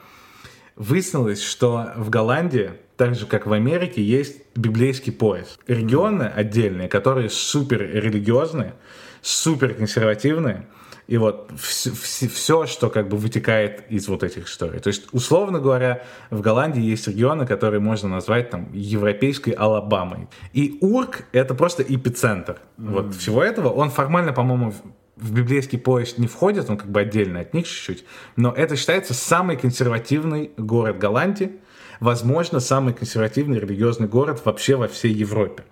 выяснилось, 0.78 1.44
что 1.44 1.92
в 1.98 2.10
Голландии 2.10 2.72
так 2.98 3.16
же, 3.16 3.26
как 3.26 3.46
в 3.46 3.54
Америке, 3.54 4.02
есть 4.02 4.38
библейский 4.56 5.12
пояс. 5.12 5.60
Регионы 5.68 6.24
отдельные, 6.24 6.88
которые 6.88 7.30
супер 7.30 7.82
религиозные, 7.82 8.74
супер 9.22 9.74
консервативные, 9.74 10.66
и 11.08 11.18
вот 11.18 11.52
все, 11.58 11.92
все, 11.92 12.28
все, 12.28 12.66
что 12.66 12.90
как 12.90 13.10
бы 13.10 13.18
вытекает 13.18 13.90
из 13.90 14.08
вот 14.08 14.24
этих 14.24 14.48
историй. 14.48 14.80
То 14.80 14.88
есть, 14.88 15.08
условно 15.12 15.60
говоря, 15.60 16.04
в 16.32 16.42
Голландии 16.42 16.82
есть 16.82 17.08
регионы, 17.08 17.46
которые 17.46 17.80
можно 17.80 18.10
назвать 18.10 18.50
там 18.50 18.70
европейской 18.74 19.52
Алабамой. 19.52 20.28
И 20.54 20.78
Урк— 20.82 21.26
это 21.32 21.54
просто 21.54 21.84
эпицентр 21.84 22.54
mm-hmm. 22.78 22.92
вот 22.92 23.16
всего 23.16 23.44
этого. 23.44 23.70
Он 23.70 23.92
формально, 23.92 24.34
по-моему, 24.34 24.74
в 25.16 25.34
библейский 25.34 25.78
пояс 25.78 26.18
не 26.18 26.28
входит, 26.28 26.70
он 26.70 26.78
как 26.78 26.90
бы 26.90 27.00
отдельно 27.00 27.40
от 27.40 27.54
них 27.54 27.68
чуть-чуть, 27.68 28.04
но 28.36 28.52
это 28.52 28.76
считается 28.76 29.14
самый 29.14 29.56
консервативный 29.56 30.52
город 30.58 30.98
Голландии, 30.98 31.54
возможно, 32.00 32.60
самый 32.60 32.94
консервативный 32.94 33.60
религиозный 33.60 34.08
город 34.08 34.42
вообще 34.44 34.76
во 34.76 34.88
всей 34.88 35.14
Европе. 35.14 35.64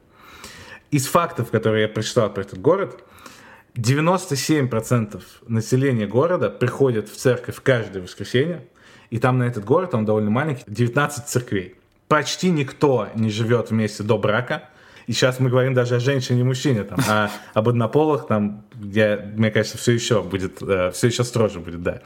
Из 0.92 1.08
фактов, 1.08 1.50
которые 1.52 1.84
я 1.84 1.88
прочитал 1.90 2.32
про 2.34 2.42
этот 2.42 2.62
город, 2.62 3.04
97% 3.76 5.22
населения 5.48 6.06
города 6.06 6.50
приходят 6.50 7.10
в 7.10 7.16
церковь 7.16 7.62
каждое 7.62 8.04
воскресенье, 8.04 8.68
и 9.10 9.18
там 9.18 9.40
на 9.40 9.44
этот 9.44 9.66
город, 9.66 9.94
он 9.94 10.06
довольно 10.06 10.30
маленький, 10.30 10.64
19 10.68 11.26
церквей. 11.28 11.76
Почти 12.08 12.52
никто 12.52 13.10
не 13.16 13.30
живет 13.30 13.72
вместе 13.72 14.04
до 14.04 14.18
брака, 14.18 14.70
и 15.08 15.14
сейчас 15.14 15.40
мы 15.40 15.50
говорим 15.50 15.74
даже 15.74 15.96
о 15.96 16.00
женщине 16.00 16.42
и 16.42 16.44
мужчине, 16.44 16.84
там, 16.84 17.00
а 17.08 17.32
об 17.54 17.68
однополых, 17.70 18.28
там, 18.28 18.64
где, 18.76 19.18
мне 19.36 19.50
кажется, 19.50 19.78
все 19.78 19.92
еще 19.94 20.22
будет, 20.22 20.62
э, 20.62 20.92
все 20.92 21.08
еще 21.08 21.24
строже 21.24 21.60
будет, 21.60 21.82
да. 21.82 22.02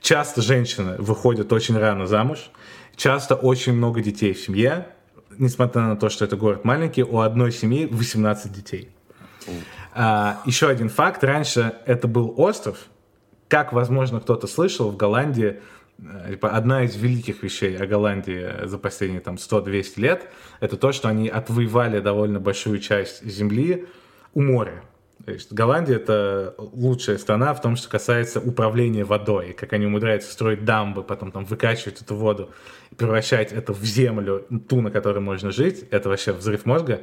Часто 0.00 0.42
женщины 0.42 0.96
выходят 0.98 1.52
очень 1.52 1.76
рано 1.76 2.06
замуж, 2.06 2.50
часто 2.96 3.34
очень 3.34 3.72
много 3.74 4.00
детей 4.00 4.32
в 4.32 4.40
семье, 4.40 4.86
несмотря 5.38 5.82
на 5.82 5.96
то, 5.96 6.08
что 6.08 6.24
это 6.24 6.36
город 6.36 6.64
маленький, 6.64 7.02
у 7.02 7.18
одной 7.18 7.52
семьи 7.52 7.86
18 7.86 8.52
детей. 8.52 8.90
А, 9.92 10.40
еще 10.44 10.68
один 10.68 10.88
факт. 10.88 11.22
Раньше 11.24 11.74
это 11.86 12.08
был 12.08 12.34
остров. 12.36 12.78
Как, 13.48 13.72
возможно, 13.72 14.20
кто-то 14.20 14.46
слышал, 14.46 14.90
в 14.90 14.96
Голландии 14.96 15.60
э, 15.98 16.30
типа, 16.30 16.50
одна 16.50 16.84
из 16.84 16.94
великих 16.96 17.42
вещей 17.42 17.76
о 17.76 17.86
Голландии 17.86 18.66
за 18.66 18.78
последние 18.78 19.20
там 19.20 19.34
100-200 19.34 20.00
лет, 20.00 20.28
это 20.60 20.76
то, 20.76 20.92
что 20.92 21.08
они 21.08 21.28
отвоевали 21.28 22.00
довольно 22.00 22.38
большую 22.38 22.78
часть 22.78 23.24
земли 23.24 23.86
у 24.34 24.42
моря. 24.42 24.82
То 25.24 25.32
есть 25.32 25.52
Голландия 25.52 25.96
это 25.96 26.54
лучшая 26.58 27.18
страна 27.18 27.52
в 27.52 27.60
том, 27.60 27.76
что 27.76 27.90
касается 27.90 28.40
управления 28.40 29.04
водой, 29.04 29.52
как 29.52 29.72
они 29.74 29.86
умудряются 29.86 30.32
строить 30.32 30.64
дамбы, 30.64 31.02
потом 31.02 31.30
там 31.30 31.44
выкачивать 31.44 32.00
эту 32.00 32.14
воду, 32.14 32.50
превращать 32.96 33.52
это 33.52 33.74
в 33.74 33.84
землю, 33.84 34.46
ту, 34.68 34.80
на 34.80 34.90
которой 34.90 35.18
можно 35.18 35.50
жить. 35.50 35.84
Это 35.90 36.08
вообще 36.08 36.32
взрыв 36.32 36.64
мозга. 36.64 37.02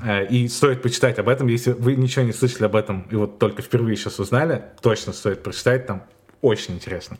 Э, 0.00 0.26
и 0.26 0.48
стоит 0.48 0.82
почитать 0.82 1.18
об 1.18 1.28
этом, 1.28 1.46
если 1.46 1.72
вы 1.72 1.94
ничего 1.96 2.24
не 2.24 2.32
слышали 2.32 2.64
об 2.64 2.76
этом 2.76 3.06
и 3.10 3.14
вот 3.14 3.38
только 3.38 3.62
впервые 3.62 3.96
сейчас 3.96 4.18
узнали, 4.18 4.62
точно 4.82 5.12
стоит 5.12 5.42
прочитать, 5.42 5.86
там 5.86 6.04
очень 6.40 6.74
интересно. 6.74 7.16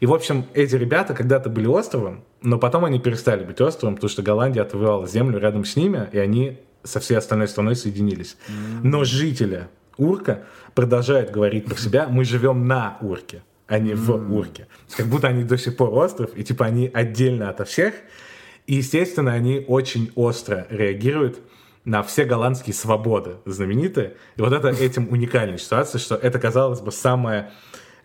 И, 0.00 0.06
в 0.06 0.12
общем, 0.12 0.44
эти 0.52 0.74
ребята 0.76 1.14
когда-то 1.14 1.48
были 1.48 1.66
островом, 1.66 2.24
но 2.42 2.58
потом 2.58 2.84
они 2.84 2.98
перестали 2.98 3.42
быть 3.42 3.60
островом, 3.60 3.94
потому 3.94 4.10
что 4.10 4.22
Голландия 4.22 4.62
отвоевала 4.62 5.06
землю 5.06 5.38
рядом 5.38 5.64
с 5.64 5.76
ними, 5.76 6.08
и 6.12 6.18
они 6.18 6.58
со 6.82 7.00
всей 7.00 7.16
остальной 7.16 7.48
страной 7.48 7.74
соединились. 7.74 8.36
Mm-hmm. 8.48 8.80
Но 8.82 9.04
жители 9.04 9.68
Урка 9.96 10.44
продолжают 10.74 11.30
говорить 11.30 11.64
про 11.64 11.76
себя, 11.76 12.06
мы 12.08 12.24
живем 12.24 12.66
на 12.66 12.98
Урке, 13.00 13.42
а 13.66 13.78
не 13.78 13.92
mm-hmm. 13.92 14.26
в 14.26 14.34
Урке. 14.34 14.66
Как 14.94 15.06
будто 15.06 15.28
они 15.28 15.44
до 15.44 15.56
сих 15.56 15.76
пор 15.76 15.94
остров, 15.94 16.30
и 16.36 16.44
типа 16.44 16.66
они 16.66 16.90
отдельно 16.92 17.48
ото 17.48 17.64
всех. 17.64 17.94
И, 18.66 18.74
естественно, 18.74 19.32
они 19.32 19.64
очень 19.66 20.10
остро 20.16 20.66
реагируют 20.68 21.38
на 21.86 22.02
все 22.02 22.24
голландские 22.24 22.74
свободы 22.74 23.36
знаменитые. 23.46 24.16
И 24.36 24.42
вот 24.42 24.52
это 24.52 24.68
этим 24.68 25.08
уникальная 25.10 25.56
ситуация, 25.56 26.00
что 26.00 26.16
это, 26.16 26.38
казалось 26.38 26.80
бы, 26.80 26.90
самая 26.90 27.52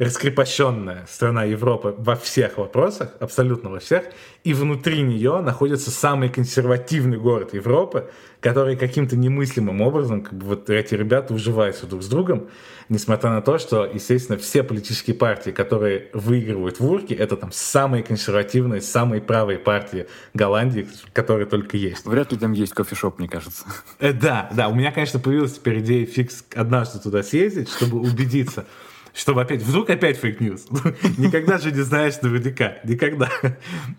раскрепощенная 0.02 1.06
страна 1.08 1.44
Европы 1.44 1.94
во 1.96 2.16
всех 2.16 2.58
вопросах, 2.58 3.12
абсолютно 3.20 3.70
во 3.70 3.80
всех, 3.80 4.06
и 4.44 4.56
внутри 4.56 5.04
нее 5.04 5.42
находится 5.42 5.92
самый 5.92 6.30
консервативный 6.30 7.18
город 7.18 7.54
Европы, 7.54 8.10
который 8.40 8.76
каким-то 8.76 9.16
немыслимым 9.16 9.80
образом, 9.82 10.24
как 10.24 10.34
бы 10.34 10.48
вот 10.48 10.72
эти 10.72 10.96
ребята 10.96 11.36
уживаются 11.36 11.86
друг 11.86 12.02
с 12.02 12.08
другом, 12.08 12.48
несмотря 12.90 13.30
на 13.30 13.44
то, 13.44 13.60
что, 13.60 13.86
естественно, 13.86 14.40
все 14.40 14.64
политические 14.64 15.16
партии, 15.16 15.52
которые 15.52 16.10
выигрывают 16.14 16.80
в 16.80 16.92
Урке, 16.92 17.14
это 17.14 17.38
там 17.38 17.52
самые 17.52 18.02
консервативные, 18.02 18.82
самые 18.82 19.22
правые 19.22 19.60
партии 19.60 20.08
Голландии, 20.34 20.88
которые 21.14 21.46
только 21.46 21.78
есть. 21.78 22.08
Вряд 22.08 22.32
ли 22.32 22.40
там 22.40 22.54
есть 22.54 22.74
кофешоп, 22.74 23.20
мне 23.20 23.30
кажется. 23.30 23.66
Э, 24.00 24.14
да, 24.14 24.50
да, 24.52 24.68
у 24.68 24.74
меня, 24.74 24.92
конечно, 24.92 25.20
появилась 25.20 25.54
теперь 25.54 25.82
идея 25.82 26.08
фикс 26.08 26.44
однажды 26.56 26.98
туда 26.98 27.22
съездить, 27.22 27.70
чтобы 27.70 28.00
убедиться, 28.00 28.66
чтобы 29.14 29.42
опять, 29.42 29.62
вдруг 29.62 29.90
опять 29.90 30.18
fake 30.18 30.40
news. 30.40 30.68
Никогда 31.18 31.58
же 31.58 31.72
не 31.72 31.82
знаешь 31.82 32.22
наверняка. 32.22 32.78
Никогда. 32.84 33.30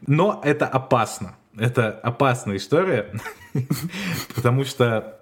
Но 0.07 0.41
это 0.45 0.67
опасно. 0.67 1.37
Это 1.57 1.91
опасная 1.91 2.57
история, 2.57 3.13
потому 4.35 4.65
что, 4.65 5.21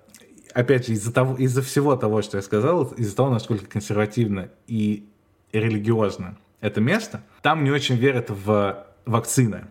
опять 0.54 0.86
же, 0.86 0.92
из-за 0.92 1.12
того, 1.12 1.36
из-за 1.36 1.60
всего 1.60 1.96
того, 1.96 2.22
что 2.22 2.36
я 2.36 2.42
сказал, 2.42 2.84
из-за 2.96 3.16
того, 3.16 3.30
насколько 3.30 3.66
консервативно 3.66 4.48
и 4.68 5.08
религиозно 5.52 6.36
это 6.60 6.80
место, 6.80 7.22
там 7.42 7.64
не 7.64 7.72
очень 7.72 7.96
верят 7.96 8.30
в 8.30 8.86
вакцины. 9.06 9.64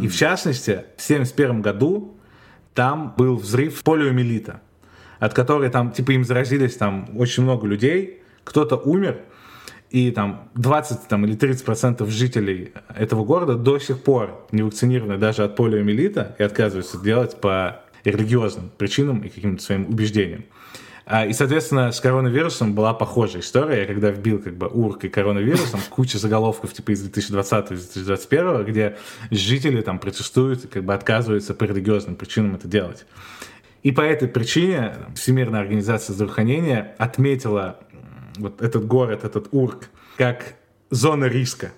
И 0.00 0.06
в 0.06 0.14
частности, 0.14 0.84
в 0.96 1.02
1971 1.02 1.62
году 1.62 2.16
там 2.74 3.14
был 3.16 3.36
взрыв 3.36 3.82
полиомиелита, 3.82 4.60
от 5.18 5.34
которой 5.34 5.70
там, 5.70 5.90
типа, 5.90 6.12
им 6.12 6.24
заразились 6.24 6.76
там 6.76 7.08
очень 7.16 7.42
много 7.42 7.66
людей, 7.66 8.22
кто-то 8.44 8.76
умер, 8.76 9.22
и 9.92 10.10
там 10.10 10.48
20 10.54 11.06
там, 11.06 11.26
или 11.26 11.36
30 11.36 11.64
процентов 11.66 12.08
жителей 12.08 12.72
этого 12.96 13.26
города 13.26 13.56
до 13.56 13.78
сих 13.78 14.02
пор 14.02 14.46
не 14.50 14.62
вакцинированы 14.62 15.18
даже 15.18 15.44
от 15.44 15.54
полиомиелита 15.54 16.34
и 16.38 16.42
отказываются 16.42 16.98
делать 16.98 17.38
по 17.40 17.82
религиозным 18.02 18.70
причинам 18.78 19.20
и 19.20 19.28
каким-то 19.28 19.62
своим 19.62 19.86
убеждениям. 19.86 20.44
А, 21.04 21.26
и, 21.26 21.34
соответственно, 21.34 21.92
с 21.92 22.00
коронавирусом 22.00 22.74
была 22.74 22.94
похожая 22.94 23.42
история. 23.42 23.80
Я 23.80 23.86
когда 23.86 24.10
вбил 24.10 24.38
как 24.40 24.56
бы 24.56 24.66
урк 24.66 25.04
и 25.04 25.10
коронавирусом, 25.10 25.80
куча 25.90 26.16
заголовков 26.16 26.72
типа 26.72 26.92
из 26.92 27.02
2020 27.02 27.72
из 27.72 27.88
2021, 27.90 28.64
где 28.64 28.96
жители 29.30 29.82
там 29.82 29.98
протестуют, 29.98 30.68
как 30.70 30.84
бы 30.84 30.94
отказываются 30.94 31.52
по 31.52 31.64
религиозным 31.64 32.16
причинам 32.16 32.54
это 32.54 32.66
делать. 32.66 33.04
И 33.82 33.92
по 33.92 34.00
этой 34.00 34.28
причине 34.28 34.94
Всемирная 35.14 35.60
организация 35.60 36.14
здравоохранения 36.14 36.94
отметила 36.98 37.80
вот 38.36 38.62
этот 38.62 38.86
город, 38.86 39.24
этот 39.24 39.48
Урк, 39.52 39.88
как 40.16 40.54
зона 40.90 41.26
риска. 41.26 41.72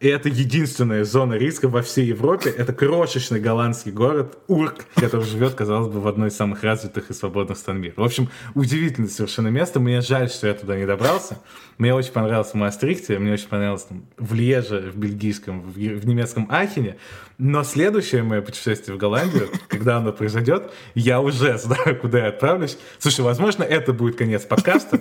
И 0.00 0.08
это 0.08 0.28
единственная 0.28 1.02
зона 1.04 1.32
риска 1.32 1.66
во 1.66 1.80
всей 1.80 2.06
Европе. 2.06 2.50
Это 2.50 2.74
крошечный 2.74 3.40
голландский 3.40 3.90
город 3.90 4.36
Урк, 4.48 4.84
который 4.96 5.24
живет, 5.24 5.54
казалось 5.54 5.90
бы, 5.90 5.98
в 5.98 6.06
одной 6.06 6.28
из 6.28 6.36
самых 6.36 6.62
развитых 6.62 7.08
и 7.08 7.14
свободных 7.14 7.56
стран 7.56 7.80
мира. 7.80 7.94
В 7.96 8.02
общем, 8.02 8.28
удивительное 8.54 9.08
совершенно 9.08 9.48
место. 9.48 9.80
Мне 9.80 10.02
жаль, 10.02 10.28
что 10.28 10.46
я 10.46 10.52
туда 10.52 10.76
не 10.76 10.84
добрался. 10.84 11.38
Мне 11.78 11.94
очень 11.94 12.12
понравилось 12.12 12.50
в 12.50 12.54
Маастрихте, 12.54 13.18
мне 13.18 13.32
очень 13.32 13.48
понравилось 13.48 13.84
там, 13.84 14.04
в 14.18 14.34
Леже, 14.34 14.90
в 14.94 14.96
бельгийском, 14.96 15.62
в, 15.62 15.72
в 15.72 16.06
немецком 16.06 16.48
Ахене. 16.50 16.98
Но 17.38 17.64
следующее 17.64 18.22
мое 18.22 18.42
путешествие 18.42 18.96
в 18.96 18.98
Голландию, 18.98 19.48
когда 19.68 19.96
оно 19.96 20.12
произойдет, 20.12 20.72
я 20.94 21.20
уже 21.20 21.58
знаю, 21.58 21.98
куда 22.00 22.18
я 22.20 22.28
отправлюсь. 22.28 22.78
Слушай, 22.98 23.22
возможно, 23.22 23.64
это 23.64 23.92
будет 23.92 24.16
конец 24.16 24.44
подкаста, 24.44 25.00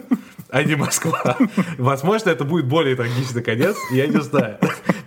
а 0.49 0.63
не 0.63 0.75
Москва. 0.75 1.38
Возможно, 1.77 2.31
это 2.31 2.43
будет 2.43 2.65
более 2.65 2.95
трагичный 2.95 3.43
конец, 3.43 3.75
я 3.91 4.07
не 4.07 4.21
знаю. 4.21 4.57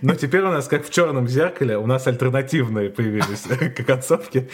Но 0.01 0.15
теперь 0.15 0.41
у 0.41 0.51
нас, 0.51 0.67
как 0.67 0.85
в 0.85 0.89
черном 0.89 1.27
зеркале, 1.27 1.77
у 1.77 1.85
нас 1.85 2.07
альтернативные 2.07 2.89
появились 2.89 3.43
концовки. 3.85 4.49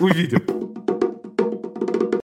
Увидим. 0.00 0.89